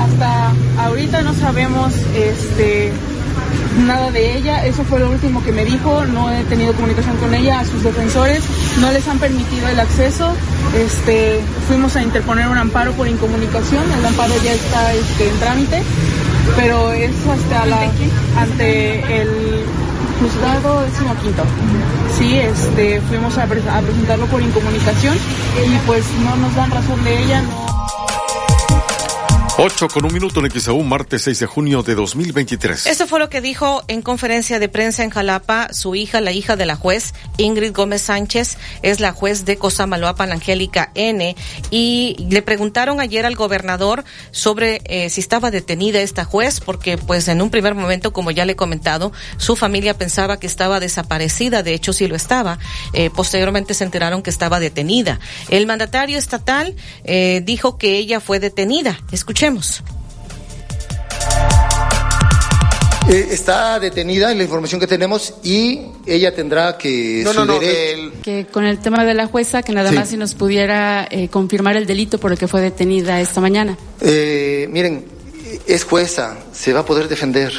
[0.00, 0.52] Hasta
[0.84, 2.92] ahorita no sabemos este,
[3.78, 7.34] nada de ella, eso fue lo último que me dijo, no he tenido comunicación con
[7.34, 8.42] ella, a sus defensores.
[8.80, 10.32] No les han permitido el acceso,
[10.76, 15.82] este, fuimos a interponer un amparo por incomunicación, el amparo ya está este, en trámite,
[16.56, 17.82] pero es hasta la,
[18.38, 19.64] ante el
[20.20, 21.42] juzgado décimo quinto.
[22.18, 25.16] Sí, este, fuimos a, a presentarlo por incomunicación
[25.66, 27.72] y pues no nos dan razón de ella, no
[29.64, 32.84] 8 con un minuto en XAU, martes 6 de junio de 2023.
[32.86, 36.56] Esto fue lo que dijo en conferencia de prensa en Jalapa su hija, la hija
[36.56, 41.36] de la juez, Ingrid Gómez Sánchez, es la juez de Cosamaloapan, Angélica N.
[41.70, 44.02] Y le preguntaron ayer al gobernador
[44.32, 48.44] sobre eh, si estaba detenida esta juez, porque pues en un primer momento, como ya
[48.44, 52.58] le he comentado, su familia pensaba que estaba desaparecida, de hecho sí lo estaba.
[52.94, 55.20] Eh, posteriormente se enteraron que estaba detenida.
[55.50, 56.74] El mandatario estatal
[57.04, 58.98] eh, dijo que ella fue detenida.
[59.12, 59.51] Escuchemos.
[63.08, 67.58] Eh, está detenida en la información que tenemos y ella tendrá que no, no, no,
[67.58, 69.96] que con el tema de la jueza que nada sí.
[69.96, 73.76] más si nos pudiera eh, confirmar el delito por el que fue detenida esta mañana.
[74.00, 75.04] Eh, miren,
[75.66, 77.52] es jueza, se va a poder defender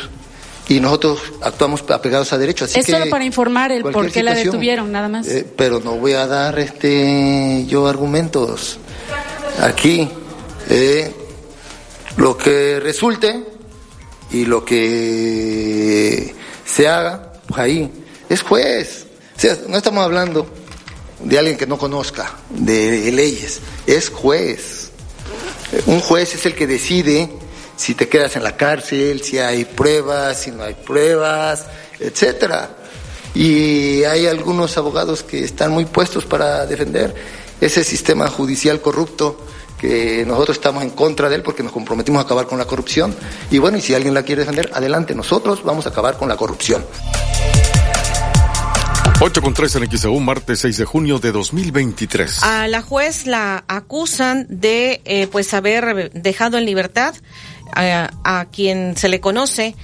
[0.70, 2.66] y nosotros actuamos apegados a derecho.
[2.66, 5.28] Así es que solo para informar el por qué la detuvieron, nada más.
[5.28, 8.80] Eh, pero no voy a dar este yo argumentos.
[9.62, 10.08] aquí
[10.70, 11.12] eh,
[12.18, 13.44] lo que resulte
[14.32, 16.34] y lo que
[16.66, 17.92] se haga, pues ahí
[18.30, 19.08] es juez.
[19.36, 20.48] O sea, no estamos hablando
[21.20, 24.92] de alguien que no conozca de leyes, es juez.
[25.86, 27.30] Un juez es el que decide
[27.76, 31.66] si te quedas en la cárcel, si hay pruebas, si no hay pruebas,
[32.00, 32.78] etcétera.
[33.34, 37.16] Y hay algunos abogados que están muy puestos para defender
[37.60, 39.38] ese sistema judicial corrupto
[39.84, 43.14] que nosotros estamos en contra de él porque nos comprometimos a acabar con la corrupción.
[43.52, 46.38] Y bueno, y si alguien la quiere defender, adelante, nosotros vamos a acabar con la
[46.38, 46.86] corrupción.
[49.20, 52.44] 8 con 3 en XAU, martes 6 de junio de 2023.
[52.44, 57.14] A la juez la acusan de eh, pues haber dejado en libertad
[57.74, 59.76] a, a quien se le conoce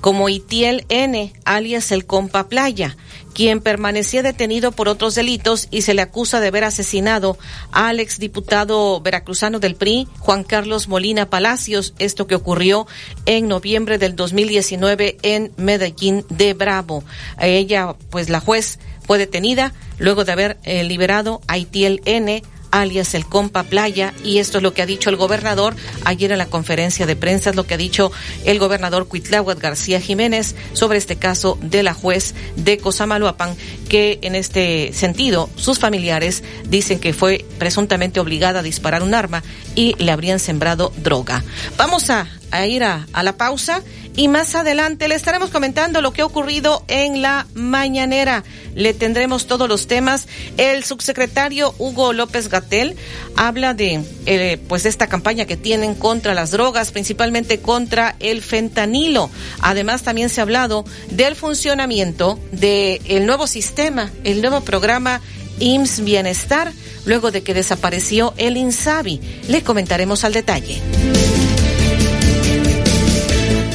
[0.00, 2.96] como Itiel N, alias el Compa Playa,
[3.38, 7.38] quien permanecía detenido por otros delitos y se le acusa de haber asesinado
[7.70, 12.88] al exdiputado veracruzano del PRI, Juan Carlos Molina Palacios, esto que ocurrió
[13.26, 17.04] en noviembre del 2019 en Medellín de Bravo.
[17.40, 23.14] Ella, pues la juez, fue detenida luego de haber eh, liberado a Itiel N alias
[23.14, 25.74] el compa playa y esto es lo que ha dicho el gobernador
[26.04, 28.12] ayer en la conferencia de prensa es lo que ha dicho
[28.44, 33.56] el gobernador Cuitláhuac García Jiménez sobre este caso de la juez de Cosamaloapan
[33.88, 39.42] que en este sentido sus familiares dicen que fue presuntamente obligada a disparar un arma
[39.74, 41.44] y le habrían sembrado droga.
[41.76, 43.82] Vamos a, a ir a, la pausa
[44.16, 48.42] y más adelante le estaremos comentando lo que ha ocurrido en la mañanera.
[48.74, 50.26] Le tendremos todos los temas.
[50.56, 52.96] El subsecretario Hugo López Gatel
[53.36, 59.30] habla de eh, pues esta campaña que tienen contra las drogas, principalmente contra el fentanilo.
[59.60, 65.20] Además también se ha hablado del funcionamiento del el nuevo sistema, el nuevo programa
[65.60, 66.72] IMSS Bienestar,
[67.04, 69.20] luego de que desapareció el INSABI.
[69.48, 70.80] Le comentaremos al detalle.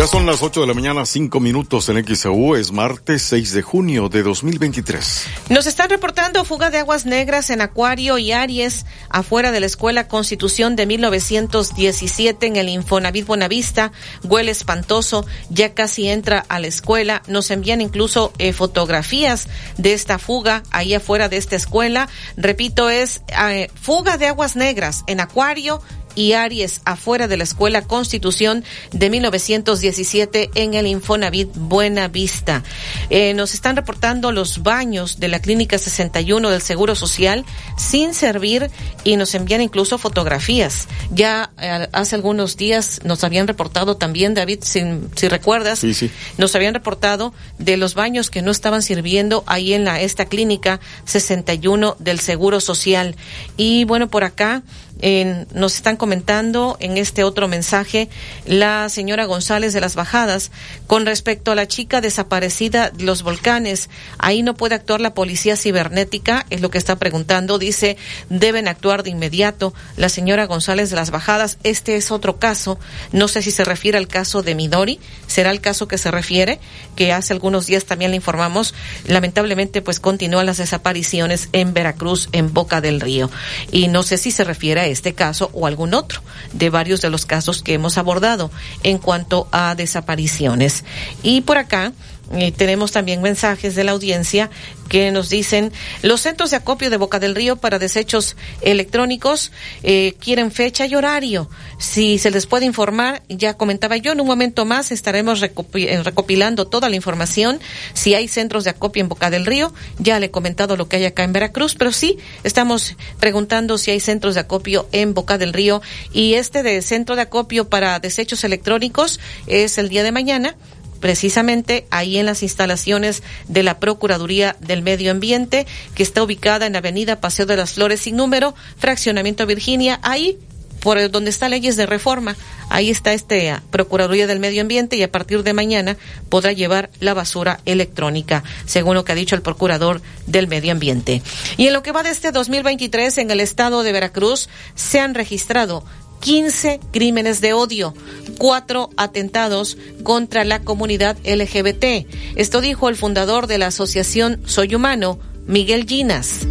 [0.00, 2.56] Ya son las 8 de la mañana, 5 minutos en XAU.
[2.56, 5.26] Es martes 6 de junio de 2023.
[5.50, 10.08] Nos están reportando fuga de aguas negras en Acuario y Aries afuera de la Escuela
[10.08, 13.92] Constitución de 1917 en el Infonavit Buenavista.
[14.24, 17.20] Huele espantoso, ya casi entra a la escuela.
[17.26, 22.08] Nos envían incluso eh, fotografías de esta fuga ahí afuera de esta escuela.
[22.38, 25.82] Repito, es eh, fuga de aguas negras en Acuario
[26.14, 32.62] y Aries afuera de la Escuela Constitución de 1917 en el Infonavit Buena Vista.
[33.10, 37.44] Eh, nos están reportando los baños de la Clínica 61 del Seguro Social
[37.76, 38.70] sin servir
[39.04, 40.88] y nos envían incluso fotografías.
[41.10, 44.82] Ya eh, hace algunos días nos habían reportado también, David, si,
[45.16, 46.10] si recuerdas, Sí, sí.
[46.38, 50.80] nos habían reportado de los baños que no estaban sirviendo ahí en la esta clínica
[51.04, 53.16] 61 del Seguro Social.
[53.56, 54.62] Y bueno, por acá
[55.00, 58.08] eh, nos están comentando en este otro mensaje
[58.46, 60.50] la señora González de las Bajadas
[60.86, 63.88] con respecto a la chica desaparecida de los volcanes.
[64.18, 67.58] Ahí no puede actuar la policía cibernética, es lo que está preguntando.
[67.58, 67.96] Dice,
[68.28, 69.72] deben actuar de inmediato.
[69.96, 72.78] La señora González de las Bajadas, este es otro caso.
[73.12, 75.00] No sé si se refiere al caso de Midori.
[75.26, 76.60] Será el caso que se refiere,
[76.96, 78.74] que hace algunos días también le informamos.
[79.06, 83.30] Lamentablemente, pues continúan las desapariciones en Veracruz, en Boca del Río.
[83.72, 86.22] Y no sé si se refiere a este caso o algún otro
[86.52, 88.50] de varios de los casos que hemos abordado
[88.82, 90.84] en cuanto a desapariciones.
[91.22, 91.92] Y por acá
[92.32, 94.50] eh, tenemos también mensajes de la audiencia
[94.88, 99.52] que nos dicen los centros de acopio de Boca del Río para desechos electrónicos
[99.82, 101.48] eh, quieren fecha y horario.
[101.78, 106.66] Si se les puede informar, ya comentaba yo, en un momento más estaremos eh, recopilando
[106.66, 107.60] toda la información.
[107.94, 110.96] Si hay centros de acopio en Boca del Río, ya le he comentado lo que
[110.96, 115.38] hay acá en Veracruz, pero sí estamos preguntando si hay centros de acopio en Boca
[115.38, 115.82] del Río
[116.12, 120.56] y este de centro de acopio para desechos electrónicos es el día de mañana
[121.00, 126.76] precisamente ahí en las instalaciones de la Procuraduría del Medio Ambiente, que está ubicada en
[126.76, 130.38] Avenida Paseo de las Flores sin número, Fraccionamiento Virginia, ahí
[130.80, 132.36] por donde está leyes de reforma,
[132.68, 135.96] ahí está este ah, Procuraduría del Medio Ambiente y a partir de mañana
[136.28, 141.22] podrá llevar la basura electrónica, según lo que ha dicho el Procurador del Medio Ambiente.
[141.56, 145.14] Y en lo que va de este 2023 en el estado de Veracruz se han
[145.14, 145.84] registrado
[146.20, 147.94] 15 crímenes de odio,
[148.38, 152.06] cuatro atentados contra la comunidad LGBT.
[152.36, 156.46] Esto dijo el fundador de la asociación Soy Humano, Miguel Ginas.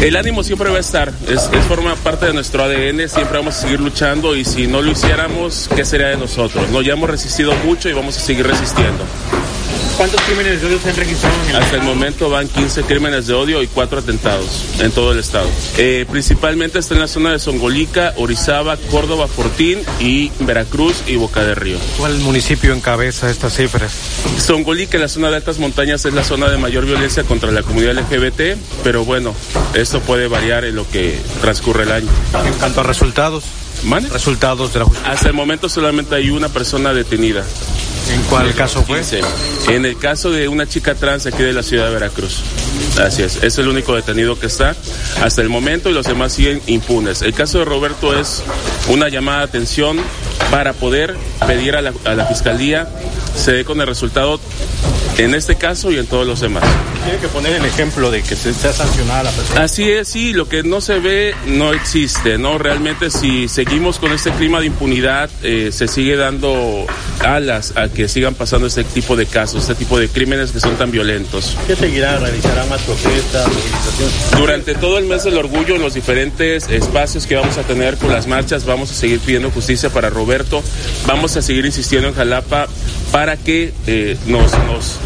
[0.00, 3.56] El ánimo siempre va a estar, es, es, forma parte de nuestro ADN, siempre vamos
[3.56, 6.68] a seguir luchando y si no lo hiciéramos, ¿qué sería de nosotros?
[6.70, 9.02] No, ya hemos resistido mucho y vamos a seguir resistiendo.
[9.96, 13.26] ¿Cuántos crímenes de odio se han registrado en el Hasta el momento van 15 crímenes
[13.28, 15.48] de odio y 4 atentados en todo el estado.
[15.78, 21.44] Eh, principalmente está en la zona de Songolica, Orizaba, Córdoba, Fortín y Veracruz y Boca
[21.44, 21.78] de Río.
[21.96, 23.92] ¿Cuál municipio encabeza estas cifras?
[24.44, 27.62] Songolica, en la zona de altas montañas, es la zona de mayor violencia contra la
[27.62, 29.32] comunidad LGBT, pero bueno,
[29.74, 32.08] esto puede variar en lo que transcurre el año.
[32.44, 33.44] En cuanto a resultados,
[33.84, 34.08] ¿Mane?
[34.08, 35.12] resultados de la justicia.
[35.12, 37.44] Hasta el momento solamente hay una persona detenida.
[38.10, 39.02] ¿En cuál caso fue?
[39.68, 42.42] En el caso de una chica trans aquí de la ciudad de Veracruz.
[43.00, 44.76] Así es, es el único detenido que está
[45.22, 47.22] hasta el momento y los demás siguen impunes.
[47.22, 48.42] El caso de Roberto es
[48.88, 49.98] una llamada de atención
[50.50, 51.16] para poder
[51.46, 52.88] pedir a la, a la fiscalía
[53.36, 54.40] se dé con el resultado
[55.18, 56.64] en este caso y en todos los demás.
[57.04, 59.62] Tiene que poner el ejemplo de que se sea sancionada la persona.
[59.62, 62.58] Así es, sí, lo que no se ve no existe, ¿no?
[62.58, 66.86] Realmente si seguimos con este clima de impunidad, eh, se sigue dando
[67.20, 70.76] alas a que sigan pasando este tipo de casos, este tipo de crímenes que son
[70.76, 71.56] tan violentos.
[71.66, 72.18] ¿Qué seguirá?
[72.18, 74.30] ¿Realizará más protestas, movilizaciones?
[74.38, 78.10] Durante todo el mes del orgullo, en los diferentes espacios que vamos a tener con
[78.10, 80.62] las marchas, vamos a seguir pidiendo justicia para Roberto,
[81.06, 82.66] vamos a seguir insistiendo en Jalapa
[83.14, 84.98] para que eh, nos, nos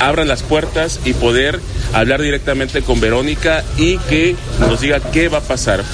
[0.00, 1.60] abran las puertas y poder
[1.92, 5.84] hablar directamente con Verónica y que nos diga qué va a pasar.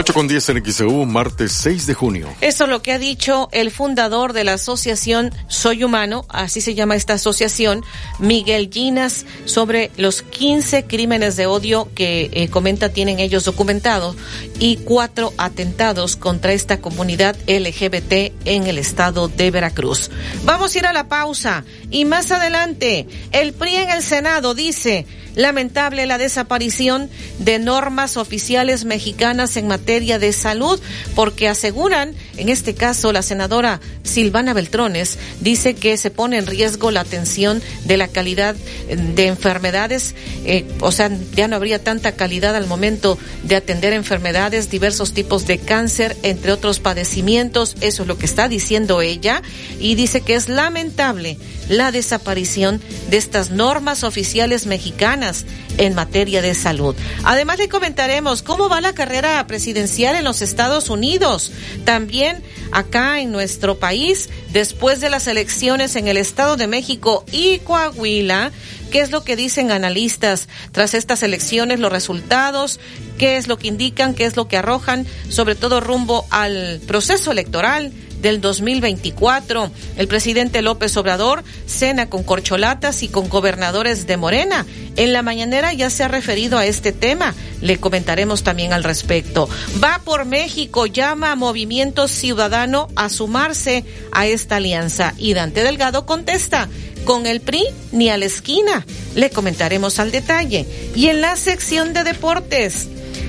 [0.00, 2.26] 8 con 10 en XEU, martes 6 de junio.
[2.40, 6.74] Esto es lo que ha dicho el fundador de la asociación Soy Humano, así se
[6.74, 7.84] llama esta asociación,
[8.18, 14.16] Miguel Ginas, sobre los 15 crímenes de odio que eh, comenta tienen ellos documentados
[14.58, 20.10] y cuatro atentados contra esta comunidad LGBT en el estado de Veracruz.
[20.46, 25.06] Vamos a ir a la pausa y más adelante el PRI en el Senado dice
[25.34, 27.08] lamentable la desaparición
[27.38, 30.80] de normas oficiales mexicanas en materia de salud,
[31.16, 36.92] porque aseguran, en este caso la senadora Silvana Beltrones, dice que se pone en riesgo
[36.92, 40.14] la atención de la calidad de enfermedades,
[40.44, 45.48] eh, o sea, ya no habría tanta calidad al momento de atender enfermedades, diversos tipos
[45.48, 49.42] de cáncer, entre otros padecimientos, eso es lo que está diciendo ella,
[49.80, 51.36] y dice que es lamentable
[51.70, 55.46] la desaparición de estas normas oficiales mexicanas
[55.78, 56.96] en materia de salud.
[57.24, 61.52] Además le comentaremos cómo va la carrera presidencial en los Estados Unidos,
[61.84, 62.42] también
[62.72, 68.50] acá en nuestro país, después de las elecciones en el Estado de México y Coahuila.
[68.90, 72.80] ¿Qué es lo que dicen analistas tras estas elecciones, los resultados?
[73.18, 74.14] ¿Qué es lo que indican?
[74.14, 75.06] ¿Qué es lo que arrojan?
[75.28, 79.70] Sobre todo rumbo al proceso electoral del 2024.
[79.96, 84.66] El presidente López Obrador cena con corcholatas y con gobernadores de Morena.
[84.96, 87.34] En la mañanera ya se ha referido a este tema.
[87.60, 89.48] Le comentaremos también al respecto.
[89.82, 95.14] Va por México, llama a Movimiento Ciudadano a sumarse a esta alianza.
[95.18, 96.68] Y Dante Delgado contesta,
[97.04, 98.86] con el PRI ni a la esquina.
[99.14, 100.66] Le comentaremos al detalle.
[100.94, 102.88] Y en la sección de deportes,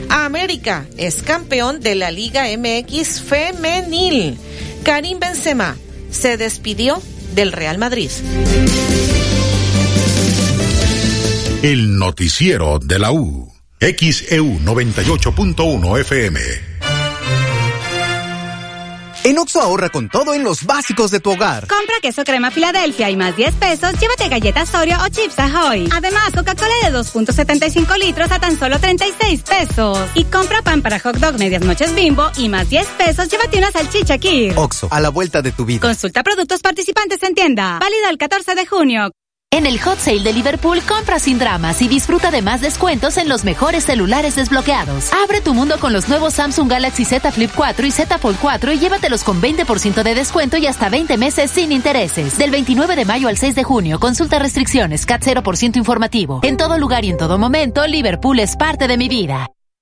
[0.09, 4.37] América es campeón de la Liga MX femenil.
[4.83, 5.77] Karim Benzema
[6.09, 7.01] se despidió
[7.33, 8.09] del Real Madrid.
[11.61, 13.51] El noticiero de la U.
[13.79, 16.70] XEU 98.1 FM.
[19.23, 21.67] En Oxo ahorra con todo en los básicos de tu hogar.
[21.67, 25.87] Compra queso crema Filadelfia y más 10 pesos, llévate galletas Oreo o chips Ahoy.
[25.93, 29.99] Además, Coca-Cola de 2.75 litros a tan solo 36 pesos.
[30.15, 33.71] Y compra pan para hot dog medias noches bimbo y más 10 pesos, llévate una
[33.71, 34.57] salchicha Kir.
[34.57, 35.81] Oxo, a la vuelta de tu vida.
[35.81, 37.77] Consulta productos participantes en tienda.
[37.79, 39.11] Válido el 14 de junio.
[39.53, 43.27] En el Hot Sale de Liverpool compra sin dramas y disfruta de más descuentos en
[43.27, 45.11] los mejores celulares desbloqueados.
[45.11, 48.71] Abre tu mundo con los nuevos Samsung Galaxy Z Flip 4 y Z Fold 4
[48.71, 52.37] y llévatelos con 20% de descuento y hasta 20 meses sin intereses.
[52.37, 56.39] Del 29 de mayo al 6 de junio, consulta restricciones, CAT 0% informativo.
[56.43, 59.49] En todo lugar y en todo momento, Liverpool es parte de mi vida.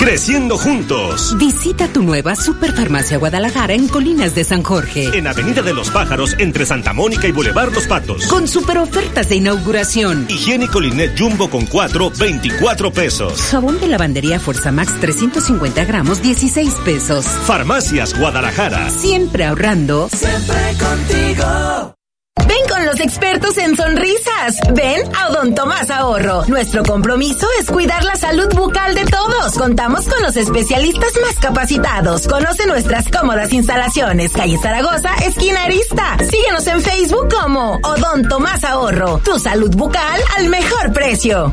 [0.00, 1.36] Creciendo juntos.
[1.36, 5.10] Visita tu nueva Superfarmacia Guadalajara en Colinas de San Jorge.
[5.16, 8.26] En Avenida de los Pájaros, entre Santa Mónica y Boulevard Los Patos.
[8.26, 10.24] Con super ofertas de inauguración.
[10.30, 13.42] Higiénico Linet Jumbo con 4, 24 pesos.
[13.50, 17.26] Jabón de lavandería Fuerza Max 350 gramos, 16 pesos.
[17.26, 18.88] Farmacias Guadalajara.
[18.88, 20.08] Siempre ahorrando.
[20.08, 21.99] Siempre contigo.
[22.36, 24.58] Ven con los expertos en sonrisas.
[24.72, 26.44] Ven a Odonto Más Ahorro.
[26.46, 29.54] Nuestro compromiso es cuidar la salud bucal de todos.
[29.54, 32.26] Contamos con los especialistas más capacitados.
[32.26, 34.32] Conoce nuestras cómodas instalaciones.
[34.32, 36.16] Calle Zaragoza, esquina Arista.
[36.18, 39.18] Síguenos en Facebook como Odonto Más Ahorro.
[39.24, 41.52] Tu salud bucal al mejor precio.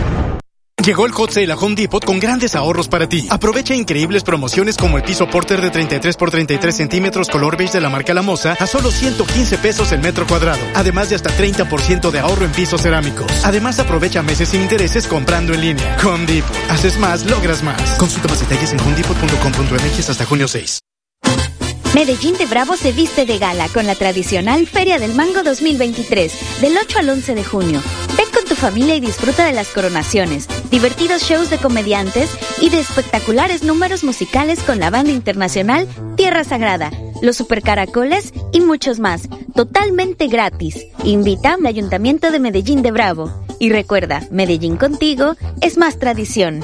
[0.83, 3.27] Llegó el Hot Sale a Home Depot con grandes ahorros para ti.
[3.29, 7.81] Aprovecha increíbles promociones como el piso Porter de 33 por 33 centímetros color beige de
[7.81, 10.61] la marca La Mosa a solo 115 pesos el metro cuadrado.
[10.73, 13.31] Además de hasta 30% de ahorro en pisos cerámicos.
[13.43, 15.97] Además aprovecha meses sin intereses comprando en línea.
[16.03, 16.55] Home Depot.
[16.69, 17.79] Haces más, logras más.
[17.99, 20.79] Consulta más detalles en homedepot.com.mx hasta junio 6.
[21.93, 26.77] Medellín de Bravo se viste de gala con la tradicional Feria del Mango 2023, del
[26.77, 27.81] 8 al 11 de junio.
[28.15, 32.29] Ven con tu familia y disfruta de las coronaciones, divertidos shows de comediantes
[32.61, 35.85] y de espectaculares números musicales con la banda internacional
[36.15, 36.91] Tierra Sagrada,
[37.21, 40.85] los Supercaracoles y muchos más, totalmente gratis.
[41.03, 43.33] Invita al Ayuntamiento de Medellín de Bravo.
[43.59, 46.61] Y recuerda, Medellín contigo es más tradición.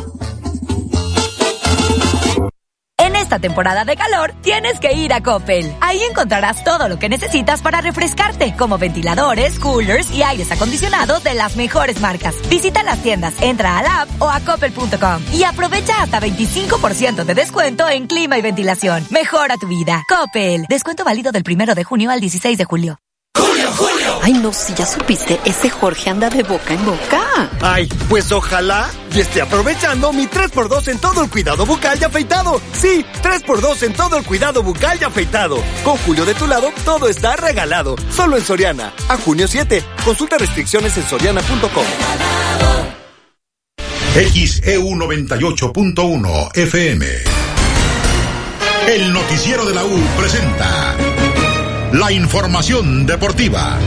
[3.28, 5.76] Esta temporada de calor tienes que ir a Coppel.
[5.82, 11.34] Ahí encontrarás todo lo que necesitas para refrescarte, como ventiladores, coolers y aires acondicionados de
[11.34, 12.36] las mejores marcas.
[12.50, 17.36] Visita las tiendas, entra a la app o a coppel.com y aprovecha hasta 25% de
[17.36, 19.06] descuento en clima y ventilación.
[19.10, 20.06] Mejora tu vida.
[20.08, 20.66] Coppel.
[20.70, 22.98] Descuento válido del primero de junio al 16 de julio.
[23.38, 24.20] ¡Julio, Julio!
[24.24, 27.50] Ay, no, si ya supiste, ese Jorge anda de boca en boca.
[27.62, 32.62] Ay, pues ojalá y esté aprovechando mi 3x2 en todo el cuidado bucal y afeitado.
[32.74, 35.58] Sí, 3x2 en todo el cuidado bucal y afeitado.
[35.84, 37.96] Con Julio de tu lado, todo está regalado.
[38.16, 38.94] Solo en Soriana.
[39.10, 39.84] A junio 7.
[40.04, 41.86] Consulta restricciones en soriana.com.
[44.14, 47.06] XEU 98.1 FM.
[48.88, 50.96] El noticiero de la U presenta
[51.94, 53.80] la información deportiva.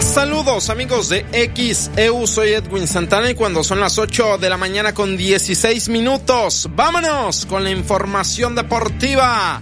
[0.00, 4.94] Saludos amigos de XEU, soy Edwin Santana y cuando son las 8 de la mañana
[4.94, 9.60] con 16 minutos, vámonos con la información deportiva.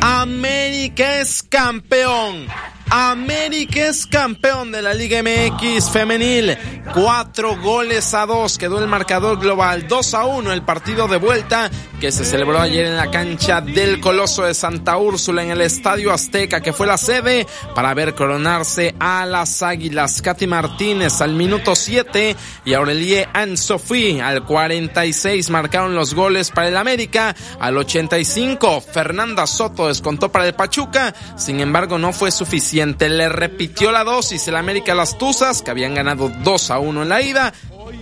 [0.00, 2.46] América es campeón.
[2.90, 6.56] América es campeón de la Liga MX femenil.
[6.94, 9.86] Cuatro goles a dos quedó el marcador global.
[9.86, 11.70] 2 a 1 el partido de vuelta
[12.00, 16.12] que se celebró ayer en la cancha del Coloso de Santa Úrsula en el Estadio
[16.12, 20.22] Azteca que fue la sede para ver coronarse a las Águilas.
[20.22, 26.76] Katy Martínez al minuto 7 y Aurelie Anne-Sophie al 46 marcaron los goles para el
[26.76, 27.36] América.
[27.60, 31.14] Al 85 Fernanda Soto descontó para el Pachuca.
[31.36, 32.30] Sin embargo no fue
[32.78, 37.02] suficiente le repitió la dosis el América Las Tuzas, que habían ganado 2 a 1
[37.02, 37.52] en la ida.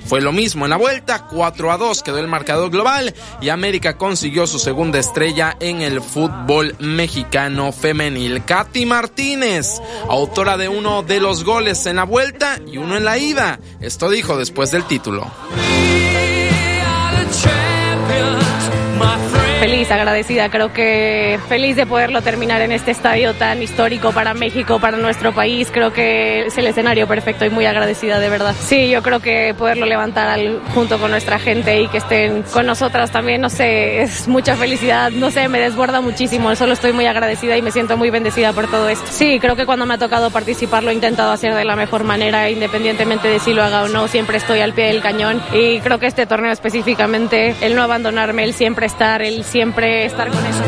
[0.05, 3.97] Fue lo mismo en la vuelta, 4 a 2 quedó el marcador global y América
[3.97, 8.45] consiguió su segunda estrella en el fútbol mexicano femenil.
[8.45, 9.81] Katy Martínez,
[10.11, 13.59] autora de uno de los goles en la vuelta y uno en la ida.
[13.81, 15.31] Esto dijo después del título.
[19.59, 24.79] Feliz, agradecida, creo que feliz de poderlo terminar en este estadio tan histórico para México,
[24.79, 25.71] para nuestro país.
[25.73, 28.55] Creo que es el escenario perfecto y muy agradecida de verdad.
[28.61, 32.67] Sí, yo creo que poderlo levantar al, junto con nuestra gente y que estén con
[32.67, 36.55] nosotras también, no sé, es mucha felicidad, no sé, me desborda muchísimo.
[36.55, 39.07] Solo estoy muy agradecida y me siento muy bendecida por todo esto.
[39.09, 42.05] Sí, creo que cuando me ha tocado participar lo he intentado hacer de la mejor
[42.05, 45.81] manera, independientemente de si lo haga o no, siempre estoy al pie del cañón y
[45.81, 50.45] creo que este torneo específicamente, el no abandonarme, el siempre estar, el siempre estar con
[50.45, 50.63] eso.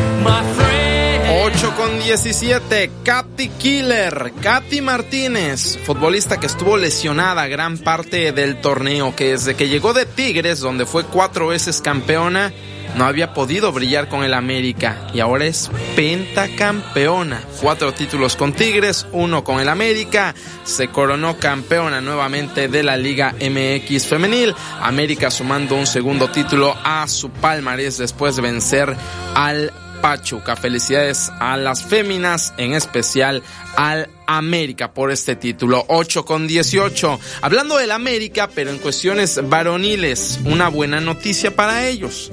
[1.31, 9.15] 8 con 17, Katy Killer, Katy Martínez, futbolista que estuvo lesionada gran parte del torneo,
[9.15, 12.51] que desde que llegó de Tigres, donde fue cuatro veces campeona,
[12.95, 17.41] no había podido brillar con el América y ahora es pentacampeona.
[17.61, 20.35] Cuatro títulos con Tigres, uno con el América.
[20.63, 24.53] Se coronó campeona nuevamente de la Liga MX femenil.
[24.81, 28.95] América sumando un segundo título a su palmarés después de vencer
[29.35, 29.71] al
[30.01, 30.55] Pachuca.
[30.55, 33.43] Felicidades a las féminas, en especial
[33.75, 35.85] al América por este título.
[35.87, 37.19] 8 con 18.
[37.41, 42.31] Hablando del América, pero en cuestiones varoniles, una buena noticia para ellos.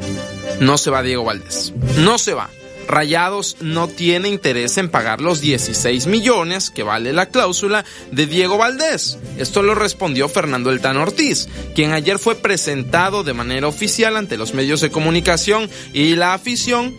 [0.61, 1.73] No se va Diego Valdés.
[1.99, 2.51] No se va.
[2.87, 8.59] Rayados no tiene interés en pagar los 16 millones que vale la cláusula de Diego
[8.59, 9.19] Valdés.
[9.39, 14.37] Esto lo respondió Fernando El Tan Ortiz, quien ayer fue presentado de manera oficial ante
[14.37, 16.95] los medios de comunicación y la afición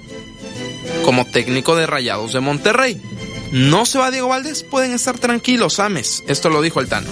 [1.04, 3.02] como técnico de Rayados de Monterrey.
[3.52, 6.24] No se va Diego Valdés, pueden estar tranquilos, Ames.
[6.28, 7.08] Esto lo dijo el Tano.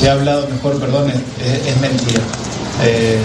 [0.00, 2.20] Se ha hablado mejor, perdón, es, mentira.
[2.82, 3.18] Eh,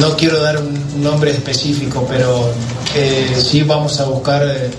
[0.00, 2.50] no quiero dar un nombre específico, pero
[2.94, 4.70] eh, sí vamos a buscar eh,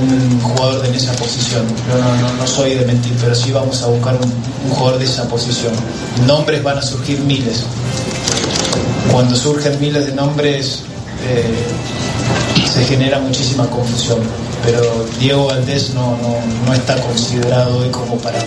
[0.00, 1.64] un jugador en esa posición.
[1.88, 4.32] No, no, no, soy de mentir, pero sí vamos a buscar un,
[4.64, 5.72] un jugador de esa posición.
[6.26, 7.64] Nombres van a surgir miles.
[9.12, 10.82] Cuando surgen miles de nombres,
[11.28, 14.20] eh, se genera muchísima confusión.
[14.64, 18.42] Pero Diego Valdés no, no, no está considerado hoy como para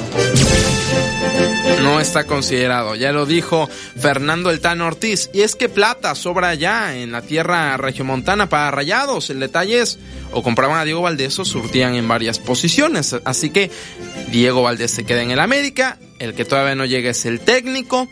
[1.82, 2.96] no está considerado.
[2.96, 5.30] Ya lo dijo Fernando El Tano Ortiz.
[5.34, 9.30] Y es que plata sobra ya en la tierra regiomontana para rayados.
[9.30, 10.00] El detalle es,
[10.32, 13.16] o compraban a Diego Valdés o surtían en varias posiciones.
[13.24, 13.72] Así que
[14.32, 15.98] Diego Valdés se queda en el América.
[16.20, 18.10] El que todavía no llega es el técnico.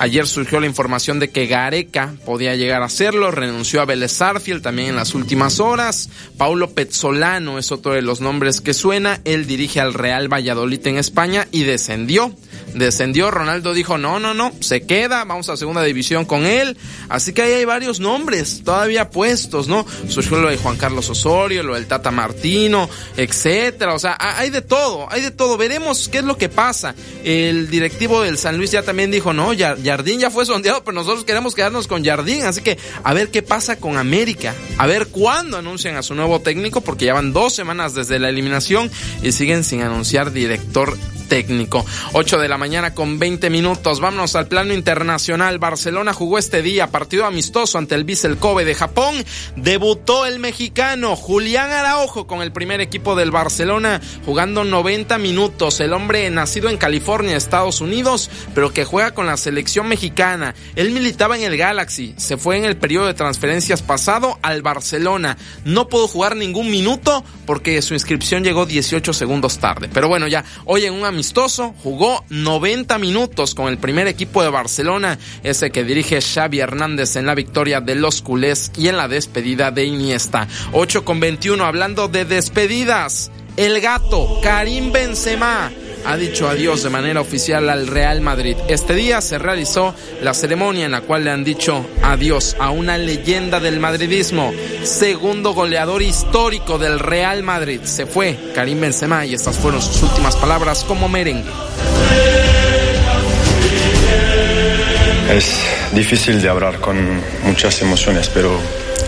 [0.00, 4.62] Ayer surgió la información de que Gareca podía llegar a hacerlo, renunció a Vélez Sarfield
[4.62, 6.08] también en las últimas horas.
[6.36, 9.20] Paulo Pezzolano es otro de los nombres que suena.
[9.24, 12.32] Él dirige al Real Valladolid en España y descendió
[12.74, 13.30] descendió.
[13.30, 16.76] Ronaldo dijo, no, no, no, se queda, vamos a segunda división con él.
[17.08, 19.86] Así que ahí hay varios nombres todavía puestos, ¿no?
[20.08, 23.94] Surgió lo de Juan Carlos Osorio, lo del Tata Martino, etcétera.
[23.94, 25.56] O sea, hay de todo, hay de todo.
[25.56, 26.94] Veremos qué es lo que pasa.
[27.24, 29.52] El directivo del San Luis ya también dijo, no,
[29.84, 32.44] Jardín ya fue sondeado, pero nosotros queremos quedarnos con Jardín.
[32.44, 34.54] Así que a ver qué pasa con América.
[34.76, 38.28] A ver cuándo anuncian a su nuevo técnico, porque ya van dos semanas desde la
[38.28, 38.90] eliminación
[39.22, 40.96] y siguen sin anunciar director
[41.28, 41.84] técnico.
[42.12, 44.00] 8 de la mañana con 20 minutos.
[44.00, 45.58] Vámonos al plano internacional.
[45.58, 49.14] Barcelona jugó este día partido amistoso ante el Vissel Kobe de Japón.
[49.56, 55.80] Debutó el mexicano Julián Araujo con el primer equipo del Barcelona jugando 90 minutos.
[55.80, 60.54] El hombre nacido en California, Estados Unidos, pero que juega con la selección mexicana.
[60.74, 62.14] Él militaba en el Galaxy.
[62.18, 65.38] Se fue en el periodo de transferencias pasado al Barcelona.
[65.64, 69.88] No pudo jugar ningún minuto porque su inscripción llegó 18 segundos tarde.
[69.94, 72.47] Pero bueno, ya hoy en un amistoso, jugó 90
[72.98, 77.80] minutos con el primer equipo de Barcelona, ese que dirige Xavi Hernández en la victoria
[77.80, 80.48] de los culés y en la despedida de Iniesta.
[80.72, 83.30] 8 con 21, hablando de despedidas.
[83.56, 85.70] El gato, Karim Benzema
[86.04, 88.56] ha dicho adiós de manera oficial al Real Madrid.
[88.68, 92.98] Este día se realizó la ceremonia en la cual le han dicho adiós a una
[92.98, 94.52] leyenda del madridismo,
[94.82, 97.80] segundo goleador histórico del Real Madrid.
[97.84, 101.50] Se fue Karim Benzema y estas fueron sus últimas palabras como merengue.
[105.30, 105.60] Es
[105.92, 106.96] difícil de hablar con
[107.44, 108.58] muchas emociones, pero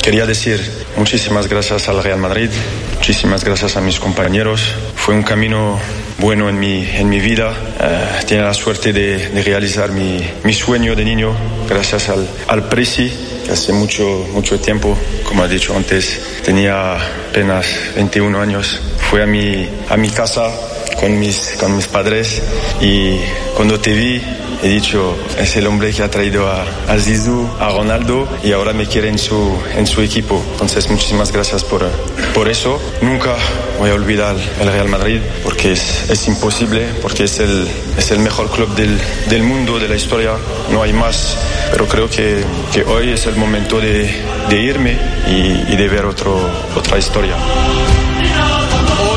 [0.03, 0.61] quería decir
[0.97, 2.51] muchísimas gracias al Real Madrid,
[2.97, 4.63] muchísimas gracias a mis compañeros.
[4.97, 5.79] Fue un camino
[6.19, 7.51] bueno en mi, en mi vida.
[7.51, 11.35] Uh, tiene la suerte de, de realizar mi, mi, sueño de niño
[11.69, 13.11] gracias al, al Presi,
[13.51, 16.97] hace mucho, mucho tiempo, como ha dicho antes, tenía
[17.31, 17.67] apenas
[17.97, 18.81] 21 años.
[19.11, 20.51] Fue a mi, a mi casa
[20.99, 22.43] con mis, con mis padres
[22.81, 23.19] y
[23.57, 24.23] cuando te vi
[24.63, 26.97] he dicho, es el hombre que ha traído a, a
[27.61, 30.43] a Ronaldo y ahora me quiere en su, en su equipo.
[30.53, 31.89] Entonces, muchísimas gracias por,
[32.35, 32.81] por eso.
[33.03, 33.35] Nunca
[33.79, 37.67] voy a olvidar el Real Madrid porque es, es imposible, porque es el,
[37.97, 40.33] es el mejor club del, del mundo, de la historia.
[40.71, 41.37] No hay más
[41.71, 44.11] pero creo que, que hoy es el momento de,
[44.49, 46.39] de irme y, y, de ver otro,
[46.75, 47.37] otra historia.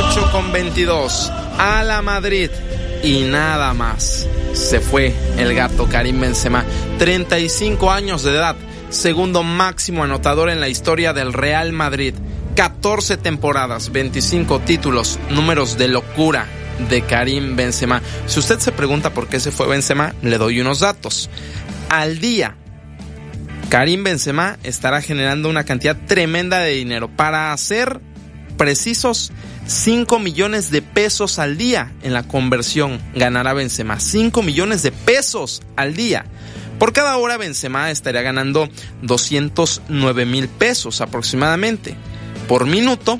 [0.09, 2.49] 8 con 22 a la Madrid
[3.01, 4.27] y nada más.
[4.53, 6.63] Se fue el gato Karim Benzema,
[6.99, 8.55] 35 años de edad,
[8.89, 12.13] segundo máximo anotador en la historia del Real Madrid.
[12.55, 16.45] 14 temporadas, 25 títulos, números de locura
[16.89, 18.01] de Karim Benzema.
[18.27, 21.31] Si usted se pregunta por qué se fue Benzema, le doy unos datos.
[21.89, 22.55] Al día,
[23.69, 27.09] Karim Benzema estará generando una cantidad tremenda de dinero.
[27.09, 28.01] Para ser
[28.53, 29.31] precisos,
[29.67, 33.99] 5 millones de pesos al día en la conversión ganará Benzema.
[33.99, 36.25] 5 millones de pesos al día.
[36.79, 38.69] Por cada hora Benzema estaría ganando
[39.01, 41.95] 209 mil pesos aproximadamente.
[42.47, 43.19] Por minuto,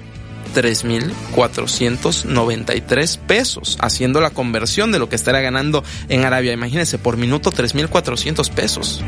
[0.54, 6.54] 3.493 pesos, haciendo la conversión de lo que estaría ganando en Arabia.
[6.54, 9.04] Imagínense, por minuto 3.400 pesos.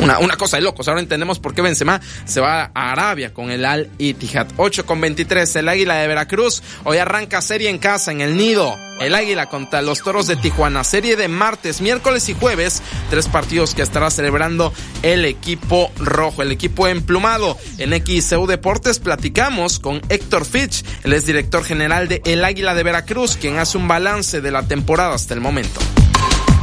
[0.00, 0.88] Una, una, cosa de locos.
[0.88, 4.48] Ahora entendemos por qué Benzema se va a Arabia con el Al Ittihad.
[4.56, 6.62] 8 con 23, el Águila de Veracruz.
[6.84, 8.74] Hoy arranca serie en casa, en el Nido.
[9.00, 10.82] El Águila contra los Toros de Tijuana.
[10.82, 12.82] Serie de martes, miércoles y jueves.
[13.10, 17.56] Tres partidos que estará celebrando el equipo rojo, el equipo emplumado.
[17.78, 20.84] En XCU Deportes platicamos con Héctor Fitch.
[21.04, 24.66] Él es director general de El Águila de Veracruz, quien hace un balance de la
[24.66, 25.80] temporada hasta el momento.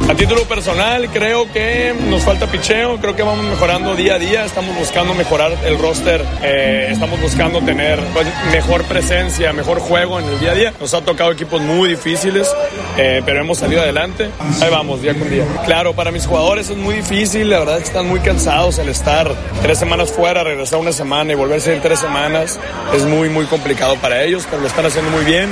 [0.08, 4.44] A título personal, creo que nos falta picheo, creo que vamos mejorando día a día,
[4.44, 10.26] estamos buscando mejorar el roster, eh, estamos buscando tener pues, mejor presencia, mejor juego en
[10.26, 10.74] el día a día.
[10.80, 12.48] Nos ha tocado equipos muy difíciles,
[12.96, 14.30] eh, pero hemos salido adelante.
[14.62, 15.44] Ahí vamos, día con día.
[15.64, 18.88] Claro, para mis jugadores es muy difícil, la verdad es que están muy cansados el
[18.88, 22.60] estar tres semanas fuera, regresar una semana y volverse ir tres semanas.
[22.94, 25.50] Es muy, muy complicado para ellos, pero lo están haciendo muy bien.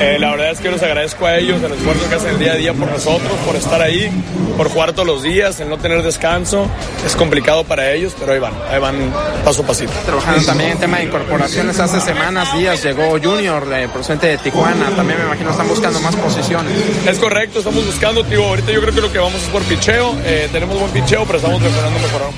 [0.00, 2.52] Eh, la verdad es que les agradezco a ellos el esfuerzo que hacen el día
[2.52, 4.10] a día por nosotros, por estar ahí,
[4.56, 6.66] por jugar todos los días, el no tener descanso.
[7.04, 9.12] Es complicado para ellos, pero ahí van, ahí van
[9.44, 9.92] paso a pasito.
[10.04, 14.90] Trabajando también en tema de incorporaciones, hace semanas, días llegó Junior, eh, procedente de Tijuana,
[14.90, 16.72] también me imagino están buscando más posiciones.
[17.06, 20.14] Es correcto, estamos buscando, tío, ahorita yo creo que lo que vamos es por picheo,
[20.24, 22.36] eh, tenemos buen picheo, pero estamos mejorando, mejorando.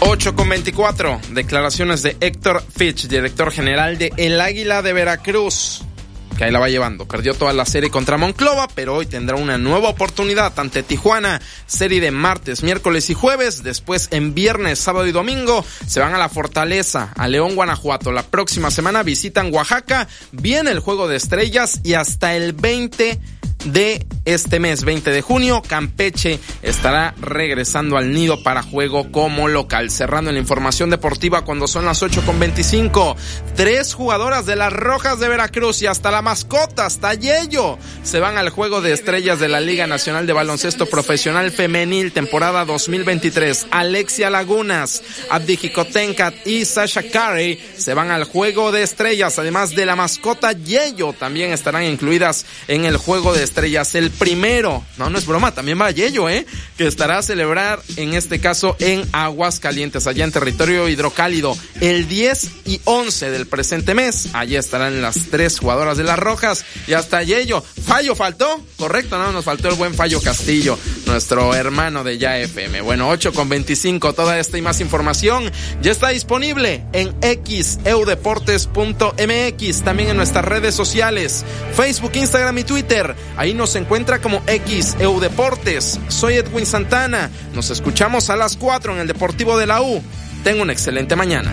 [0.00, 5.82] 8 con 24, declaraciones de Héctor Fitch, director general de El Águila de Veracruz
[6.40, 7.06] que ahí la va llevando.
[7.06, 11.38] Perdió toda la serie contra Monclova, pero hoy tendrá una nueva oportunidad ante Tijuana.
[11.66, 13.62] Serie de martes, miércoles y jueves.
[13.62, 18.10] Después en viernes, sábado y domingo se van a la Fortaleza, a León, Guanajuato.
[18.10, 20.08] La próxima semana visitan Oaxaca.
[20.32, 23.20] Viene el juego de estrellas y hasta el 20
[23.64, 29.90] de este mes 20 de junio, Campeche estará regresando al nido para juego como local.
[29.90, 33.16] Cerrando la información deportiva cuando son las 8 con 25.
[33.56, 38.38] Tres jugadoras de las Rojas de Veracruz y hasta la mascota, hasta Yello, se van
[38.38, 43.66] al juego de estrellas de la Liga Nacional de Baloncesto Profesional Femenil temporada 2023.
[43.70, 49.38] Alexia Lagunas, Abdi Jicotencat y Sasha Carey se van al juego de estrellas.
[49.38, 53.94] Además de la mascota Yello, también estarán incluidas en el juego de estrellas.
[53.94, 56.46] El primero, no, no es broma, también va Yello, ¿eh?
[56.78, 62.08] Que estará a celebrar, en este caso, en Aguas Calientes, allá en territorio hidrocálido, el
[62.08, 64.28] 10 y 11 del presente mes.
[64.32, 67.62] Allí estarán las tres jugadoras de las Rojas y hasta Yello.
[67.84, 72.82] Fallo faltó, correcto, no, nos faltó el buen Fallo Castillo, nuestro hermano de Ya FM.
[72.82, 75.50] Bueno, 8 con 25, toda esta y más información
[75.82, 81.44] ya está disponible en xeudeportes.mx, también en nuestras redes sociales,
[81.74, 83.16] Facebook, Instagram y Twitter.
[83.40, 85.98] Ahí nos encuentra como XEU Deportes.
[86.08, 87.30] Soy Edwin Santana.
[87.54, 90.02] Nos escuchamos a las 4 en el Deportivo de la U.
[90.44, 91.50] Tengo una excelente mañana.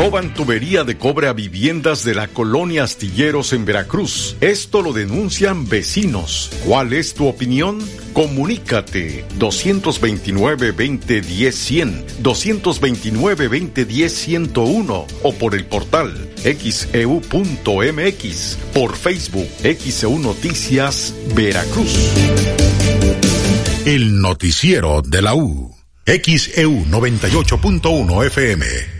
[0.00, 4.34] Roban tubería de cobre a viviendas de la colonia Astilleros en Veracruz.
[4.40, 6.48] Esto lo denuncian vecinos.
[6.64, 7.80] ¿Cuál es tu opinión?
[8.14, 21.94] Comunícate 229-2010-100, 229-2010-101 o por el portal xeu.mx, por Facebook XEU Noticias Veracruz.
[23.84, 25.76] El noticiero de la U.
[26.06, 28.99] XEU 98.1 FM.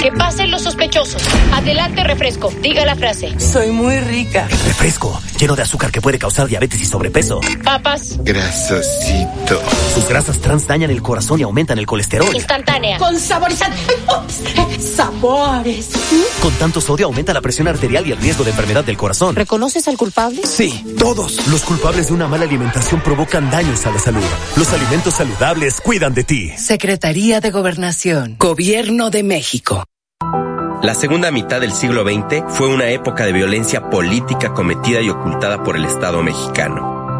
[0.00, 1.22] Que pasen los sospechosos.
[1.52, 2.52] Adelante, refresco.
[2.60, 3.38] Diga la frase.
[3.38, 4.48] Soy muy rica.
[4.48, 7.40] Refresco, lleno de azúcar que puede causar diabetes y sobrepeso.
[7.62, 8.18] Papas.
[8.22, 9.60] Grasosito.
[9.94, 12.34] Sus grasas trans dañan el corazón y aumentan el colesterol.
[12.34, 12.98] Instantánea.
[12.98, 13.78] Con saborizante.
[14.82, 15.90] Sabores.
[16.40, 19.34] Con tanto sodio aumenta la presión arterial y el riesgo de enfermedad del corazón.
[19.34, 20.42] ¿Reconoces al culpable?
[20.44, 21.46] Sí, todos.
[21.48, 24.22] Los culpables de una mala alimentación provocan daños a la salud.
[24.56, 26.52] Los alimentos saludables cuidan de ti.
[26.56, 28.36] Secretaría de Gobernación.
[28.38, 29.84] Gobierno de México.
[30.82, 35.62] La segunda mitad del siglo XX fue una época de violencia política cometida y ocultada
[35.62, 36.91] por el Estado mexicano.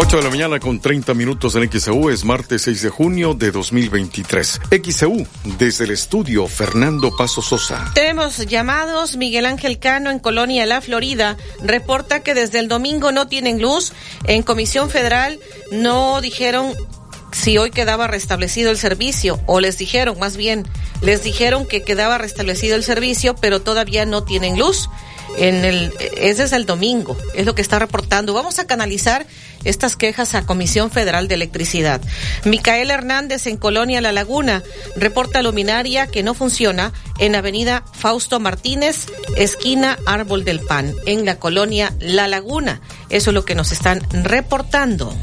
[0.00, 3.50] 8 de la mañana con 30 minutos en XEU, es martes 6 de junio de
[3.50, 4.60] 2023.
[4.70, 5.26] XEU,
[5.58, 7.90] desde el estudio, Fernando Paso Sosa.
[7.94, 9.16] Tenemos llamados.
[9.16, 13.92] Miguel Ángel Cano en Colonia, La Florida, reporta que desde el domingo no tienen luz.
[14.22, 15.40] En Comisión Federal
[15.72, 16.74] no dijeron
[17.32, 20.64] si hoy quedaba restablecido el servicio, o les dijeron, más bien,
[21.02, 24.88] les dijeron que quedaba restablecido el servicio, pero todavía no tienen luz.
[25.36, 28.32] En el, ese es el domingo, es lo que está reportando.
[28.32, 29.26] Vamos a canalizar
[29.64, 32.00] estas quejas a Comisión Federal de Electricidad.
[32.44, 34.62] Micael Hernández en Colonia La Laguna
[34.96, 39.06] reporta luminaria que no funciona en Avenida Fausto Martínez,
[39.36, 42.80] esquina Árbol del Pan, en la colonia La Laguna.
[43.10, 45.14] Eso es lo que nos están reportando.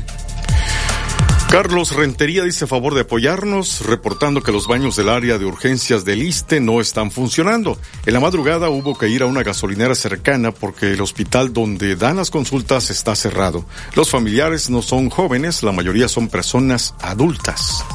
[1.56, 6.04] Carlos Rentería dice a favor de apoyarnos, reportando que los baños del área de urgencias
[6.04, 7.80] del ISTE no están funcionando.
[8.06, 12.18] En la madrugada hubo que ir a una gasolinera cercana porque el hospital donde dan
[12.18, 13.66] las consultas está cerrado.
[13.96, 17.86] Los familiares no son jóvenes, la mayoría son personas adultas.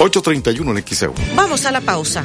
[0.00, 1.14] 831 en XEU.
[1.36, 2.24] Vamos a la pausa.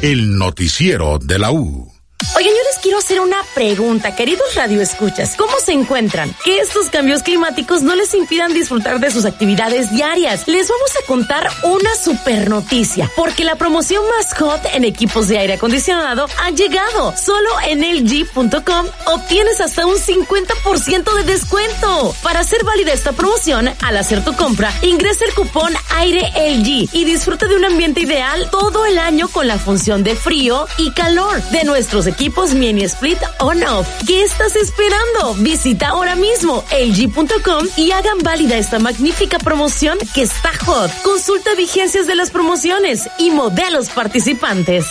[0.00, 1.92] El noticiero de la U.
[2.34, 5.34] Oigan, yo les quiero hacer una pregunta, queridos radioescuchas.
[5.34, 6.32] ¿Cómo se encuentran?
[6.44, 10.46] Que estos cambios climáticos no les impidan disfrutar de sus actividades diarias.
[10.46, 14.36] Les vamos a contar una super noticia, porque la promoción más
[14.72, 17.12] en equipos de aire acondicionado ha llegado.
[17.16, 22.14] Solo en LG.com obtienes hasta un 50% de descuento.
[22.22, 27.04] Para hacer válida esta promoción, al hacer tu compra, ingresa el cupón Aire LG y
[27.04, 31.42] disfruta de un ambiente ideal todo el año con la función de frío y calor
[31.50, 33.88] de nuestros equipos mini split on off.
[34.06, 35.34] ¿Qué estás esperando?
[35.38, 40.90] Visita ahora mismo LG.com y hagan válida esta magnífica promoción que está hot.
[41.02, 44.86] Consulta vigencias de las promociones y modelos participantes.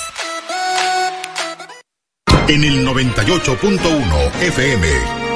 [2.47, 4.87] En el 98.1 FM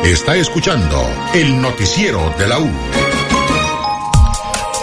[0.06, 2.70] está escuchando el noticiero de la U.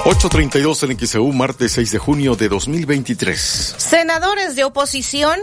[0.09, 3.75] 832 en XEU, martes 6 de junio de 2023.
[3.77, 5.41] Senadores de oposición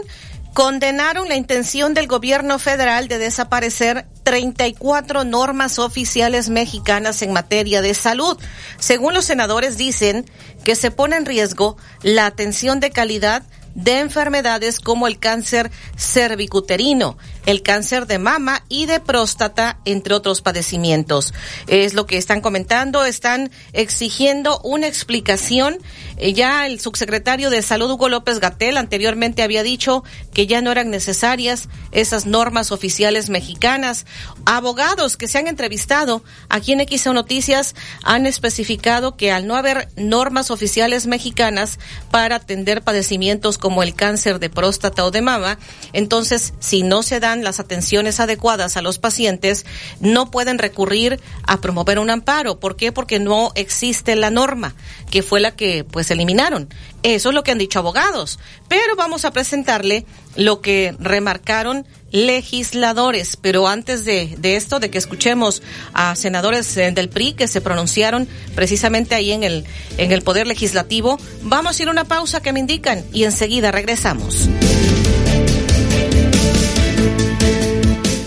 [0.54, 7.92] condenaron la intención del gobierno federal de desaparecer 34 normas oficiales mexicanas en materia de
[7.92, 8.38] salud.
[8.78, 10.24] Según los senadores dicen
[10.62, 13.42] que se pone en riesgo la atención de calidad
[13.74, 20.42] de enfermedades como el cáncer cervicuterino, el cáncer de mama y de próstata, entre otros
[20.42, 21.34] padecimientos.
[21.66, 25.78] Es lo que están comentando, están exigiendo una explicación.
[26.16, 30.70] Eh, ya el subsecretario de Salud, Hugo López Gatel, anteriormente había dicho que ya no
[30.70, 34.06] eran necesarias esas normas oficiales mexicanas.
[34.46, 39.88] Abogados que se han entrevistado aquí en XO Noticias han especificado que al no haber
[39.96, 41.78] normas oficiales mexicanas
[42.10, 45.58] para atender padecimientos como el cáncer de próstata o de mama,
[45.92, 49.64] entonces si no se dan las atenciones adecuadas a los pacientes,
[50.00, 52.60] no pueden recurrir a promover un amparo.
[52.60, 52.92] ¿Por qué?
[52.92, 54.74] Porque no existe la norma,
[55.10, 56.68] que fue la que pues eliminaron.
[57.02, 58.38] Eso es lo que han dicho abogados.
[58.68, 60.06] Pero vamos a presentarle
[60.36, 63.36] lo que remarcaron legisladores.
[63.36, 65.62] Pero antes de, esto, de que escuchemos
[65.92, 69.64] a senadores eh, del PRI que se pronunciaron precisamente ahí en el,
[69.98, 73.72] en el Poder Legislativo, vamos a ir a una pausa que me indican y enseguida
[73.72, 74.48] regresamos.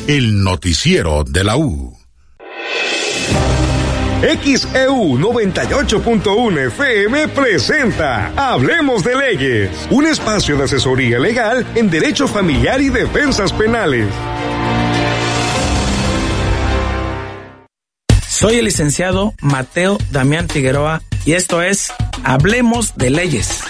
[0.07, 1.93] El noticiero de la U.
[4.21, 12.79] XEU 98.1 FM presenta Hablemos de Leyes, un espacio de asesoría legal en derecho familiar
[12.79, 14.07] y defensas penales.
[18.29, 21.91] Soy el licenciado Mateo Damián Figueroa y esto es
[22.23, 23.61] Hablemos de Leyes.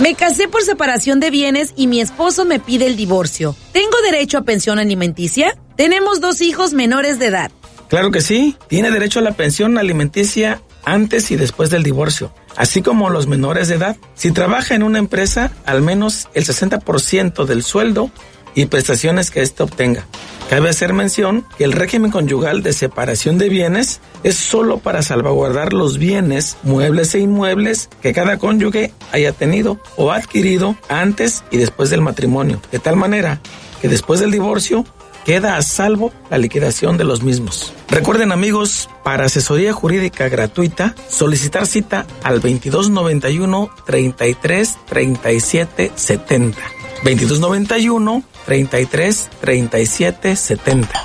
[0.00, 3.54] Me casé por separación de bienes y mi esposo me pide el divorcio.
[3.72, 5.58] ¿Tengo derecho a pensión alimenticia?
[5.76, 7.50] Tenemos dos hijos menores de edad.
[7.88, 12.80] Claro que sí, tiene derecho a la pensión alimenticia antes y después del divorcio, así
[12.80, 13.96] como los menores de edad.
[14.14, 18.10] Si trabaja en una empresa, al menos el 60% del sueldo
[18.54, 20.06] y prestaciones que éste obtenga.
[20.50, 25.72] Cabe hacer mención que el régimen conyugal de separación de bienes es solo para salvaguardar
[25.72, 31.88] los bienes, muebles e inmuebles que cada cónyuge haya tenido o adquirido antes y después
[31.90, 33.40] del matrimonio, de tal manera
[33.80, 34.84] que después del divorcio
[35.24, 37.72] queda a salvo la liquidación de los mismos.
[37.88, 46.79] Recuerden amigos, para asesoría jurídica gratuita, solicitar cita al 2291 33 37 70.
[47.02, 51.04] 2291 33 37 70.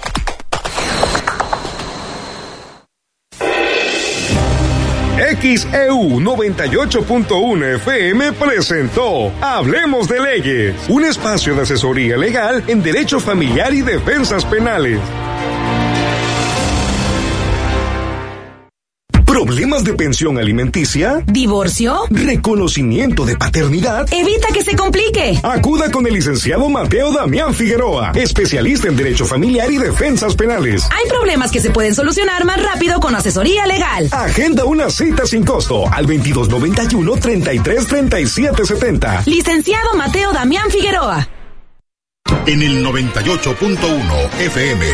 [5.46, 13.74] XEU 98.1 FM presentó Hablemos de Leyes, un espacio de asesoría legal en derecho familiar
[13.74, 15.00] y defensas penales.
[19.36, 21.22] ¿Problemas de pensión alimenticia?
[21.26, 22.06] ¿Divorcio?
[22.10, 24.08] ¿Reconocimiento de paternidad?
[24.10, 25.38] Evita que se complique.
[25.44, 30.88] Acuda con el licenciado Mateo Damián Figueroa, especialista en Derecho Familiar y Defensas Penales.
[30.90, 34.08] Hay problemas que se pueden solucionar más rápido con asesoría legal.
[34.14, 39.24] Agenda una cita sin costo al 2291 333770.
[39.26, 41.28] Licenciado Mateo Damián Figueroa.
[42.46, 44.86] En el 98.1 FM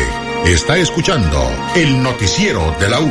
[0.46, 3.08] está escuchando el noticiero de la U.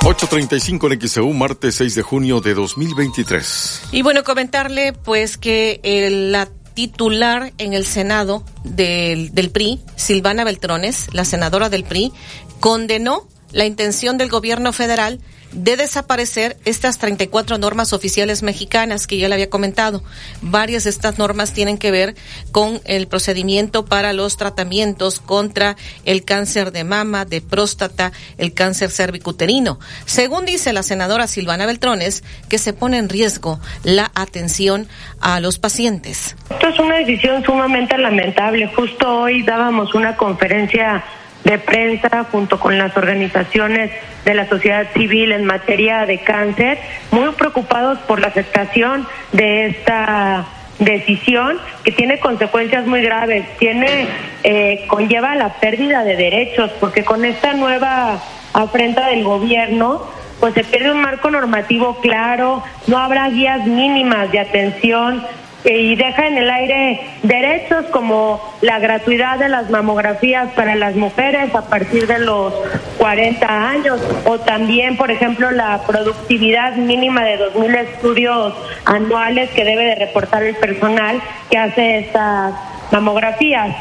[0.00, 3.82] 8.35 en XEU, martes 6 de junio de 2023.
[3.92, 10.44] Y bueno, comentarle pues que el, la titular en el Senado del, del PRI, Silvana
[10.44, 12.12] Beltrones, la senadora del PRI,
[12.60, 15.20] condenó la intención del gobierno federal
[15.52, 20.02] de desaparecer estas 34 normas oficiales mexicanas que ya le había comentado.
[20.42, 22.14] Varias de estas normas tienen que ver
[22.52, 28.90] con el procedimiento para los tratamientos contra el cáncer de mama, de próstata, el cáncer
[28.90, 29.78] cervicuterino.
[30.04, 34.88] Según dice la senadora Silvana Beltrones, que se pone en riesgo la atención
[35.20, 36.36] a los pacientes.
[36.50, 38.70] Esto es una decisión sumamente lamentable.
[38.74, 41.04] Justo hoy dábamos una conferencia
[41.44, 43.90] de prensa junto con las organizaciones
[44.24, 46.78] de la sociedad civil en materia de cáncer,
[47.10, 50.46] muy preocupados por la aceptación de esta
[50.78, 54.06] decisión que tiene consecuencias muy graves, tiene
[54.44, 60.06] eh, conlleva la pérdida de derechos, porque con esta nueva afrenta del gobierno
[60.40, 65.24] pues se pierde un marco normativo claro, no habrá guías mínimas de atención
[65.64, 71.54] y deja en el aire derechos como la gratuidad de las mamografías para las mujeres
[71.54, 72.54] a partir de los
[72.98, 78.54] 40 años o también, por ejemplo, la productividad mínima de 2.000 estudios
[78.84, 81.20] anuales que debe de reportar el personal
[81.50, 82.54] que hace estas
[82.90, 83.74] mamografías.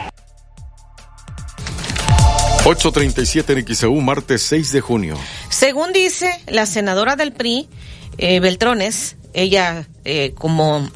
[2.65, 5.17] 837 en XEU, martes 6 de junio.
[5.47, 7.69] Según dice la senadora del PRI,
[8.17, 10.89] eh, Beltrones, ella eh, como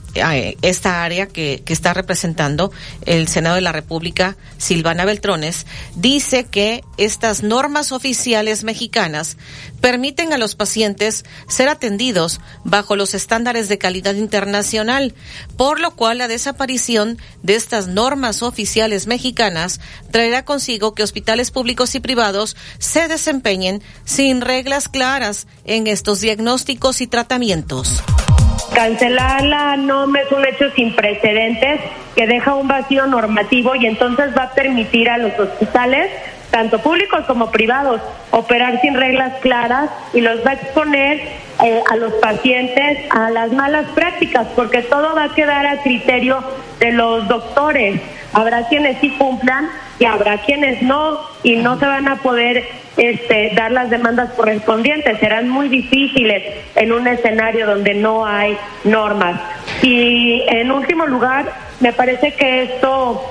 [0.62, 2.72] esta área que, está representando
[3.06, 5.66] el Senado de la República, Silvana Beltrones,
[5.96, 9.36] dice que estas normas oficiales mexicanas
[9.82, 15.14] permiten a los pacientes ser atendidos bajo los estándares de calidad internacional,
[15.58, 21.96] por lo cual la desaparición de estas normas oficiales mexicanas traerá consigo que hospitales públicos
[21.96, 28.02] y privados se desempeñen sin reglas claras en estos diagnósticos y tratamientos.
[28.74, 31.82] Cancelar la norma es un hecho sin precedentes
[32.16, 36.10] que deja un vacío normativo y entonces va a permitir a los hospitales,
[36.52, 41.20] tanto públicos como privados, operar sin reglas claras y los va a exponer
[41.64, 46.42] eh, a los pacientes a las malas prácticas, porque todo va a quedar a criterio
[46.80, 48.02] de los doctores.
[48.34, 52.64] Habrá quienes sí cumplan y habrá quienes no y no se van a poder
[52.98, 55.20] este, dar las demandas correspondientes.
[55.20, 56.44] Serán muy difíciles
[56.76, 59.40] en un escenario donde no hay normas.
[59.82, 63.22] Y en último lugar, me parece que esto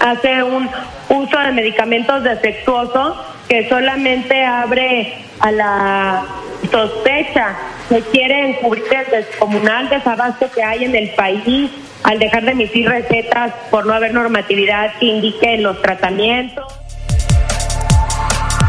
[0.00, 0.68] hace un
[1.08, 3.16] uso de medicamentos defectuosos
[3.48, 6.24] que solamente abre a la
[6.70, 7.54] sospecha
[7.88, 11.70] que quiere encubrir el descomunal desabasto que hay en el país
[12.12, 16.64] al dejar de emitir recetas por no haber normatividad que indique los tratamientos.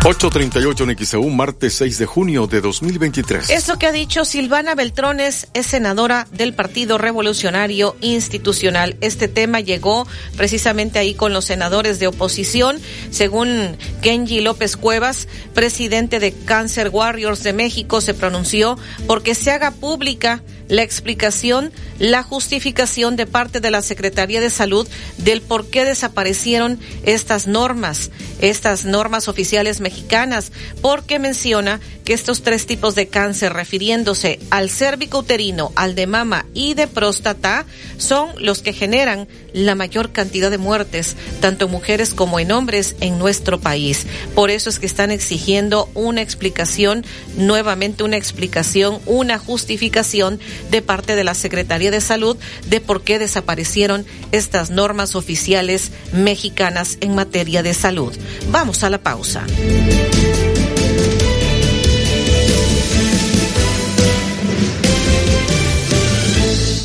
[0.06, 3.50] 838 en XEU, martes 6 de junio de 2023.
[3.50, 8.98] Eso que ha dicho Silvana Beltrones es senadora del Partido Revolucionario Institucional.
[9.00, 10.06] Este tema llegó
[10.36, 17.42] precisamente ahí con los senadores de oposición, según Kenji López Cuevas, presidente de Cancer Warriors
[17.42, 23.72] de México, se pronunció porque se haga pública la explicación, la justificación de parte de
[23.72, 24.88] la Secretaría de Salud
[25.18, 32.66] del por qué desaparecieron estas normas, estas normas oficiales mexicanas, porque menciona que estos tres
[32.66, 37.66] tipos de cáncer, refiriéndose al cérvico uterino, al de mama y de próstata,
[37.98, 42.96] son los que generan la mayor cantidad de muertes, tanto en mujeres como en hombres
[43.00, 44.06] en nuestro país.
[44.36, 47.06] Por eso es que están exigiendo una explicación,
[47.38, 50.40] nuevamente una explicación, una justificación
[50.72, 56.98] de parte de la Secretaría de Salud de por qué desaparecieron estas normas oficiales mexicanas
[57.02, 58.14] en materia de salud.
[58.50, 59.46] Vamos a la pausa.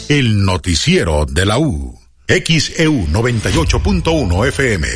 [0.08, 1.94] El noticiero de la U.
[2.26, 4.88] XEU 98.1 FM.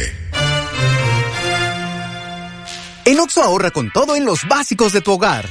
[3.04, 5.50] En Oxo ahorra con todo en los básicos de tu hogar.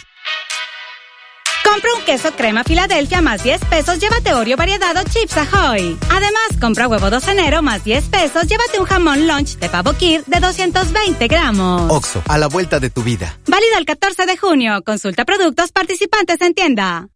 [1.63, 5.95] Compra un queso crema Filadelfia más 10 pesos, llévate Oreo variedad o Chips Ahoy.
[6.09, 10.23] Además, compra huevo 2 enero más 10 pesos, llévate un jamón lunch de pavo kir
[10.25, 11.91] de 220 gramos.
[11.91, 13.37] Oxo, a la vuelta de tu vida.
[13.45, 14.81] Válido el 14 de junio.
[14.83, 17.09] Consulta productos participantes en tienda.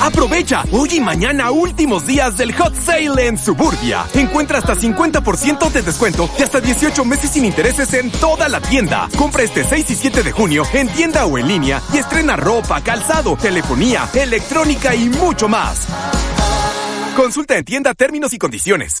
[0.00, 4.06] Aprovecha hoy y mañana últimos días del Hot Sale en Suburbia.
[4.14, 9.08] Encuentra hasta 50% de descuento y hasta 18 meses sin intereses en toda la tienda.
[9.16, 12.80] Compra este 6 y 7 de junio en tienda o en línea y estrena ropa,
[12.82, 15.86] calzado, telefonía, electrónica y mucho más.
[17.16, 19.00] Consulta en tienda términos y condiciones.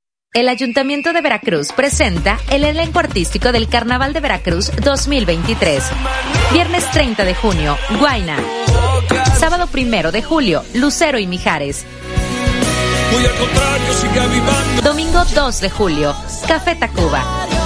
[0.33, 5.83] El Ayuntamiento de Veracruz presenta el elenco artístico del Carnaval de Veracruz 2023.
[6.53, 8.37] Viernes 30 de junio, Guaina.
[9.37, 11.85] Sábado 1 de julio, Lucero y Mijares.
[14.81, 16.15] Domingo 2 de julio,
[16.47, 17.60] Café Tacuba.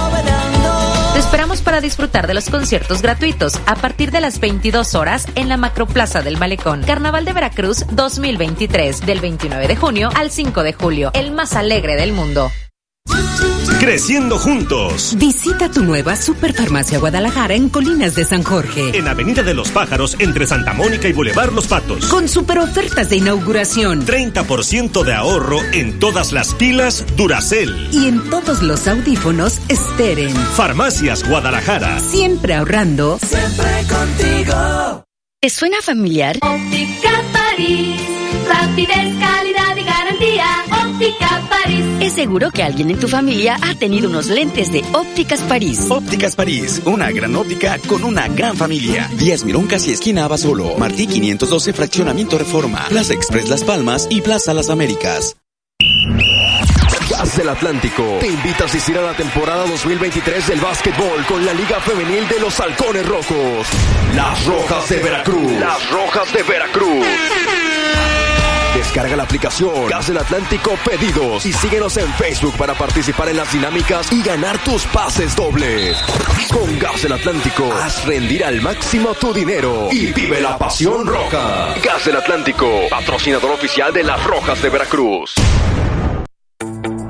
[1.16, 5.48] Te esperamos para disfrutar de los conciertos gratuitos a partir de las 22 horas en
[5.48, 6.82] la Macroplaza del Malecón.
[6.82, 11.96] Carnaval de Veracruz 2023, del 29 de junio al 5 de julio, el más alegre
[11.96, 12.50] del mundo.
[13.80, 15.14] Creciendo juntos.
[15.18, 18.96] Visita tu nueva Superfarmacia Guadalajara en Colinas de San Jorge.
[18.96, 22.06] En Avenida de los Pájaros, entre Santa Mónica y Boulevard Los Patos.
[22.06, 24.04] Con super ofertas de inauguración.
[24.04, 27.88] 30% de ahorro en todas las pilas Duracel.
[27.92, 30.34] Y en todos los audífonos Steren.
[30.34, 32.00] Farmacias Guadalajara.
[32.00, 33.18] Siempre ahorrando.
[33.22, 35.04] Siempre contigo.
[35.40, 36.38] ¿Te suena familiar?
[36.42, 38.00] Óptica París.
[38.48, 39.05] Rapidez.
[40.96, 41.84] Óptica París.
[42.00, 45.90] Es seguro que alguien en tu familia ha tenido unos lentes de Ópticas París.
[45.90, 49.10] Ópticas París, una gran óptica con una gran familia.
[49.12, 50.74] Díaz Mirón casi esquina Abasolo.
[50.78, 52.86] Martí 512 Fraccionamiento Reforma.
[52.88, 55.36] Plaza Express Las Palmas y Plaza Las Américas.
[57.10, 61.52] Gas del Atlántico te invita a asistir a la temporada 2023 del básquetbol con la
[61.52, 63.66] Liga Femenil de los Halcones Rojos.
[64.14, 65.52] Las Rojas de Veracruz.
[65.60, 67.06] Las Rojas de Veracruz.
[68.86, 73.52] Descarga la aplicación Gas del Atlántico Pedidos y síguenos en Facebook para participar en las
[73.52, 75.98] dinámicas y ganar tus pases dobles.
[76.52, 81.74] Con Gas del Atlántico, haz rendir al máximo tu dinero y vive la pasión roja.
[81.82, 85.34] Gas del Atlántico, patrocinador oficial de las Rojas de Veracruz.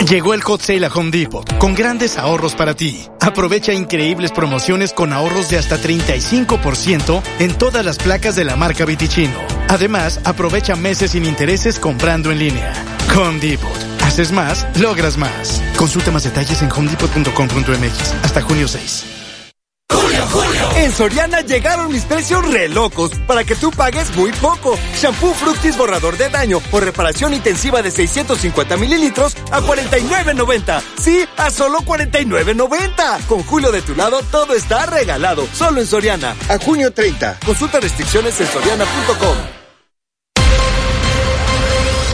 [0.09, 3.09] Llegó el hot sale a Home Depot con grandes ahorros para ti.
[3.21, 8.85] Aprovecha increíbles promociones con ahorros de hasta 35% en todas las placas de la marca
[8.85, 9.37] Vitichino.
[9.69, 12.73] Además, aprovecha meses sin intereses comprando en línea.
[13.17, 13.77] Home Depot.
[14.03, 15.61] Haces más, logras más.
[15.77, 19.16] Consulta más detalles en homedepot.com.mx hasta junio 6.
[20.87, 24.79] En Soriana llegaron mis precios re locos para que tú pagues muy poco.
[24.95, 30.81] Shampoo Fructis borrador de daño o reparación intensiva de 650 mililitros a 49.90.
[31.01, 33.27] Sí, a solo 49.90.
[33.27, 35.49] Con Julio de tu lado todo está regalado.
[35.53, 36.37] Solo en Soriana.
[36.49, 37.41] A junio 30.
[37.45, 39.56] Consulta restricciones en soriana.com.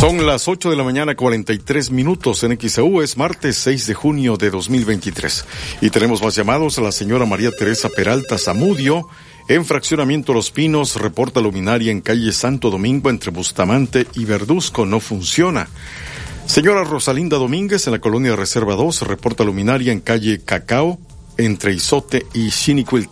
[0.00, 4.36] Son las 8 de la mañana 43 minutos en XEU, es martes 6 de junio
[4.36, 5.44] de 2023.
[5.80, 9.08] Y tenemos más llamados a la señora María Teresa Peralta Zamudio.
[9.48, 15.00] En Fraccionamiento Los Pinos, reporta luminaria en calle Santo Domingo entre Bustamante y Verduzco, no
[15.00, 15.68] funciona.
[16.46, 21.00] Señora Rosalinda Domínguez en la colonia Reserva 2, reporta luminaria en calle Cacao
[21.36, 23.08] entre Isote y Chinicuil.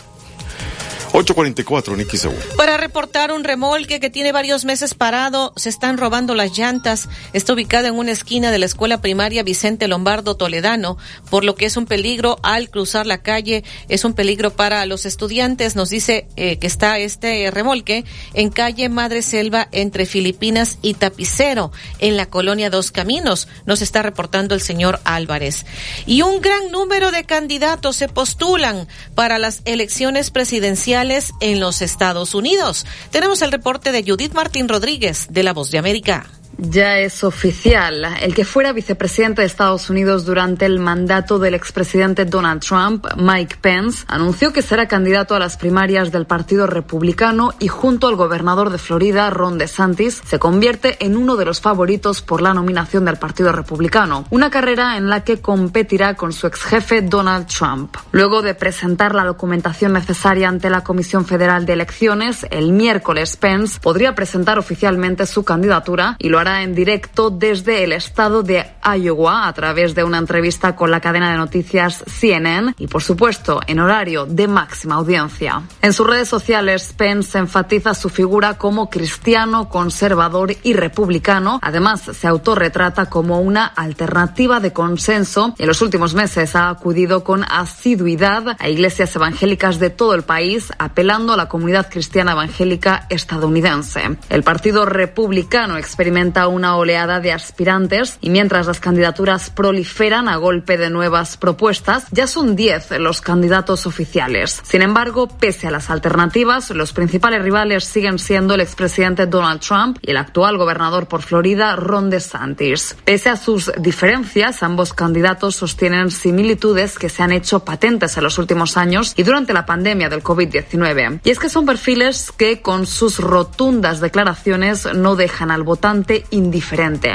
[1.16, 2.34] 844 en XEU.
[2.59, 7.09] Para reportar un remolque que tiene varios meses parado, se están robando las llantas.
[7.32, 10.98] Está ubicada en una esquina de la escuela primaria Vicente Lombardo Toledano,
[11.30, 15.06] por lo que es un peligro al cruzar la calle, es un peligro para los
[15.06, 15.74] estudiantes.
[15.74, 21.72] Nos dice eh, que está este remolque en calle Madre Selva entre Filipinas y Tapicero,
[21.98, 23.48] en la colonia Dos Caminos.
[23.64, 25.64] Nos está reportando el señor Álvarez.
[26.05, 31.05] Y un gran número de candidatos se postulan para las elecciones presidenciales
[31.40, 32.84] en los Estados Unidos.
[33.10, 36.26] Tenemos el reporte de Judith Martín Rodríguez de La Voz de América.
[36.58, 38.06] Ya es oficial.
[38.22, 43.56] El que fuera vicepresidente de Estados Unidos durante el mandato del expresidente Donald Trump, Mike
[43.60, 48.70] Pence, anunció que será candidato a las primarias del Partido Republicano y junto al gobernador
[48.70, 53.16] de Florida, Ron DeSantis, se convierte en uno de los favoritos por la nominación del
[53.16, 57.96] Partido Republicano, una carrera en la que competirá con su ex jefe Donald Trump.
[58.12, 63.78] Luego de presentar la documentación necesaria ante la Comisión Federal de Elecciones, el miércoles Pence
[63.78, 69.48] podría presentar oficialmente su candidatura y lo hará en directo desde el estado de Iowa
[69.48, 73.81] a través de una entrevista con la cadena de noticias CNN y, por supuesto, en
[73.81, 75.62] horario de máxima audiencia.
[75.82, 81.59] En sus redes sociales, Pence enfatiza su figura como cristiano, conservador y republicano.
[81.62, 87.44] Además, se autorretrata como una alternativa de consenso en los últimos meses ha acudido con
[87.44, 94.18] asiduidad a iglesias evangélicas de todo el país, apelando a la comunidad cristiana evangélica estadounidense.
[94.28, 100.76] El Partido Republicano experimenta una oleada de aspirantes y mientras las candidaturas proliferan a golpe
[100.76, 104.60] de nuevas propuestas, ya son 10 los candidatos oficiales.
[104.64, 109.98] Sin embargo, pese a las alternativas, los principales rivales siguen siendo el expresidente Donald Trump
[110.02, 112.96] y el actual gobernador por Florida, Ron DeSantis.
[113.04, 118.38] Pese a sus diferencias, ambos candidatos sostienen similitudes que se han hecho patentes en los
[118.38, 121.20] últimos años y durante la pandemia del COVID-19.
[121.24, 127.15] Y es que son perfiles que con sus rotundas declaraciones no dejan al votante indiferente.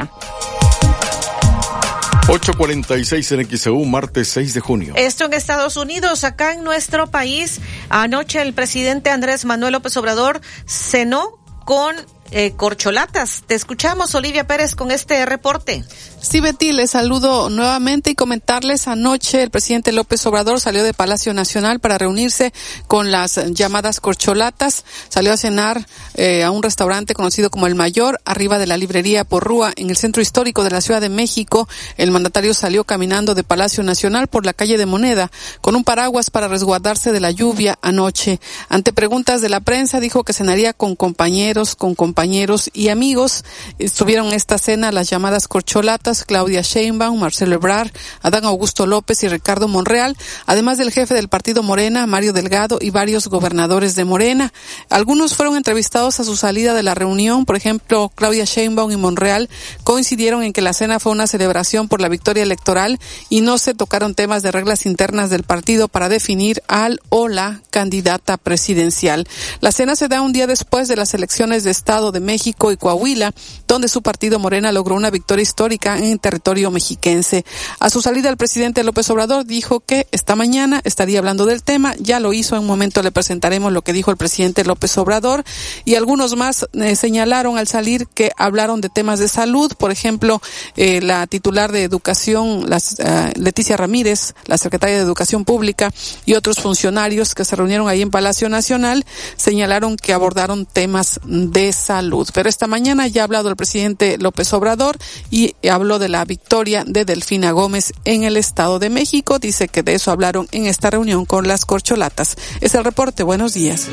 [2.28, 4.94] 846 en XEU, martes 6 de junio.
[4.96, 10.40] Esto en Estados Unidos, acá en nuestro país, anoche el presidente Andrés Manuel López Obrador
[10.66, 11.94] cenó con
[12.30, 13.42] eh, corcholatas.
[13.46, 15.84] Te escuchamos, Olivia Pérez, con este reporte.
[16.22, 21.34] Sí, Betty, les saludo nuevamente y comentarles anoche el presidente López Obrador salió de Palacio
[21.34, 22.52] Nacional para reunirse
[22.86, 24.84] con las llamadas corcholatas.
[25.08, 25.84] Salió a cenar
[26.14, 29.96] eh, a un restaurante conocido como El Mayor, arriba de la librería Porrúa, en el
[29.96, 31.68] centro histórico de la Ciudad de México.
[31.96, 36.30] El mandatario salió caminando de Palacio Nacional por la calle de Moneda con un paraguas
[36.30, 38.40] para resguardarse de la lluvia anoche.
[38.68, 43.44] Ante preguntas de la prensa dijo que cenaría con compañeros, con compañeros y amigos.
[43.80, 47.90] Estuvieron esta cena las llamadas corcholatas Claudia Sheinbaum, Marcelo Ebrard,
[48.22, 50.16] Adán Augusto López y Ricardo Monreal,
[50.46, 54.52] además del jefe del partido Morena, Mario Delgado, y varios gobernadores de Morena.
[54.90, 59.48] Algunos fueron entrevistados a su salida de la reunión, por ejemplo, Claudia Sheinbaum y Monreal
[59.84, 63.74] coincidieron en que la cena fue una celebración por la victoria electoral y no se
[63.74, 69.26] tocaron temas de reglas internas del partido para definir al o la candidata presidencial.
[69.60, 72.76] La cena se da un día después de las elecciones de Estado de México y
[72.76, 73.32] Coahuila,
[73.66, 77.44] donde su partido Morena logró una victoria histórica en territorio mexiquense.
[77.78, 81.94] A su salida, el presidente López Obrador dijo que esta mañana estaría hablando del tema.
[81.98, 85.44] Ya lo hizo, en un momento le presentaremos lo que dijo el presidente López Obrador
[85.84, 89.72] y algunos más eh, señalaron al salir que hablaron de temas de salud.
[89.76, 90.40] Por ejemplo,
[90.76, 92.66] eh, la titular de Educación,
[92.98, 95.92] eh, Leticia Ramírez, la secretaria de Educación Pública
[96.26, 99.04] y otros funcionarios que se reunieron ahí en Palacio Nacional
[99.36, 102.28] señalaron que abordaron temas de salud.
[102.32, 104.96] Pero esta mañana ya ha hablado el presidente López Obrador
[105.30, 109.38] y habló de la victoria de Delfina Gómez en el Estado de México.
[109.38, 112.36] Dice que de eso hablaron en esta reunión con las corcholatas.
[112.60, 113.22] Es el reporte.
[113.22, 113.88] Buenos días.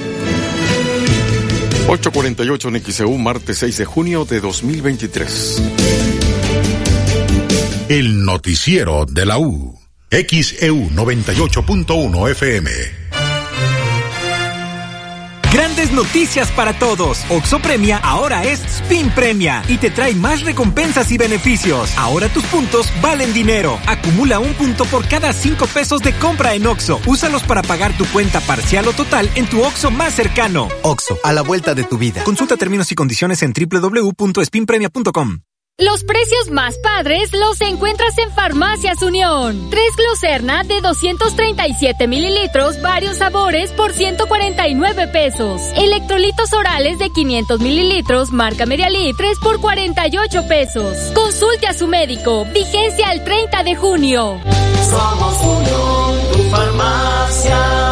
[1.88, 5.62] 848 en XEU, martes 6 de junio de 2023.
[7.90, 9.80] El noticiero de la U.
[10.12, 13.09] XEU 98.1 FM.
[15.52, 17.26] Grandes noticias para todos.
[17.30, 21.92] Oxo Premia ahora es Spin Premia y te trae más recompensas y beneficios.
[21.98, 23.80] Ahora tus puntos valen dinero.
[23.88, 27.02] Acumula un punto por cada cinco pesos de compra en Oxo.
[27.08, 30.68] Úsalos para pagar tu cuenta parcial o total en tu Oxo más cercano.
[30.84, 32.24] Oxo, a la vuelta de tu vida.
[32.24, 35.49] Consulta términos y condiciones en www.spinpremia.com.
[35.80, 39.70] Los precios más padres los encuentras en Farmacias Unión.
[39.70, 45.62] Tres Glucerna de 237 mililitros, varios sabores por 149 pesos.
[45.78, 50.98] Electrolitos orales de 500 mililitros, marca Medialí, 3 por 48 pesos.
[51.14, 52.46] Consulte a su médico.
[52.54, 54.42] Vigencia el 30 de junio.
[54.90, 57.89] Somos Unión, tu farmacia.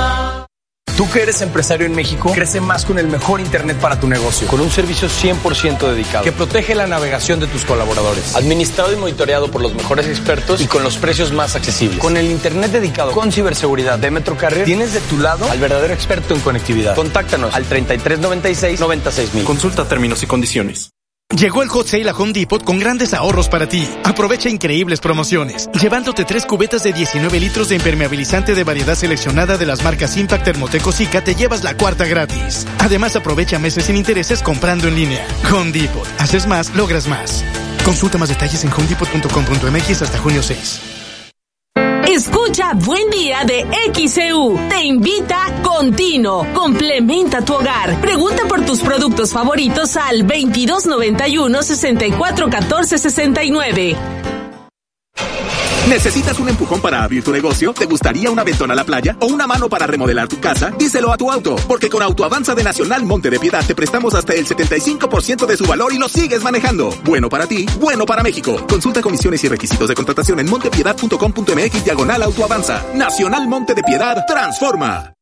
[0.98, 4.48] Tú que eres empresario en México, crece más con el mejor Internet para tu negocio,
[4.48, 9.52] con un servicio 100% dedicado, que protege la navegación de tus colaboradores, administrado y monitoreado
[9.52, 12.00] por los mejores expertos y con los precios más accesibles.
[12.00, 16.34] Con el Internet dedicado con ciberseguridad de Metrocarrier, tienes de tu lado al verdadero experto
[16.34, 16.96] en conectividad.
[16.96, 19.44] Contáctanos al 3396 96000.
[19.44, 20.97] Consulta términos y condiciones.
[21.36, 23.88] Llegó el Hot Sale a Home Depot con grandes ahorros para ti.
[24.06, 25.70] Aprovecha increíbles promociones.
[25.74, 30.46] Llevándote tres cubetas de 19 litros de impermeabilizante de variedad seleccionada de las marcas Impact,
[30.46, 32.66] Thermoteco Zika, te llevas la cuarta gratis.
[32.80, 35.28] Además, aprovecha meses sin intereses comprando en línea.
[35.52, 36.08] Home Depot.
[36.18, 37.44] Haces más, logras más.
[37.84, 40.97] Consulta más detalles en homedepot.com.mx hasta junio 6.
[42.08, 44.58] Escucha Buen Día de XEU.
[44.70, 46.48] Te invita Contino.
[46.54, 48.00] Complementa tu hogar.
[48.00, 54.47] Pregunta por tus productos favoritos al 2291 6414 69.
[55.88, 57.74] ¿Necesitas un empujón para abrir tu negocio?
[57.74, 59.16] ¿Te gustaría un aventón a la playa?
[59.22, 60.70] ¿O una mano para remodelar tu casa?
[60.78, 64.34] Díselo a tu auto, porque con Autoavanza de Nacional Monte de Piedad te prestamos hasta
[64.34, 66.94] el 75% de su valor y lo sigues manejando.
[67.06, 68.66] Bueno para ti, bueno para México.
[68.68, 72.84] Consulta comisiones y requisitos de contratación en montepiedad.com.mx diagonal Autoavanza.
[72.94, 75.17] Nacional Monte de Piedad, transforma.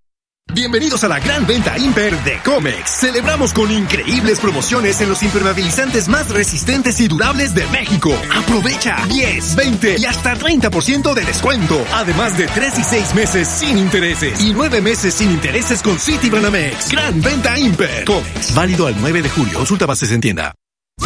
[0.55, 2.91] Bienvenidos a la gran venta Imper de Comex.
[2.91, 8.11] Celebramos con increíbles promociones en los impermeabilizantes más resistentes y durables de México.
[8.35, 11.85] Aprovecha 10, 20 y hasta 30% de descuento.
[11.93, 16.93] Además de 3 y 6 meses sin intereses y 9 meses sin intereses con Citibanamex.
[16.93, 18.05] Gran venta Imper.
[18.07, 18.55] Comex.
[18.55, 19.59] Válido al 9 de julio.
[19.59, 20.55] Consulta bases en tienda.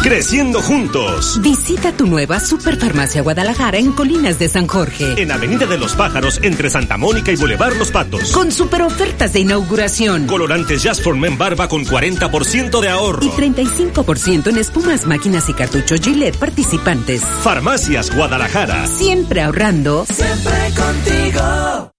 [0.01, 1.39] Creciendo juntos.
[1.41, 5.21] Visita tu nueva Superfarmacia Guadalajara en Colinas de San Jorge.
[5.21, 8.31] En Avenida de los Pájaros, entre Santa Mónica y Boulevard Los Patos.
[8.31, 10.27] Con super ofertas de inauguración.
[10.27, 13.23] Colorantes Jazz for Men Barba con 40% de ahorro.
[13.23, 17.21] Y 35% en espumas, máquinas y cartuchos Gillette participantes.
[17.41, 18.87] Farmacias Guadalajara.
[18.87, 20.05] Siempre ahorrando.
[20.09, 21.91] Siempre contigo.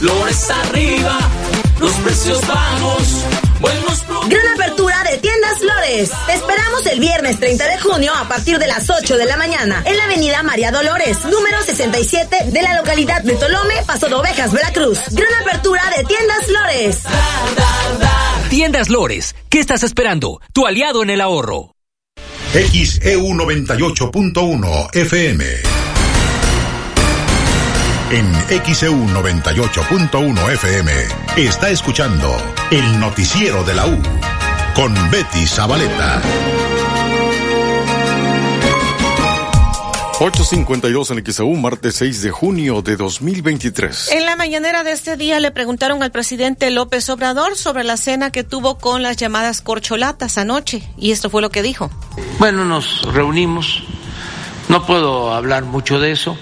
[0.00, 1.18] Flores arriba,
[1.80, 3.24] los precios bajos,
[3.60, 4.87] buenos Gran apertura
[5.48, 6.12] tiendas Flores Flores.
[6.26, 9.82] Te esperamos el viernes 30 de junio a partir de las 8 de la mañana
[9.84, 14.52] en la avenida María Dolores, número 67 de la localidad de Tolome, Paso de Ovejas,
[14.52, 14.98] Veracruz.
[15.10, 16.98] Gran apertura de Tiendas Flores.
[18.50, 20.40] Tiendas Lores, ¿qué estás esperando?
[20.52, 21.74] Tu aliado en el ahorro.
[22.52, 25.44] XEU 98.1 FM.
[28.10, 28.34] En
[28.74, 30.92] XEU 98.1 FM
[31.36, 32.34] está escuchando
[32.70, 34.00] el noticiero de la U
[34.78, 36.22] con Betty Zabaleta.
[40.20, 44.12] 852 en XEU, martes 6 de junio de 2023.
[44.12, 48.30] En la mañanera de este día le preguntaron al presidente López Obrador sobre la cena
[48.30, 51.90] que tuvo con las llamadas corcholatas anoche y esto fue lo que dijo.
[52.38, 53.82] Bueno, nos reunimos,
[54.68, 56.38] no puedo hablar mucho de eso,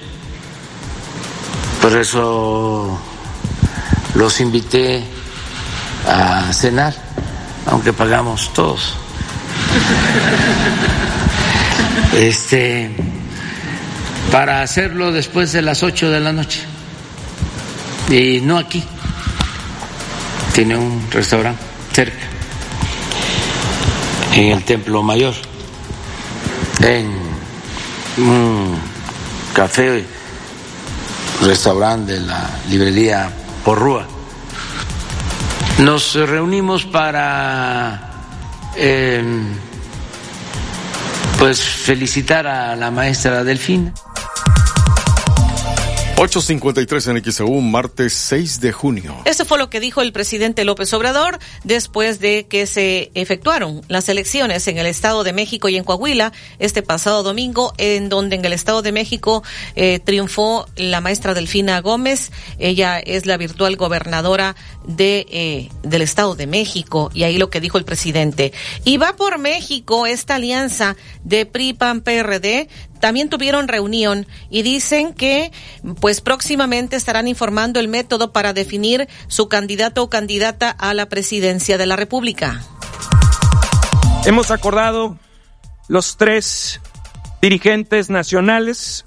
[1.80, 3.00] por eso
[4.14, 5.02] los invité
[6.06, 6.94] a cenar,
[7.66, 8.94] aunque pagamos todos.
[12.14, 12.90] Este
[14.30, 16.60] para hacerlo después de las 8 de la noche.
[18.10, 18.82] Y no aquí.
[20.52, 21.62] Tiene un restaurante
[21.92, 22.24] cerca,
[24.32, 25.34] en el Templo Mayor,
[26.80, 27.10] en
[28.16, 28.78] un
[29.52, 30.04] café,
[31.42, 33.30] restaurante de la librería
[33.64, 34.15] Porrúa.
[35.78, 38.10] Nos reunimos para
[38.76, 39.22] eh,
[41.38, 43.92] pues felicitar a la maestra Delfina.
[46.18, 49.14] 853 en XEU, martes 6 de junio.
[49.26, 54.08] Esto fue lo que dijo el presidente López Obrador después de que se efectuaron las
[54.08, 58.44] elecciones en el Estado de México y en Coahuila este pasado domingo, en donde en
[58.46, 59.42] el Estado de México
[59.74, 62.32] eh, triunfó la maestra Delfina Gómez.
[62.58, 64.56] Ella es la virtual gobernadora
[64.86, 68.52] de eh, del Estado de México y ahí lo que dijo el presidente.
[68.84, 72.68] Y va por México esta alianza de PRI PAN PRD
[73.00, 75.52] también tuvieron reunión y dicen que
[76.00, 81.78] pues próximamente estarán informando el método para definir su candidato o candidata a la presidencia
[81.78, 82.62] de la República.
[84.24, 85.18] Hemos acordado
[85.88, 86.80] los tres
[87.40, 89.04] dirigentes nacionales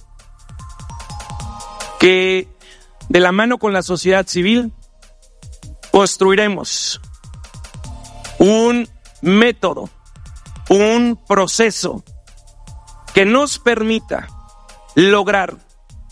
[1.99, 2.47] que
[3.09, 4.71] de la mano con la sociedad civil
[5.91, 7.01] construiremos
[8.39, 8.87] un
[9.21, 9.89] método,
[10.69, 12.03] un proceso
[13.13, 14.27] que nos permita
[14.95, 15.57] lograr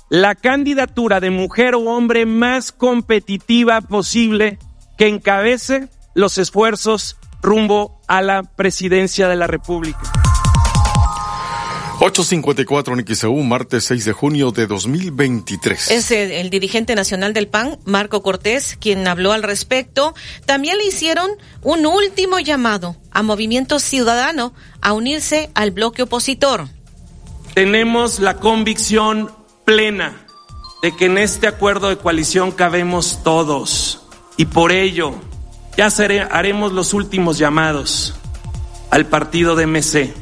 [0.09, 4.59] la candidatura de mujer o hombre más competitiva posible
[4.97, 10.26] que encabece los esfuerzos rumbo a la presidencia de la República.
[12.07, 15.91] 854 en XEU, martes 6 de junio de 2023.
[15.91, 20.13] Es el, el, dirigente nacional del PAN, Marco Cortés, quien habló al respecto.
[20.45, 21.29] También le hicieron
[21.61, 26.67] un último llamado a Movimiento Ciudadano a unirse al bloque opositor
[27.57, 29.31] tenemos la convicción
[29.65, 30.27] plena
[30.83, 34.03] de que en este acuerdo de coalición cabemos todos
[34.37, 35.15] y por ello
[35.75, 38.13] ya seré, haremos los últimos llamados
[38.91, 40.13] al partido de MC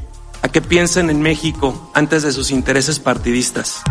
[0.45, 3.82] a que piensen en México antes de sus intereses partidistas.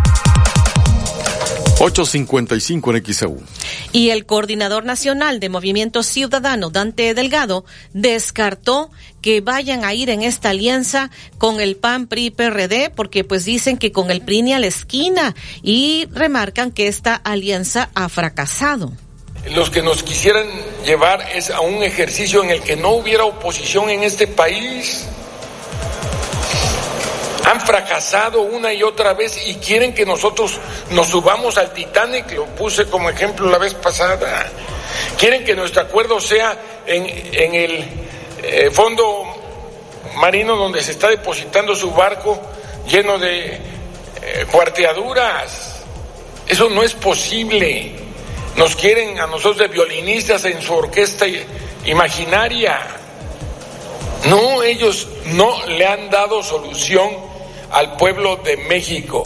[1.81, 3.43] 855 en XEU.
[3.91, 10.23] Y el coordinador nacional de Movimiento Ciudadano, Dante Delgado, descartó que vayan a ir en
[10.23, 14.53] esta alianza con el PAN PRI PRD porque pues dicen que con el PRI ni
[14.53, 18.93] a la esquina y remarcan que esta alianza ha fracasado.
[19.57, 20.47] Los que nos quisieran
[20.87, 25.09] llevar es a un ejercicio en el que no hubiera oposición en este país
[27.45, 30.59] han fracasado una y otra vez y quieren que nosotros
[30.91, 34.51] nos subamos al Titanic, lo puse como ejemplo la vez pasada.
[35.19, 36.57] Quieren que nuestro acuerdo sea
[36.87, 37.85] en, en el
[38.43, 39.25] eh, fondo
[40.17, 42.41] marino donde se está depositando su barco
[42.87, 43.55] lleno de
[44.23, 45.83] eh, cuarteaduras.
[46.47, 47.93] Eso no es posible.
[48.57, 51.27] Nos quieren a nosotros de violinistas en su orquesta
[51.85, 52.79] imaginaria.
[54.27, 57.34] No, ellos no le han dado solución
[57.75, 59.25] al pueblo de México.